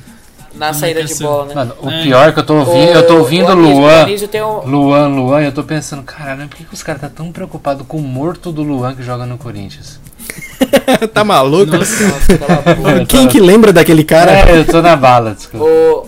Na 0.53 0.73
saída 0.73 1.01
de 1.05 1.15
bola, 1.15 1.45
né? 1.45 1.55
Mano, 1.55 1.73
o 1.81 1.89
É. 1.89 2.03
pior 2.03 2.27
é 2.27 2.31
que 2.33 2.39
eu 2.39 2.45
tô 2.45 2.55
ouvindo, 2.55 2.89
eu 2.91 3.07
tô 3.07 3.17
ouvindo 3.19 3.45
o 3.45 3.51
Anísio- 3.51 3.71
o 3.73 3.79
Luan. 3.79 4.01
Anísio 4.03 4.27
tem 4.27 4.43
um- 4.43 4.65
Luan, 4.67 5.07
Luan, 5.07 5.41
e 5.41 5.45
eu 5.45 5.53
tô 5.53 5.63
pensando, 5.63 6.03
caralho, 6.03 6.47
por 6.49 6.57
que, 6.57 6.65
que 6.65 6.73
os 6.73 6.83
caras 6.83 6.99
tá 7.01 7.09
tão 7.09 7.31
preocupados 7.31 7.87
com 7.87 7.97
o 7.97 8.01
morto 8.03 8.51
do 8.51 8.61
Luan 8.61 8.93
que 8.93 9.01
joga 9.01 9.25
no 9.25 9.37
Corinthians? 9.37 9.97
tá 11.13 11.23
maluco? 11.23 11.77
Nossa, 11.77 12.03
Nossa. 12.03 13.05
Quem 13.07 13.27
que 13.27 13.39
lembra 13.39 13.73
daquele 13.73 14.03
cara? 14.03 14.31
É, 14.31 14.59
eu 14.59 14.65
tô 14.65 14.81
na 14.81 14.95
bala, 14.95 15.33
desculpa. 15.33 15.65
Ô, 15.65 16.07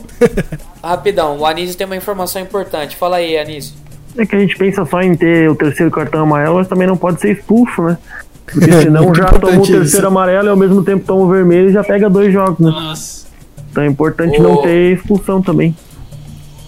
rapidão, 0.84 1.40
o 1.40 1.46
Anísio 1.46 1.78
tem 1.78 1.86
uma 1.86 1.96
informação 1.96 2.42
importante. 2.42 2.96
Fala 2.96 3.18
aí, 3.18 3.38
Anísio. 3.38 3.74
É 4.18 4.26
que 4.26 4.36
a 4.36 4.40
gente 4.40 4.56
pensa 4.56 4.86
só 4.86 5.02
em 5.02 5.16
ter 5.16 5.50
o 5.50 5.56
terceiro 5.56 5.92
cartão 5.92 6.22
amarelo, 6.22 6.56
mas 6.56 6.68
também 6.68 6.88
não 6.88 6.96
pode 6.96 7.20
ser 7.20 7.32
expulso, 7.32 7.82
né? 7.82 7.98
Porque 8.46 8.72
senão 8.72 9.06
Muito 9.06 9.18
já 9.18 9.26
toma 9.26 9.54
o 9.54 9.66
terceiro 9.66 9.84
isso. 9.84 10.06
amarelo 10.06 10.48
e 10.48 10.50
ao 10.50 10.58
mesmo 10.58 10.84
tempo 10.84 11.06
toma 11.06 11.22
o 11.22 11.30
vermelho 11.30 11.70
e 11.70 11.74
já 11.74 11.84
pega 11.84 12.10
dois 12.10 12.32
jogos, 12.32 12.60
né? 12.60 12.70
Nossa. 12.70 13.26
Então 13.72 13.84
é 13.84 13.88
importante 13.88 14.40
Ô. 14.40 14.44
não 14.44 14.58
ter 14.62 14.94
expulsão 14.94 15.42
também. 15.42 15.76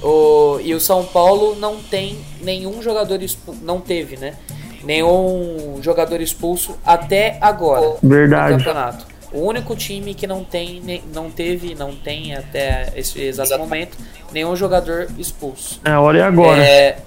O, 0.02 0.60
e 0.64 0.74
o 0.74 0.80
São 0.80 1.04
Paulo 1.04 1.56
não 1.60 1.78
tem 1.78 2.18
nenhum 2.42 2.82
jogador 2.82 3.22
expulso. 3.22 3.60
Não 3.64 3.80
teve, 3.80 4.18
né? 4.18 4.34
Nenhum 4.86 5.80
jogador 5.82 6.22
expulso 6.22 6.78
até 6.86 7.38
agora 7.42 7.98
Verdade. 8.02 8.54
no 8.54 8.58
campeonato. 8.60 9.06
O 9.34 9.40
único 9.40 9.76
time 9.76 10.14
que 10.14 10.26
não 10.26 10.44
tem, 10.44 11.04
não 11.14 11.30
teve, 11.30 11.76
não 11.76 11.94
tem 11.94 12.36
até 12.36 12.94
esse 12.96 13.22
exato 13.22 13.58
momento 13.58 13.98
nenhum 14.32 14.56
jogador 14.56 15.08
expulso. 15.18 15.82
É 15.84 15.92
a 15.92 16.00
hora 16.00 16.20
e 16.20 16.22
agora. 16.22 16.64
É, 16.64 16.98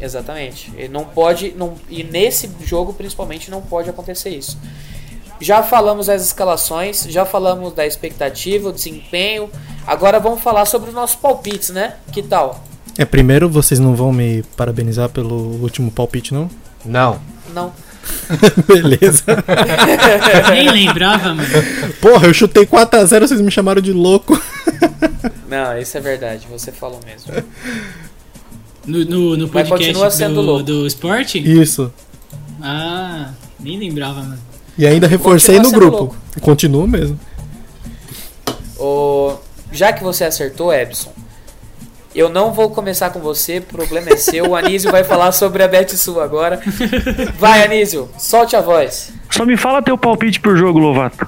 exatamente. 0.00 0.72
E 0.76 0.88
não 0.88 1.04
pode, 1.04 1.52
não, 1.56 1.74
e 1.88 2.02
nesse 2.02 2.50
jogo 2.64 2.92
principalmente 2.92 3.50
não 3.50 3.60
pode 3.60 3.90
acontecer 3.90 4.30
isso. 4.30 4.58
Já 5.40 5.62
falamos 5.62 6.06
das 6.06 6.22
escalações, 6.24 7.04
já 7.08 7.24
falamos 7.24 7.72
da 7.74 7.84
expectativa, 7.84 8.68
o 8.68 8.72
desempenho. 8.72 9.50
Agora 9.86 10.20
vamos 10.20 10.40
falar 10.40 10.64
sobre 10.66 10.90
os 10.90 10.94
nossos 10.94 11.16
palpites, 11.16 11.70
né? 11.70 11.94
Que 12.12 12.22
tal? 12.22 12.62
É, 12.96 13.04
primeiro 13.04 13.48
vocês 13.48 13.80
não 13.80 13.94
vão 13.94 14.12
me 14.12 14.42
parabenizar 14.56 15.08
pelo 15.08 15.34
último 15.62 15.90
palpite, 15.90 16.32
não? 16.32 16.48
Não. 16.84 17.20
Não. 17.54 17.72
Beleza. 18.66 19.24
Nem 20.50 20.70
lembrava, 20.70 21.34
mano. 21.34 21.48
Porra, 22.00 22.26
eu 22.28 22.34
chutei 22.34 22.66
4x0, 22.66 23.20
vocês 23.20 23.40
me 23.40 23.50
chamaram 23.50 23.80
de 23.80 23.92
louco. 23.92 24.40
Não, 25.48 25.78
isso 25.78 25.96
é 25.98 26.00
verdade, 26.00 26.46
você 26.50 26.72
falou 26.72 26.98
mesmo. 27.04 27.32
No, 28.86 29.04
no, 29.04 29.36
no 29.36 29.48
podcast 29.48 29.86
continua 29.86 30.10
sendo 30.10 30.34
do, 30.36 30.40
louco. 30.40 30.62
do 30.64 30.86
esporte? 30.86 31.38
Isso. 31.38 31.92
Ah, 32.60 33.30
nem 33.60 33.78
lembrava, 33.78 34.22
mano. 34.22 34.38
E 34.78 34.86
ainda 34.86 35.06
reforcei 35.06 35.56
Continua 35.56 35.72
no 35.72 35.78
grupo. 35.78 35.98
louco. 35.98 36.16
Continuo 36.40 36.88
mesmo. 36.88 37.20
O, 38.78 39.34
já 39.70 39.92
que 39.92 40.02
você 40.02 40.24
acertou, 40.24 40.72
Ebson, 40.72 41.11
eu 42.14 42.28
não 42.28 42.52
vou 42.52 42.70
começar 42.70 43.10
com 43.10 43.20
você, 43.20 43.58
o 43.58 43.62
problema 43.62 44.10
é 44.10 44.16
seu. 44.16 44.50
O 44.50 44.56
Anísio 44.56 44.90
vai 44.90 45.04
falar 45.04 45.32
sobre 45.32 45.62
a 45.62 45.68
Betsul 45.68 46.20
agora. 46.20 46.60
Vai, 47.38 47.64
Anísio, 47.64 48.08
solte 48.18 48.54
a 48.56 48.60
voz. 48.60 49.12
Só 49.30 49.44
me 49.44 49.56
fala 49.56 49.82
teu 49.82 49.96
palpite 49.96 50.40
pro 50.40 50.56
jogo, 50.56 50.78
Lovato. 50.78 51.26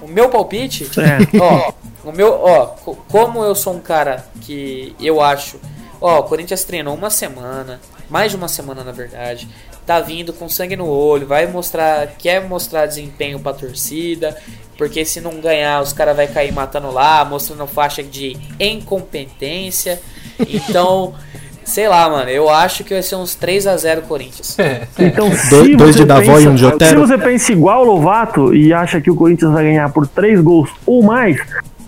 O 0.00 0.08
meu 0.08 0.28
palpite, 0.28 0.88
É. 1.00 1.38
ó, 1.40 1.72
o 2.04 2.12
meu, 2.12 2.32
ó, 2.42 2.66
co- 2.66 2.96
como 3.08 3.42
eu 3.44 3.54
sou 3.54 3.74
um 3.74 3.80
cara 3.80 4.26
que 4.40 4.94
eu 5.00 5.20
acho, 5.20 5.58
ó, 6.00 6.18
o 6.20 6.22
Corinthians 6.24 6.64
treinou 6.64 6.94
uma 6.94 7.08
semana, 7.10 7.80
mais 8.10 8.30
de 8.30 8.36
uma 8.36 8.48
semana 8.48 8.84
na 8.84 8.92
verdade, 8.92 9.48
tá 9.86 10.00
vindo 10.00 10.32
com 10.32 10.48
sangue 10.48 10.76
no 10.76 10.86
olho, 10.86 11.26
vai 11.26 11.46
mostrar, 11.46 12.06
quer 12.18 12.46
mostrar 12.46 12.86
desempenho 12.86 13.38
pra 13.40 13.52
torcida, 13.52 14.36
porque 14.78 15.04
se 15.04 15.20
não 15.20 15.40
ganhar 15.40 15.80
os 15.82 15.92
caras 15.92 16.16
vai 16.16 16.26
cair 16.26 16.52
matando 16.52 16.90
lá, 16.90 17.24
mostrando 17.24 17.66
faixa 17.66 18.02
de 18.02 18.36
incompetência. 18.60 20.00
Então, 20.48 21.14
sei 21.64 21.88
lá, 21.88 22.08
mano, 22.08 22.30
eu 22.30 22.48
acho 22.48 22.84
que 22.84 22.92
vai 22.94 23.02
ser 23.02 23.16
uns 23.16 23.34
3 23.34 23.66
a 23.66 23.76
0 23.76 24.02
Corinthians. 24.02 24.56
Então, 24.98 25.28
Dois- 25.28 25.40
se 25.40 25.76
dois 25.76 25.94
você 25.96 26.00
de 26.00 26.04
Davó 26.04 26.38
e 26.38 26.48
um 26.48 26.54
de 26.54 26.60
Se 26.60 26.66
Otero. 26.66 27.00
você 27.06 27.18
pensa 27.18 27.52
igual 27.52 27.82
o 27.82 27.84
Lovato 27.92 28.54
e 28.54 28.72
acha 28.72 29.00
que 29.00 29.10
o 29.10 29.14
Corinthians 29.16 29.52
vai 29.52 29.64
ganhar 29.64 29.90
por 29.92 30.06
três 30.06 30.40
gols 30.40 30.70
ou 30.86 31.02
mais, 31.02 31.36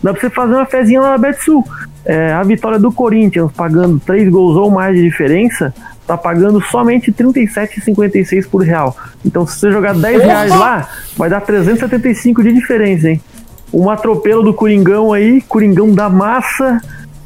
dá 0.02 0.12
pra 0.12 0.20
você 0.20 0.30
fazer 0.30 0.54
uma 0.54 0.66
fezinha 0.66 1.00
lá 1.00 1.10
na 1.10 1.18
Betsul. 1.18 1.64
É, 2.06 2.32
a 2.34 2.42
vitória 2.42 2.78
do 2.78 2.92
Corinthians 2.92 3.50
pagando 3.56 3.98
três 3.98 4.28
gols 4.30 4.56
ou 4.58 4.70
mais 4.70 4.94
de 4.94 5.02
diferença, 5.02 5.72
tá 6.06 6.16
pagando 6.16 6.60
somente 6.60 7.10
R$ 7.10 7.24
37,56 7.24 8.48
por 8.48 8.62
real. 8.62 8.96
Então, 9.24 9.46
se 9.46 9.58
você 9.58 9.72
jogar 9.72 9.94
10 9.94 10.22
reais 10.22 10.50
lá, 10.50 10.88
vai 11.16 11.30
dar 11.30 11.40
375 11.40 12.42
de 12.42 12.52
diferença, 12.52 13.08
hein? 13.10 13.20
Um 13.72 13.90
atropelo 13.90 14.42
do 14.42 14.54
Coringão 14.54 15.12
aí, 15.12 15.40
Coringão 15.42 15.92
da 15.92 16.08
massa, 16.08 16.80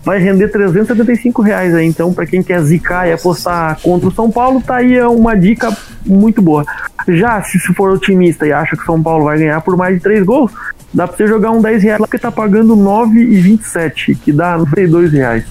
vai 0.04 0.18
render 0.18 0.48
375 0.48 1.42
reais 1.42 1.74
aí. 1.74 1.86
Então, 1.86 2.14
para 2.14 2.24
quem 2.24 2.42
quer 2.42 2.62
zicar 2.62 3.06
e 3.06 3.12
apostar 3.12 3.78
contra 3.82 4.08
o 4.08 4.12
São 4.12 4.30
Paulo, 4.30 4.62
tá 4.62 4.76
aí 4.76 5.00
uma 5.02 5.36
dica 5.36 5.76
muito 6.06 6.40
boa. 6.40 6.64
Já 7.08 7.42
se 7.42 7.58
for 7.74 7.90
otimista 7.90 8.46
e 8.46 8.52
acha 8.52 8.76
que 8.76 8.82
o 8.82 8.86
São 8.86 9.02
Paulo 9.02 9.24
vai 9.24 9.38
ganhar 9.38 9.60
por 9.60 9.76
mais 9.76 9.94
de 9.94 10.00
3 10.00 10.24
gols, 10.24 10.52
dá 10.94 11.06
pra 11.06 11.16
você 11.16 11.26
jogar 11.26 11.50
um 11.50 11.60
10 11.60 11.82
reais 11.82 12.00
lá, 12.00 12.06
porque 12.06 12.18
tá 12.18 12.32
pagando 12.32 12.74
9,27, 12.74 14.16
que 14.16 14.32
dá 14.32 14.56
92 14.56 15.12
reais. 15.12 15.44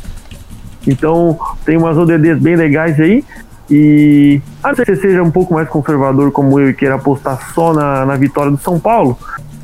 Então, 0.88 1.38
tem 1.66 1.78
umas 1.78 1.98
ODDs 1.98 2.40
bem 2.40 2.56
legais 2.56 3.00
aí. 3.00 3.24
E 3.70 4.42
a 4.64 4.74
que 4.74 4.86
você 4.86 4.96
seja 4.96 5.22
um 5.22 5.30
pouco 5.30 5.54
mais 5.54 5.68
conservador 5.68 6.32
como 6.32 6.58
eu 6.60 6.70
e 6.70 6.74
queira 6.74 6.96
apostar 6.96 7.54
só 7.54 7.74
na, 7.74 8.06
na 8.06 8.16
vitória 8.16 8.50
do 8.50 8.58
São 8.58 8.80
Paulo, 8.80 9.20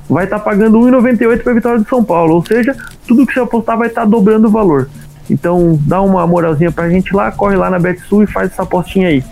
vai 0.10 0.26
estar 0.26 0.40
pagando 0.40 0.78
1,98 0.80 1.42
para 1.42 1.52
a 1.52 1.56
vitória 1.56 1.80
do 1.80 1.88
São 1.88 2.04
Paulo. 2.04 2.36
Ou 2.36 2.46
seja, 2.46 2.76
tudo 3.08 3.26
que 3.26 3.34
você 3.34 3.40
apostar 3.40 3.78
vai 3.78 3.88
estar 3.88 4.06
dobrando 4.06 4.48
o 4.48 4.52
valor. 4.52 4.90
Então, 5.30 5.80
dá 5.88 6.02
uma 6.02 6.28
moralzinha 6.28 6.72
pra 6.72 6.90
gente 6.90 7.16
lá, 7.16 7.32
corre 7.32 7.56
lá 7.56 7.70
na 7.70 7.80
BetSul 7.80 8.24
e 8.24 8.28
faz 8.28 8.52
essa 8.52 8.64
apostinha 8.64 9.08
aí. 9.08 9.24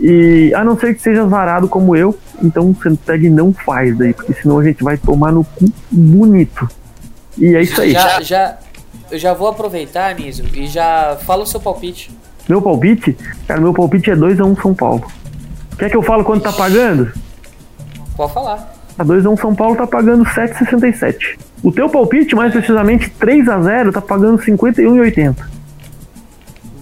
E 0.00 0.52
a 0.54 0.64
não 0.64 0.76
ser 0.78 0.94
que 0.94 1.02
seja 1.02 1.24
varado 1.24 1.68
como 1.68 1.94
eu, 1.94 2.18
então 2.42 2.74
pega 3.06 3.26
e 3.26 3.30
não 3.30 3.52
faz 3.52 3.96
daí, 3.96 4.12
porque 4.12 4.32
senão 4.34 4.58
a 4.58 4.64
gente 4.64 4.82
vai 4.82 4.96
tomar 4.96 5.30
no 5.30 5.44
cu 5.44 5.66
bonito. 5.90 6.68
E 7.38 7.54
é 7.54 7.62
isso 7.62 7.80
aí. 7.80 7.92
Já, 7.92 8.20
já, 8.20 8.56
eu 9.14 9.18
já 9.18 9.32
vou 9.32 9.48
aproveitar, 9.48 10.10
Anísio, 10.10 10.44
e 10.52 10.66
já 10.66 11.16
fala 11.24 11.44
o 11.44 11.46
seu 11.46 11.60
palpite. 11.60 12.10
Meu 12.48 12.60
palpite? 12.60 13.16
Cara, 13.46 13.60
meu 13.60 13.72
palpite 13.72 14.10
é 14.10 14.16
2x1 14.16 14.60
São 14.60 14.74
Paulo. 14.74 15.04
Quer 15.78 15.88
que 15.88 15.96
eu 15.96 16.02
falo 16.02 16.24
quanto 16.24 16.42
tá 16.42 16.52
pagando? 16.52 17.12
Pode 18.16 18.32
falar. 18.32 18.74
A 18.98 19.04
2x1 19.04 19.40
São 19.40 19.54
Paulo 19.54 19.76
tá 19.76 19.86
pagando 19.86 20.24
7,67. 20.24 21.38
O 21.62 21.70
teu 21.70 21.88
palpite, 21.88 22.34
mais 22.34 22.52
precisamente 22.52 23.08
3x0, 23.10 23.92
tá 23.92 24.00
pagando 24.00 24.38
51,80. 24.38 25.36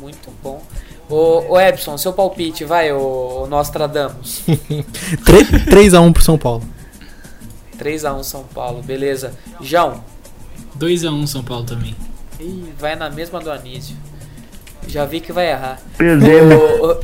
Muito 0.00 0.30
bom. 0.42 0.62
Ô, 1.08 1.52
ô 1.52 1.60
Epson, 1.60 1.96
seu 1.98 2.14
palpite, 2.14 2.64
vai, 2.64 2.92
ô, 2.92 3.42
ô 3.42 3.46
Nostradamus. 3.46 4.42
3x1 5.68 6.12
pro 6.12 6.22
São 6.22 6.38
Paulo. 6.38 6.62
3x1 7.78 8.22
São 8.24 8.42
Paulo, 8.44 8.82
beleza. 8.82 9.34
João, 9.60 10.02
2x1 10.78 11.26
São 11.26 11.44
Paulo 11.44 11.64
também. 11.64 11.94
Ih, 12.42 12.72
vai 12.78 12.94
na 12.96 13.08
mesma 13.10 13.40
do 13.40 13.50
Anísio. 13.50 13.96
Já 14.88 15.04
vi 15.04 15.20
que 15.20 15.32
vai 15.32 15.48
errar. 15.50 15.80
Perdemos. 15.96 16.54
Ô, 16.54 16.98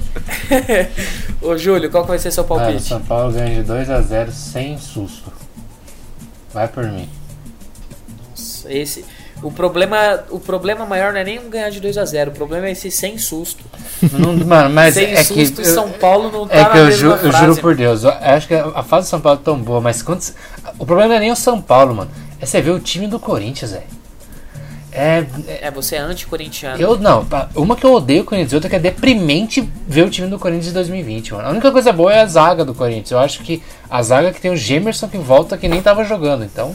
ô, 1.45 1.49
ô, 1.53 1.57
Júlio, 1.57 1.91
qual 1.91 2.03
que 2.05 2.11
vai 2.11 2.19
ser 2.19 2.31
seu 2.33 2.45
palpite? 2.45 2.83
São 2.83 3.01
Paulo 3.01 3.33
ganha 3.33 3.63
de 3.63 3.73
2x0 3.73 4.31
sem 4.33 4.77
susto. 4.79 5.33
Vai 6.53 6.67
por 6.67 6.85
mim. 6.85 7.09
Nossa, 8.31 8.73
Esse, 8.73 9.05
o, 9.43 9.53
problema, 9.53 10.25
o 10.31 10.41
problema 10.41 10.85
maior 10.85 11.13
não 11.13 11.21
é 11.21 11.25
nem 11.25 11.39
um 11.39 11.49
ganhar 11.49 11.71
de 11.71 11.81
2x0, 11.81 12.29
o 12.29 12.33
problema 12.33 12.67
é 12.67 12.73
esse 12.73 12.91
sem 12.91 13.17
susto. 13.17 13.63
Não, 14.13 14.33
mano, 14.37 14.71
mas 14.71 14.95
sem 14.95 15.13
é 15.13 15.23
susto 15.23 15.57
que. 15.57 15.63
e 15.63 15.65
São 15.67 15.91
Paulo 15.93 16.33
não 16.33 16.49
tá 16.49 16.55
É 16.57 16.63
na 16.63 16.71
que 16.71 16.79
eu, 16.79 16.85
mesma 16.87 17.17
ju- 17.17 17.27
eu 17.27 17.33
juro 17.33 17.57
por 17.59 17.77
Deus, 17.77 18.03
eu 18.03 18.11
acho 18.11 18.49
que 18.49 18.55
a 18.55 18.83
fase 18.83 19.07
do 19.07 19.11
São 19.11 19.21
Paulo 19.21 19.39
é 19.41 19.45
tão 19.45 19.57
boa, 19.59 19.81
mas 19.81 20.03
quando. 20.03 20.21
O 20.79 20.85
problema 20.85 21.11
não 21.11 21.17
é 21.17 21.21
nem 21.21 21.31
o 21.31 21.37
São 21.37 21.61
Paulo, 21.63 21.95
mano. 21.95 22.11
É 22.41 22.47
você 22.47 22.61
ver 22.61 22.71
o 22.71 22.81
time 22.81 23.07
do 23.07 23.21
Corinthians, 23.21 23.71
velho. 23.73 23.98
É, 24.91 25.25
é- 25.63 25.71
você 25.71 25.97
é 25.97 25.99
anti-corintiano. 25.99 26.81
Eu 26.81 26.99
não, 26.99 27.27
uma 27.55 27.77
que 27.77 27.85
eu 27.85 27.93
odeio 27.93 28.23
o 28.23 28.25
Corinthians, 28.25 28.55
outra 28.55 28.71
que 28.71 28.77
é 28.77 28.79
deprimente 28.79 29.61
ver 29.87 30.03
o 30.03 30.11
time 30.11 30.29
do 30.29 30.39
Corinthians 30.39 30.67
de 30.67 30.73
2020, 30.73 31.35
mano. 31.35 31.49
A 31.49 31.51
única 31.51 31.71
coisa 31.71 31.93
boa 31.93 32.13
é 32.13 32.21
a 32.21 32.27
zaga 32.27 32.65
do 32.65 32.75
Corinthians. 32.75 33.11
Eu 33.11 33.19
acho 33.19 33.43
que 33.43 33.63
a 33.91 34.03
zaga 34.03 34.33
que 34.33 34.41
tem 34.41 34.51
o 34.51 34.57
Gemerson 34.57 35.09
que 35.09 35.19
volta 35.19 35.57
que 35.59 35.69
nem 35.69 35.83
tava 35.83 36.05
jogando, 36.05 36.45
então. 36.45 36.75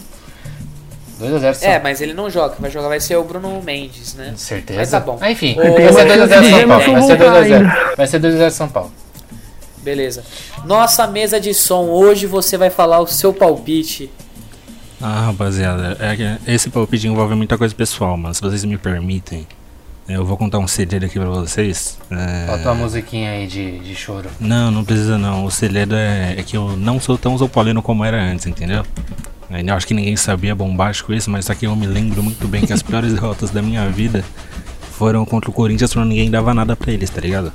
2x0 1.19 1.53
São 1.53 1.69
É, 1.69 1.79
mas 1.79 2.01
ele 2.01 2.13
não 2.13 2.29
joga, 2.29 2.55
vai 2.59 2.69
jogar 2.69 2.87
vai 2.87 2.99
ser 2.99 3.15
o 3.15 3.23
Bruno 3.23 3.61
Mendes, 3.63 4.15
né? 4.15 4.33
Certeza. 4.35 4.79
Mas 4.79 4.89
tá 4.91 4.99
bom. 4.99 5.17
Ah, 5.21 5.31
enfim, 5.31 5.55
Ô, 5.59 5.73
vai 5.73 5.93
ser 5.93 6.07
2x0 6.07 6.49
São 6.49 6.67
Paulo. 6.67 6.67
Vai 6.67 6.81
ser 6.83 7.17
voltar 7.17 7.41
2x0. 7.41 7.53
ainda. 7.55 7.93
Vai 7.97 8.07
ser 8.07 8.19
2x0 8.19 8.49
São 8.51 8.67
Paulo. 8.67 8.91
Beleza. 9.77 10.23
Nossa 10.65 11.05
mesa 11.07 11.39
de 11.39 11.53
som, 11.53 11.85
hoje 11.87 12.25
você 12.25 12.57
vai 12.57 12.69
falar 12.69 12.99
o 12.99 13.07
seu 13.07 13.33
palpite. 13.33 14.09
Ah, 15.05 15.25
rapaziada, 15.25 15.97
é 15.99 16.53
esse 16.53 16.69
palpite 16.69 17.05
envolve 17.07 17.35
muita 17.35 17.57
coisa 17.57 17.75
pessoal, 17.75 18.15
mas 18.15 18.37
se 18.37 18.41
vocês 18.41 18.63
me 18.63 18.77
permitem, 18.77 19.45
eu 20.07 20.25
vou 20.25 20.37
contar 20.37 20.59
um 20.59 20.67
segredo 20.67 21.05
aqui 21.05 21.19
pra 21.19 21.27
vocês. 21.27 21.97
É... 22.09 22.47
Falta 22.47 22.71
uma 22.71 22.83
musiquinha 22.83 23.31
aí 23.31 23.45
de, 23.45 23.79
de 23.79 23.95
choro. 23.95 24.29
Não, 24.39 24.71
não 24.71 24.85
precisa 24.85 25.17
não. 25.17 25.43
O 25.43 25.51
segredo 25.51 25.93
é, 25.93 26.35
é 26.37 26.41
que 26.41 26.55
eu 26.55 26.77
não 26.77 27.01
sou 27.01 27.17
tão 27.17 27.37
zopolino 27.37 27.81
como 27.81 28.05
era 28.05 28.23
antes, 28.23 28.45
entendeu? 28.45 28.85
Eu 29.49 29.75
acho 29.75 29.85
que 29.85 29.93
ninguém 29.93 30.15
sabia 30.15 30.55
bombástico 30.55 31.13
isso, 31.13 31.29
mas 31.29 31.43
só 31.43 31.53
que 31.53 31.67
eu 31.67 31.75
me 31.75 31.85
lembro 31.85 32.23
muito 32.23 32.47
bem 32.47 32.65
que 32.65 32.71
as 32.71 32.81
piores 32.81 33.11
derrotas 33.13 33.49
da 33.49 33.61
minha 33.61 33.89
vida 33.89 34.23
foram 34.93 35.25
contra 35.25 35.49
o 35.49 35.53
Corinthians 35.53 35.93
quando 35.93 36.07
ninguém 36.07 36.31
dava 36.31 36.53
nada 36.53 36.77
pra 36.77 36.93
eles, 36.93 37.09
tá 37.09 37.19
ligado? 37.19 37.51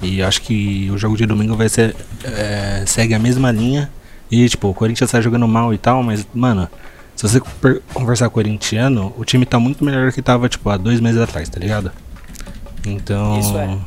E 0.00 0.22
acho 0.22 0.42
que 0.42 0.88
o 0.92 0.96
jogo 0.96 1.16
de 1.16 1.26
domingo 1.26 1.56
vai 1.56 1.68
ser. 1.68 1.96
é, 2.22 2.84
segue 2.86 3.14
a 3.14 3.18
mesma 3.18 3.50
linha. 3.50 3.90
E 4.30 4.48
tipo, 4.48 4.68
o 4.68 4.74
Corinthians 4.74 5.10
tá 5.10 5.20
jogando 5.20 5.46
mal 5.46 5.72
e 5.72 5.78
tal, 5.78 6.02
mas, 6.02 6.26
mano, 6.34 6.68
Se 7.14 7.22
você 7.28 7.40
conversar 7.92 8.26
com 8.26 8.32
o 8.32 8.34
corintiano, 8.34 9.14
o 9.16 9.24
time 9.24 9.46
tá 9.46 9.58
muito 9.60 9.84
melhor 9.84 10.10
que 10.12 10.20
tava, 10.20 10.48
tipo, 10.48 10.68
há 10.68 10.76
dois 10.76 11.00
meses 11.00 11.20
atrás, 11.20 11.48
tá 11.48 11.60
ligado? 11.60 11.92
Então. 12.84 13.38
Isso 13.38 13.56
é. 13.56 13.78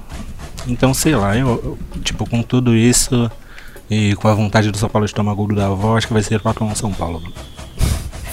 Então, 0.65 0.93
sei 0.93 1.15
lá, 1.15 1.37
eu, 1.37 1.47
eu, 1.47 2.01
tipo, 2.01 2.27
com 2.29 2.41
tudo 2.41 2.75
isso 2.75 3.29
e 3.89 4.15
com 4.15 4.27
a 4.27 4.33
vontade 4.33 4.71
do 4.71 4.77
São 4.77 4.89
Paulo 4.89 5.07
de 5.07 5.13
tomar 5.13 5.33
gol 5.33 5.47
da 5.53 5.67
avó, 5.67 5.97
acho 5.97 6.07
que 6.07 6.13
vai 6.13 6.23
ser 6.23 6.39
4x1 6.39 6.75
São 6.75 6.93
Paulo. 6.93 7.21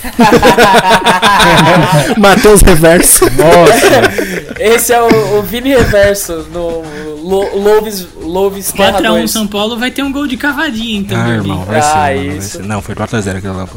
Matheus 2.18 2.62
Reverso. 2.62 3.24
Nossa, 3.26 4.54
Esse 4.60 4.92
é 4.92 5.00
o, 5.02 5.38
o 5.38 5.42
Vini 5.42 5.74
Reverso 5.74 6.46
no 6.52 6.82
Lo- 7.22 7.56
Loves, 7.58 8.06
Loves 8.20 8.72
Terra 8.72 8.98
4x1 9.00 9.08
2. 9.08 9.30
São 9.30 9.46
Paulo 9.46 9.78
vai 9.78 9.90
ter 9.90 10.02
um 10.02 10.12
gol 10.12 10.26
de 10.26 10.36
cavadinha, 10.36 11.00
então. 11.00 11.18
Ah, 11.20 11.28
irmão, 11.30 11.64
vai 11.64 11.78
Ah, 11.78 11.82
ser, 11.82 12.16
mano, 12.16 12.30
vai 12.32 12.40
ser. 12.40 12.62
Não, 12.62 12.82
foi 12.82 12.94
4x0 12.94 13.36
aquilo 13.38 13.56
lá. 13.56 13.68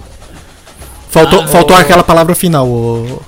Faltou, 1.09 1.43
Ah, 1.43 1.47
faltou 1.47 1.75
o- 1.75 1.79
aquela 1.79 2.03
palavra 2.03 2.35
final, 2.35 2.67
o, 2.67 3.21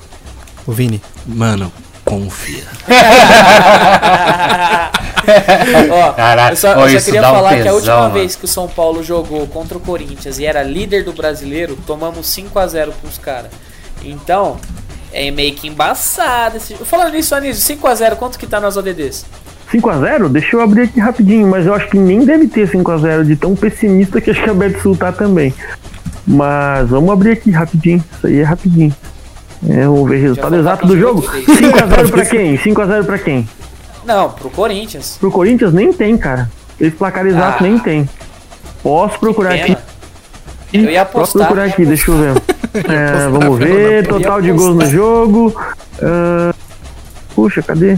o 0.68 0.72
Vini. 0.72 1.02
Mano, 1.26 1.72
confia. 2.06 2.64
Ó, 5.92 6.14
Caraca, 6.14 6.52
eu 6.54 6.56
só, 6.58 6.70
ó, 6.70 6.72
eu 6.72 6.80
só 6.82 6.88
isso 6.98 7.06
queria 7.06 7.22
dá 7.22 7.32
um 7.32 7.36
falar 7.36 7.50
que 7.50 7.56
a 7.56 7.64
tesão, 7.64 7.76
última 7.76 8.00
mano. 8.02 8.14
vez 8.14 8.36
que 8.36 8.46
o 8.46 8.48
São 8.48 8.68
Paulo 8.68 9.04
jogou 9.04 9.48
contra 9.48 9.78
o 9.78 9.82
Corinthians 9.82 10.40
e 10.40 10.46
era 10.46 10.64
líder 10.64 11.04
do 11.04 11.14
brasileiro, 11.14 11.78
tomamos 11.86 12.28
5x0 12.28 12.92
pros 13.02 13.18
caras. 13.18 13.52
Então, 14.04 14.58
é 15.12 15.30
meio 15.32 15.54
que 15.54 15.68
embaçado 15.68 16.58
esse 16.58 16.74
Falando 16.76 17.14
nisso, 17.14 17.34
Anísio, 17.36 17.78
5x0, 17.78 18.16
quanto 18.16 18.38
que 18.40 18.48
tá 18.48 18.60
nas 18.60 18.78
ODDs? 18.78 19.26
5x0? 19.74 20.30
Deixa 20.30 20.56
eu 20.56 20.62
abrir 20.62 20.84
aqui 20.84 21.00
rapidinho, 21.00 21.48
mas 21.48 21.66
eu 21.66 21.74
acho 21.74 21.88
que 21.90 21.98
nem 21.98 22.26
deve 22.26 22.48
ter 22.48 22.68
5x0 22.70 23.24
de 23.24 23.36
tão 23.36 23.56
pessimista 23.56 24.20
que 24.20 24.32
acho 24.32 24.42
que 24.44 24.50
a 24.50 24.54
Betsul 24.54 24.96
tá 24.96 25.12
também. 25.12 25.54
Mas 26.26 26.90
vamos 26.90 27.12
abrir 27.12 27.32
aqui 27.32 27.52
rapidinho. 27.52 28.04
Isso 28.18 28.28
aí 28.28 28.40
é 28.40 28.44
rapidinho. 28.44 28.96
É, 29.68 29.86
vamos 29.86 30.10
ver 30.10 30.18
o 30.18 30.22
resultado 30.22 30.56
exato 30.56 30.88
do 30.88 30.98
jogo. 30.98 31.22
vocês. 31.22 31.46
5x0 31.46 32.10
pra 32.12 32.26
quem? 32.26 32.58
5x0 32.58 33.06
pra 33.06 33.18
quem? 33.20 33.50
Não, 34.10 34.30
pro 34.32 34.50
Corinthians. 34.50 35.18
Pro 35.20 35.30
Corinthians 35.32 35.72
nem 35.74 35.94
tem, 35.94 36.18
cara. 36.18 36.50
Esse 36.82 36.96
placar 36.96 37.26
exato 37.28 37.58
Ah. 37.60 37.64
nem 37.68 37.78
tem. 37.80 38.10
Posso 38.82 39.20
procurar 39.20 39.54
aqui. 39.54 39.78
Eu 40.74 40.84
ia 40.90 41.06
Posso 41.06 41.38
apostar. 41.38 41.48
procurar 41.48 41.66
aqui, 41.66 41.86
deixa 41.86 42.10
eu 42.12 42.18
ver. 42.18 42.42
É, 42.72 43.28
vamos 43.30 43.58
ver, 43.58 44.08
total 44.08 44.42
de 44.44 44.52
gols 44.52 44.76
no 44.76 44.86
jogo. 44.88 45.60
Ah, 46.04 46.54
puxa, 47.36 47.64
cadê? 47.64 47.98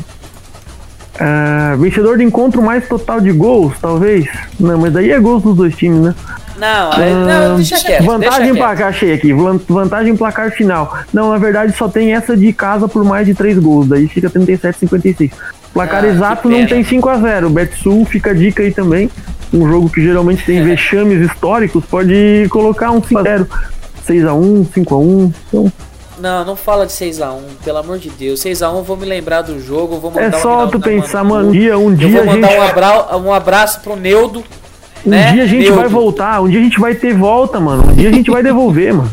Ah, 1.20 1.76
vencedor 1.78 2.18
de 2.18 2.24
encontro 2.24 2.62
mais 2.62 2.88
total 2.88 3.20
de 3.20 3.32
gols, 3.34 3.74
talvez. 3.82 4.28
Não, 4.60 4.78
mas 4.78 4.94
daí 4.94 5.12
é 5.12 5.20
gols 5.20 5.44
dos 5.44 5.56
dois 5.58 5.76
times, 5.76 6.00
né? 6.00 6.16
Não, 6.58 6.92
aí- 6.94 7.12
Ah, 7.12 7.50
não, 7.50 7.56
deixa 7.58 7.78
quieto. 7.80 8.06
Vantagem 8.06 8.40
deixa 8.54 8.56
placar, 8.58 8.88
achei 8.88 9.14
aqui. 9.14 9.34
Van- 9.34 9.60
Vantagem 9.68 10.14
em 10.14 10.18
placar 10.18 10.52
final. 10.52 10.98
Não, 11.14 11.30
na 11.32 11.38
verdade 11.38 11.76
só 11.78 11.88
tem 11.90 12.14
essa 12.14 12.36
de 12.38 12.52
casa 12.54 12.88
por 12.88 13.04
mais 13.04 13.28
de 13.28 13.34
3 13.36 13.58
gols. 13.60 13.88
Daí 13.88 14.08
fica 14.08 14.30
37, 14.30 14.80
56. 14.80 15.32
Placar 15.74 16.04
Ah, 16.04 16.08
exato 16.08 16.50
não 16.50 16.58
pena. 16.58 16.70
tem 16.70 16.84
5x0. 16.84 17.50
Betsul 17.50 18.06
fica 18.06 18.32
a 18.32 18.34
dica 18.34 18.62
aí 18.64 18.72
também. 18.72 19.10
Um 19.54 19.68
jogo 19.68 19.90
que 19.90 20.02
geralmente 20.02 20.46
tem 20.46 20.64
vexames 20.64 21.30
históricos, 21.30 21.84
pode 21.86 22.48
colocar 22.50 22.92
um 22.92 23.02
5x0. 23.02 23.48
6x1, 24.08 24.66
5x1. 24.74 25.34
Então, 25.48 25.72
Não, 26.20 26.46
não 26.46 26.56
fala 26.56 26.86
de 26.86 26.92
6x1, 26.94 27.40
pelo 27.64 27.78
amor 27.78 27.98
de 28.00 28.10
Deus. 28.10 28.42
6x1 28.42 28.78
eu 28.78 28.84
vou 28.84 28.96
me 28.98 29.06
lembrar 29.06 29.42
do 29.42 29.60
jogo, 29.60 29.96
eu 29.96 30.00
vou 30.00 30.12
mandar 30.12 30.26
é 30.26 30.30
um 30.38 30.42
só 30.42 30.50
Rinaldo 30.52 30.72
tu 30.72 30.80
pensar, 30.82 31.24
mano. 31.24 31.50
um 31.50 31.52
dia, 31.52 31.78
um 31.78 31.90
Eu 31.92 31.96
dia 31.96 32.10
vou 32.10 32.22
a 32.22 32.26
mandar 32.36 32.48
gente 32.50 32.60
um, 32.60 32.64
abra 32.64 33.18
um 33.18 33.34
abraço 33.34 33.80
pro 33.82 33.96
Neudo. 33.96 34.44
Um 35.06 35.10
né? 35.10 35.32
dia 35.34 35.44
a 35.44 35.48
gente 35.48 35.64
Neudo. 35.64 35.80
vai 35.80 35.90
voltar, 35.90 36.42
um 36.42 36.48
dia 36.50 36.60
a 36.60 36.64
gente 36.64 36.80
vai 36.80 36.94
ter 36.96 37.14
volta, 37.14 37.60
mano. 37.60 37.92
Um 37.92 37.94
dia 37.96 38.10
a 38.10 38.14
gente 38.14 38.30
vai 38.30 38.44
devolver, 38.44 38.94
mano. 38.94 39.12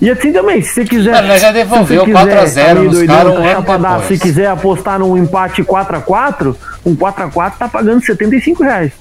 E 0.00 0.08
assim 0.10 0.32
também, 0.32 0.62
se 0.62 0.74
você 0.74 0.84
quiser. 0.84 1.10
Mano, 1.12 1.28
nós 1.28 1.42
já 1.42 1.50
devolveu 1.50 2.04
quiser, 2.04 2.12
4 2.24 2.40
a 2.40 2.46
0 2.46 2.68
ali, 2.70 2.86
nos 2.88 2.96
doidão, 2.98 3.16
caras 3.64 4.04
um. 4.04 4.06
Se 4.06 4.18
quiser 4.18 4.46
apostar 4.48 4.98
num 4.98 5.16
empate 5.16 5.62
4x4, 5.64 6.54
um 6.86 6.94
4x4 6.94 7.52
tá 7.58 7.68
pagando 7.68 8.04
75 8.04 8.62
reais. 8.62 8.92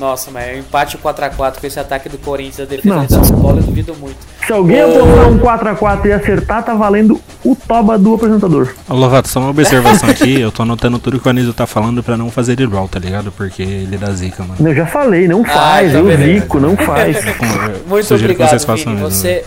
Nossa, 0.00 0.30
mas 0.30 0.58
empate 0.58 0.96
4x4 0.96 1.60
com 1.60 1.66
esse 1.66 1.78
ataque 1.78 2.08
do 2.08 2.16
Corinthians, 2.16 2.60
a 2.60 2.64
defesa 2.64 2.94
Não. 2.94 3.04
do 3.04 3.26
São 3.26 3.40
Paulo, 3.42 3.58
eu 3.58 3.62
duvido 3.62 3.94
muito. 4.00 4.16
Se 4.46 4.52
alguém 4.52 4.80
apostar 4.80 5.28
um 5.28 5.38
4x4 5.38 6.06
e 6.06 6.12
acertar, 6.12 6.62
tá 6.64 6.74
valendo 6.74 7.20
o 7.44 7.54
toba 7.54 7.98
do 7.98 8.14
apresentador. 8.14 8.72
Ô, 8.88 8.94
Lovato, 8.94 9.28
só 9.28 9.38
uma 9.40 9.50
observação 9.50 10.08
aqui. 10.08 10.40
Eu 10.40 10.50
tô 10.50 10.62
anotando 10.62 10.98
tudo 10.98 11.20
que 11.20 11.26
o 11.26 11.30
Anísio 11.30 11.52
tá 11.52 11.66
falando 11.66 12.02
pra 12.02 12.16
não 12.16 12.30
fazer 12.30 12.58
igual, 12.58 12.88
tá 12.88 12.98
ligado? 12.98 13.30
Porque 13.32 13.62
ele 13.62 13.98
dá 13.98 14.10
zica, 14.12 14.42
mano. 14.42 14.66
Eu 14.66 14.74
já 14.74 14.86
falei, 14.86 15.28
não 15.28 15.44
faz, 15.44 15.92
tá 15.92 15.98
eu 15.98 16.04
beleza. 16.06 16.40
zico, 16.40 16.58
não 16.58 16.74
faz. 16.76 17.18
Muito 17.86 18.06
Sugiro 18.06 18.28
que 18.28 18.42
obrigado, 18.42 18.48
vocês 18.50 18.64
façam 18.64 18.92
Vini. 18.94 19.04
mesmo. 19.04 19.10
Você, 19.10 19.44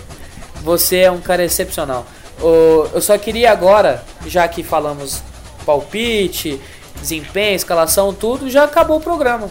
você 0.65 0.97
é 1.01 1.11
um 1.11 1.21
cara 1.21 1.45
excepcional. 1.45 2.05
Eu 2.41 2.99
só 3.01 3.17
queria 3.17 3.51
agora, 3.51 4.03
já 4.27 4.45
que 4.47 4.61
falamos 4.63 5.21
palpite, 5.65 6.59
desempenho, 6.99 7.55
escalação, 7.55 8.13
tudo, 8.13 8.49
já 8.49 8.63
acabou 8.65 8.97
o 8.97 9.01
programa. 9.01 9.49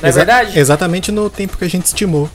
Não 0.00 0.06
é 0.06 0.08
Exa- 0.08 0.18
verdade? 0.24 0.58
Exatamente 0.58 1.12
no 1.12 1.28
tempo 1.30 1.56
que 1.56 1.64
a 1.64 1.68
gente 1.70 1.86
estimou. 1.86 2.28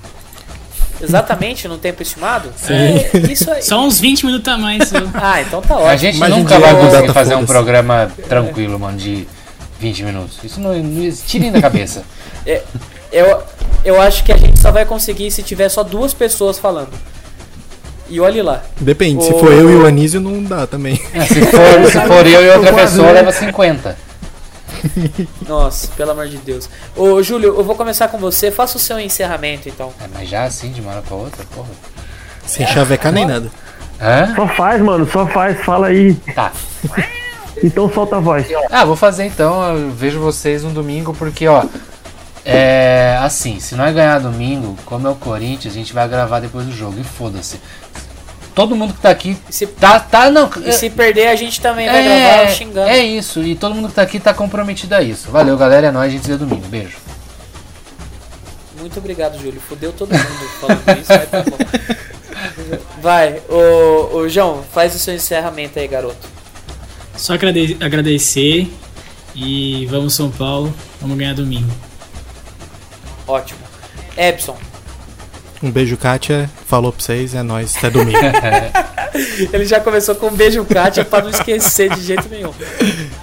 Exatamente 1.02 1.68
no 1.68 1.78
tempo 1.78 2.02
estimado? 2.02 2.54
Sim. 2.56 2.74
É, 2.74 3.12
isso 3.32 3.52
aí. 3.52 3.62
Só 3.62 3.82
uns 3.84 4.00
20 4.00 4.26
minutos 4.26 4.48
a 4.54 4.58
mais. 4.58 4.88
só. 4.88 4.96
Ah, 5.14 5.42
então 5.42 5.62
tá 5.62 5.74
A 5.76 5.80
ótimo. 5.80 5.98
gente 5.98 6.18
Mas 6.18 6.30
nunca 6.30 6.60
vai 6.60 6.74
conseguir 6.76 7.12
fazer 7.14 7.34
um 7.34 7.40
foda-se. 7.40 7.54
programa 7.54 8.12
tranquilo, 8.30 8.80
mano, 8.80 8.98
de 8.98 9.28
20 9.80 10.04
minutos. 10.04 10.38
Isso 10.44 10.62
não, 10.62 10.74
não 10.74 11.12
tirem 11.28 11.52
da 11.52 11.60
cabeça. 11.62 12.04
Eu, 13.12 13.44
eu 13.84 14.02
acho 14.02 14.24
que 14.24 14.32
a 14.32 14.38
gente 14.38 14.60
só 14.62 14.72
vai 14.72 14.86
conseguir 14.86 15.30
se 15.32 15.44
tiver 15.44 15.68
só 15.68 15.84
duas 15.84 16.14
pessoas 16.14 16.58
falando. 16.58 16.92
E 18.14 18.20
olhe 18.20 18.44
lá. 18.44 18.62
Depende, 18.80 19.24
se 19.24 19.34
Ô. 19.34 19.40
for 19.40 19.52
eu 19.52 19.72
e 19.72 19.76
o 19.76 19.88
Anísio, 19.88 20.22
não 20.22 20.44
dá 20.44 20.68
também. 20.68 21.02
É, 21.16 21.26
se, 21.26 21.42
for, 21.48 21.92
se 21.92 22.00
for 22.08 22.28
eu 22.28 22.44
e 22.44 22.50
outra 22.52 22.72
pessoa, 22.72 23.08
né? 23.08 23.14
leva 23.14 23.32
50. 23.32 23.98
Nossa, 25.50 25.88
pelo 25.98 26.12
amor 26.12 26.28
de 26.28 26.38
Deus. 26.38 26.70
Ô, 26.96 27.24
Júlio, 27.24 27.56
eu 27.58 27.64
vou 27.64 27.76
começar 27.76 28.10
com 28.10 28.20
você. 28.20 28.52
Faça 28.52 28.78
o 28.78 28.80
seu 28.80 29.00
encerramento, 29.00 29.68
então. 29.68 29.92
É, 30.00 30.06
mas 30.14 30.30
já 30.30 30.44
assim, 30.44 30.72
de 30.72 30.80
uma 30.80 30.92
hora 30.92 31.02
pra 31.02 31.16
outra, 31.16 31.44
porra. 31.56 31.70
Sem 32.46 32.68
chavecar 32.68 33.12
nem 33.12 33.26
nada. 33.26 33.50
Hã? 34.00 34.36
Só 34.36 34.48
faz, 34.50 34.80
mano, 34.80 35.10
só 35.12 35.26
faz, 35.26 35.60
fala 35.66 35.88
aí. 35.88 36.14
Tá. 36.36 36.52
Então 37.64 37.92
solta 37.92 38.18
a 38.18 38.20
voz. 38.20 38.46
Ah, 38.70 38.86
vou 38.86 38.96
fazer 38.96 39.26
então. 39.26 39.76
Eu 39.76 39.90
vejo 39.90 40.20
vocês 40.20 40.62
no 40.62 40.70
domingo, 40.70 41.16
porque, 41.16 41.48
ó. 41.48 41.66
É. 42.46 43.18
Assim, 43.22 43.60
se 43.60 43.74
nós 43.74 43.96
ganhar 43.96 44.20
domingo, 44.20 44.78
como 44.86 45.08
é 45.08 45.10
o 45.10 45.16
Corinthians, 45.16 45.74
a 45.74 45.78
gente 45.78 45.94
vai 45.94 46.08
gravar 46.08 46.42
depois 46.42 46.66
do 46.66 46.72
jogo. 46.72 47.00
E 47.00 47.04
foda-se. 47.04 47.60
Todo 48.56 48.76
mundo 48.76 48.94
que 48.94 49.02
tá 49.02 49.10
aqui. 49.10 49.36
E 49.50 49.54
se, 49.54 49.66
Tá, 49.66 50.00
tá, 50.00 50.30
não. 50.30 50.50
e 50.64 50.72
se 50.74 50.90
perder, 50.90 51.28
a 51.28 51.36
gente 51.36 51.60
também 51.60 51.90
vai 51.90 52.04
gravar 52.04 52.48
xingando. 52.50 52.88
é 52.90 53.00
isso, 53.00 53.42
e 53.42 53.56
todo 53.56 53.74
mundo 53.74 53.90
que 53.90 53.96
tá 53.96 54.02
aqui 54.04 54.20
tá 54.20 54.34
comprometido 54.34 54.94
a 54.94 55.02
isso. 55.02 55.32
Valeu, 55.32 55.58
galera, 55.58 55.88
é 55.88 55.92
nóis, 55.92 56.10
a 56.10 56.12
gente 56.12 56.24
se 56.26 56.32
vê 56.32 56.38
domingo. 56.38 56.66
Beijo. 56.68 56.98
Muito 58.80 59.00
obrigado, 59.00 59.40
Júlio. 59.42 59.60
Fudeu 59.62 59.92
todo 59.94 60.12
mundo 60.12 60.50
falando 60.60 61.00
isso, 61.02 61.10
mas 61.10 61.30
tá 61.30 61.42
bom. 61.44 61.58
Vai, 63.02 63.42
ô, 63.50 64.18
ô 64.18 64.30
João, 64.30 64.64
faz 64.74 64.94
o 64.96 65.00
seu 65.00 65.16
encerramento 65.16 65.80
aí, 65.80 65.88
garoto. 65.88 66.28
Só 67.16 67.34
agrade- 67.34 67.78
agradecer 67.80 68.72
e 69.36 69.86
vamos 69.90 70.14
São 70.14 70.30
Paulo, 70.30 70.74
vamos 71.02 71.18
ganhar 71.18 71.34
domingo. 71.34 71.72
Ótimo. 73.28 73.60
Epson, 74.18 74.58
Um 75.64 75.72
beijo, 75.72 75.96
Kátia. 75.96 76.50
Falou 76.66 76.92
pra 76.92 77.02
vocês, 77.02 77.34
é 77.34 77.42
nóis. 77.42 77.74
Até 77.78 77.90
domingo. 77.90 78.18
ele 79.54 79.66
já 79.66 79.80
começou 79.80 80.14
com 80.14 80.28
um 80.28 80.36
beijo, 80.36 80.66
Kátia, 80.66 81.06
pra 81.06 81.22
não 81.22 81.30
esquecer 81.30 81.90
de 81.94 82.02
jeito 82.02 82.28
nenhum. 82.30 82.52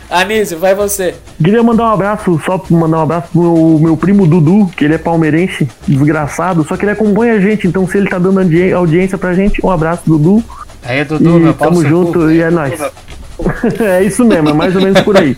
Anísio, 0.09 0.59
vai 0.59 0.75
você. 0.75 1.15
Queria 1.43 1.63
mandar 1.63 1.85
um 1.85 1.93
abraço, 1.93 2.41
só 2.47 2.57
pra 2.57 2.75
mandar 2.75 2.99
um 2.99 3.03
abraço 3.03 3.29
pro 3.31 3.43
meu, 3.43 3.79
meu 3.81 3.97
primo 3.97 4.27
Dudu, 4.27 4.71
que 4.75 4.87
ele 4.87 4.95
é 4.95 4.99
palmeirense, 4.99 5.69
desgraçado, 5.87 6.65
só 6.67 6.79
que 6.79 6.85
ele 6.85 6.93
acompanha 6.93 7.35
a 7.35 7.41
gente, 7.41 7.67
então 7.69 7.87
se 7.87 7.99
ele 7.99 8.09
tá 8.09 8.19
dando 8.19 8.41
audi- 8.41 8.73
audiência 8.73 9.19
pra 9.19 9.35
gente, 9.35 9.65
um 9.65 9.71
abraço, 9.71 10.03
Dudu. 10.07 10.43
Aí, 10.83 11.05
Dudu, 11.05 11.37
e 11.37 11.41
meu 11.43 11.55
pau 11.55 11.69
tamo 11.69 11.87
junto 11.87 12.31
e 12.31 12.41
é 12.41 12.51
nóis. 12.51 12.81
é 13.81 14.03
isso 14.03 14.25
mesmo, 14.25 14.49
é 14.49 14.53
mais 14.55 14.75
ou 14.75 14.81
menos 14.81 15.03
por 15.03 15.17
aí. 15.17 15.37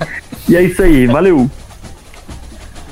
E 0.48 0.56
é 0.56 0.62
isso 0.62 0.80
aí, 0.82 1.06
valeu. 1.06 1.50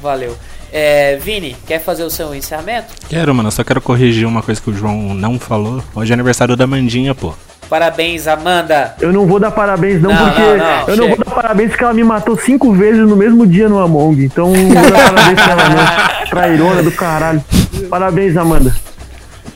Valeu. 0.03 0.37
É, 0.73 1.17
Vini, 1.17 1.57
quer 1.67 1.81
fazer 1.81 2.05
o 2.05 2.11
seu 2.11 2.35
encerramento? 2.35 2.89
Quero, 3.09 3.35
mano, 3.35 3.49
eu 3.49 3.53
só 3.53 3.65
quero 3.65 3.81
corrigir 3.81 4.27
uma 4.27 4.43
coisa 4.43 4.61
que 4.61 4.71
o 4.71 4.75
João 4.75 5.15
não 5.15 5.39
falou. 5.39 5.83
Hoje 5.95 6.13
é 6.13 6.15
aniversário 6.15 6.57
da 6.57 6.67
Mandinha, 6.67 7.15
pô. 7.15 7.35
Parabéns, 7.69 8.27
Amanda. 8.27 8.95
Eu 9.01 9.13
não 9.13 9.27
vou 9.27 9.39
dar 9.39 9.53
parabéns 9.53 10.03
não, 10.03 10.13
Não, 10.13 10.25
porque 10.27 10.41
não, 10.41 10.57
não, 10.57 10.89
eu 10.89 10.97
não 10.97 11.05
chega. 11.05 11.17
vou 11.17 11.25
dar 11.25 11.31
parabéns 11.33 11.71
porque 11.71 11.85
ela 11.85 11.95
me 11.95 12.03
matou 12.03 12.37
cinco 12.37 12.73
vezes 12.73 13.01
no 13.09 13.15
mesmo 13.15 13.47
dia 13.47 13.69
no 13.69 13.79
Among, 13.79 14.25
então 14.25 14.53
não 14.53 14.83
vou 14.83 14.91
dar 14.91 15.13
parabéns 15.13 15.41
pra 15.41 15.53
ela 15.53 15.69
não. 15.69 16.27
Trairona 16.31 16.83
do 16.83 16.91
caralho. 16.93 17.45
Parabéns, 17.89 18.37
Amanda. 18.37 18.75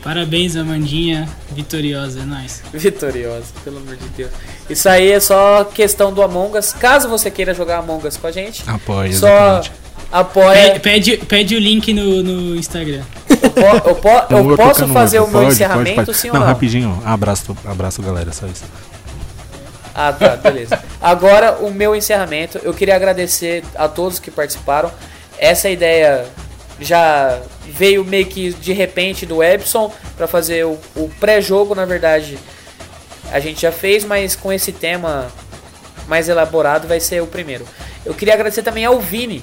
Parabéns, 0.03 0.55
Amandinha, 0.55 1.27
vitoriosa, 1.53 2.21
é 2.21 2.25
nóis. 2.25 2.63
Vitoriosa, 2.73 3.47
pelo 3.65 3.79
amor 3.79 3.97
de 3.97 4.07
Deus. 4.17 4.31
Isso 4.69 4.89
aí 4.89 5.11
é 5.11 5.19
só 5.19 5.65
questão 5.65 6.13
do 6.13 6.23
Among 6.23 6.59
Us. 6.59 6.73
Caso 6.75 7.09
você 7.09 7.31
queira 7.31 7.55
jogar 7.55 7.79
Among 7.79 8.07
Us 8.07 8.17
com 8.17 8.27
a 8.27 8.31
gente, 8.33 8.63
Apoio, 8.67 9.13
só, 9.15 9.27
exatamente. 9.29 9.73
Apoia. 10.13 10.79
Pede, 10.81 11.17
pede 11.19 11.55
o 11.57 11.59
link 11.59 11.93
no, 11.93 12.23
no 12.23 12.57
Instagram. 12.57 13.03
Eu, 13.29 13.51
po- 13.51 13.89
eu 13.89 13.95
po- 13.97 14.09
Não, 14.31 14.39
eu 14.39 14.45
vou 14.45 14.57
posso 14.57 14.87
fazer 14.89 15.21
o 15.21 15.27
meu 15.29 15.41
Pode, 15.43 15.53
encerramento, 15.55 15.95
pode, 15.97 16.07
pode. 16.07 16.19
sim 16.19 16.29
não, 16.29 16.35
ou 16.35 16.41
não? 16.41 16.47
rapidinho. 16.47 17.03
Abraço, 17.05 17.57
abraço, 17.65 18.03
galera. 18.03 18.33
Só 18.33 18.47
isso. 18.47 18.65
Ah, 19.95 20.13
tá, 20.13 20.37
beleza. 20.37 20.79
Agora, 21.01 21.53
o 21.61 21.71
meu 21.73 21.95
encerramento. 21.95 22.59
Eu 22.63 22.75
queria 22.75 22.97
agradecer 22.97 23.63
a 23.77 23.87
todos 23.89 24.19
que 24.19 24.31
participaram. 24.31 24.91
Essa 25.39 25.69
ideia 25.71 26.25
já 26.81 27.39
veio 27.69 28.05
meio 28.05 28.27
que 28.27 28.53
de 28.53 28.73
repente 28.73 29.25
do 29.25 29.43
Epson 29.43 29.93
para 30.17 30.27
fazer 30.27 30.65
o, 30.67 30.79
o 30.97 31.09
pré-jogo, 31.21 31.75
na 31.75 31.85
verdade. 31.85 32.39
A 33.33 33.41
gente 33.41 33.63
já 33.63 33.73
fez, 33.73 34.05
mas 34.05 34.35
com 34.37 34.53
esse 34.53 34.71
tema 34.73 35.29
mais 36.09 36.29
elaborado 36.29 36.87
vai 36.87 37.01
ser 37.01 37.23
o 37.23 37.27
primeiro. 37.27 37.65
Eu 38.05 38.15
queria 38.15 38.35
agradecer 38.35 38.63
também 38.63 38.85
ao 38.85 39.01
Vini 39.01 39.43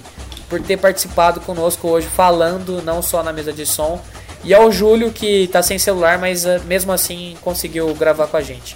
por 0.52 0.62
ter 0.62 0.76
participado 0.76 1.40
conosco 1.40 1.88
hoje, 1.88 2.08
falando 2.08 2.82
não 2.82 3.02
só 3.02 3.24
na 3.24 3.32
mesa 3.32 3.54
de 3.54 3.66
som, 3.66 4.02
e 4.44 4.54
ao 4.54 4.70
Júlio 4.70 5.10
que 5.10 5.48
tá 5.48 5.64
sem 5.64 5.80
celular, 5.80 6.20
mas 6.20 6.46
ah, 6.46 6.60
mesmo 6.66 6.92
assim 6.92 7.38
conseguiu 7.42 7.96
gravar 7.96 8.28
com 8.28 8.36
a 8.36 8.42
gente. 8.42 8.76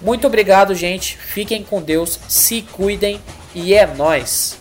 Muito 0.00 0.24
obrigado, 0.24 0.72
gente. 0.72 1.16
Fiquem 1.16 1.64
com 1.64 1.82
Deus, 1.82 2.20
se 2.28 2.62
cuidem 2.62 3.20
e 3.52 3.74
é 3.74 3.86
nóis. 3.86 4.56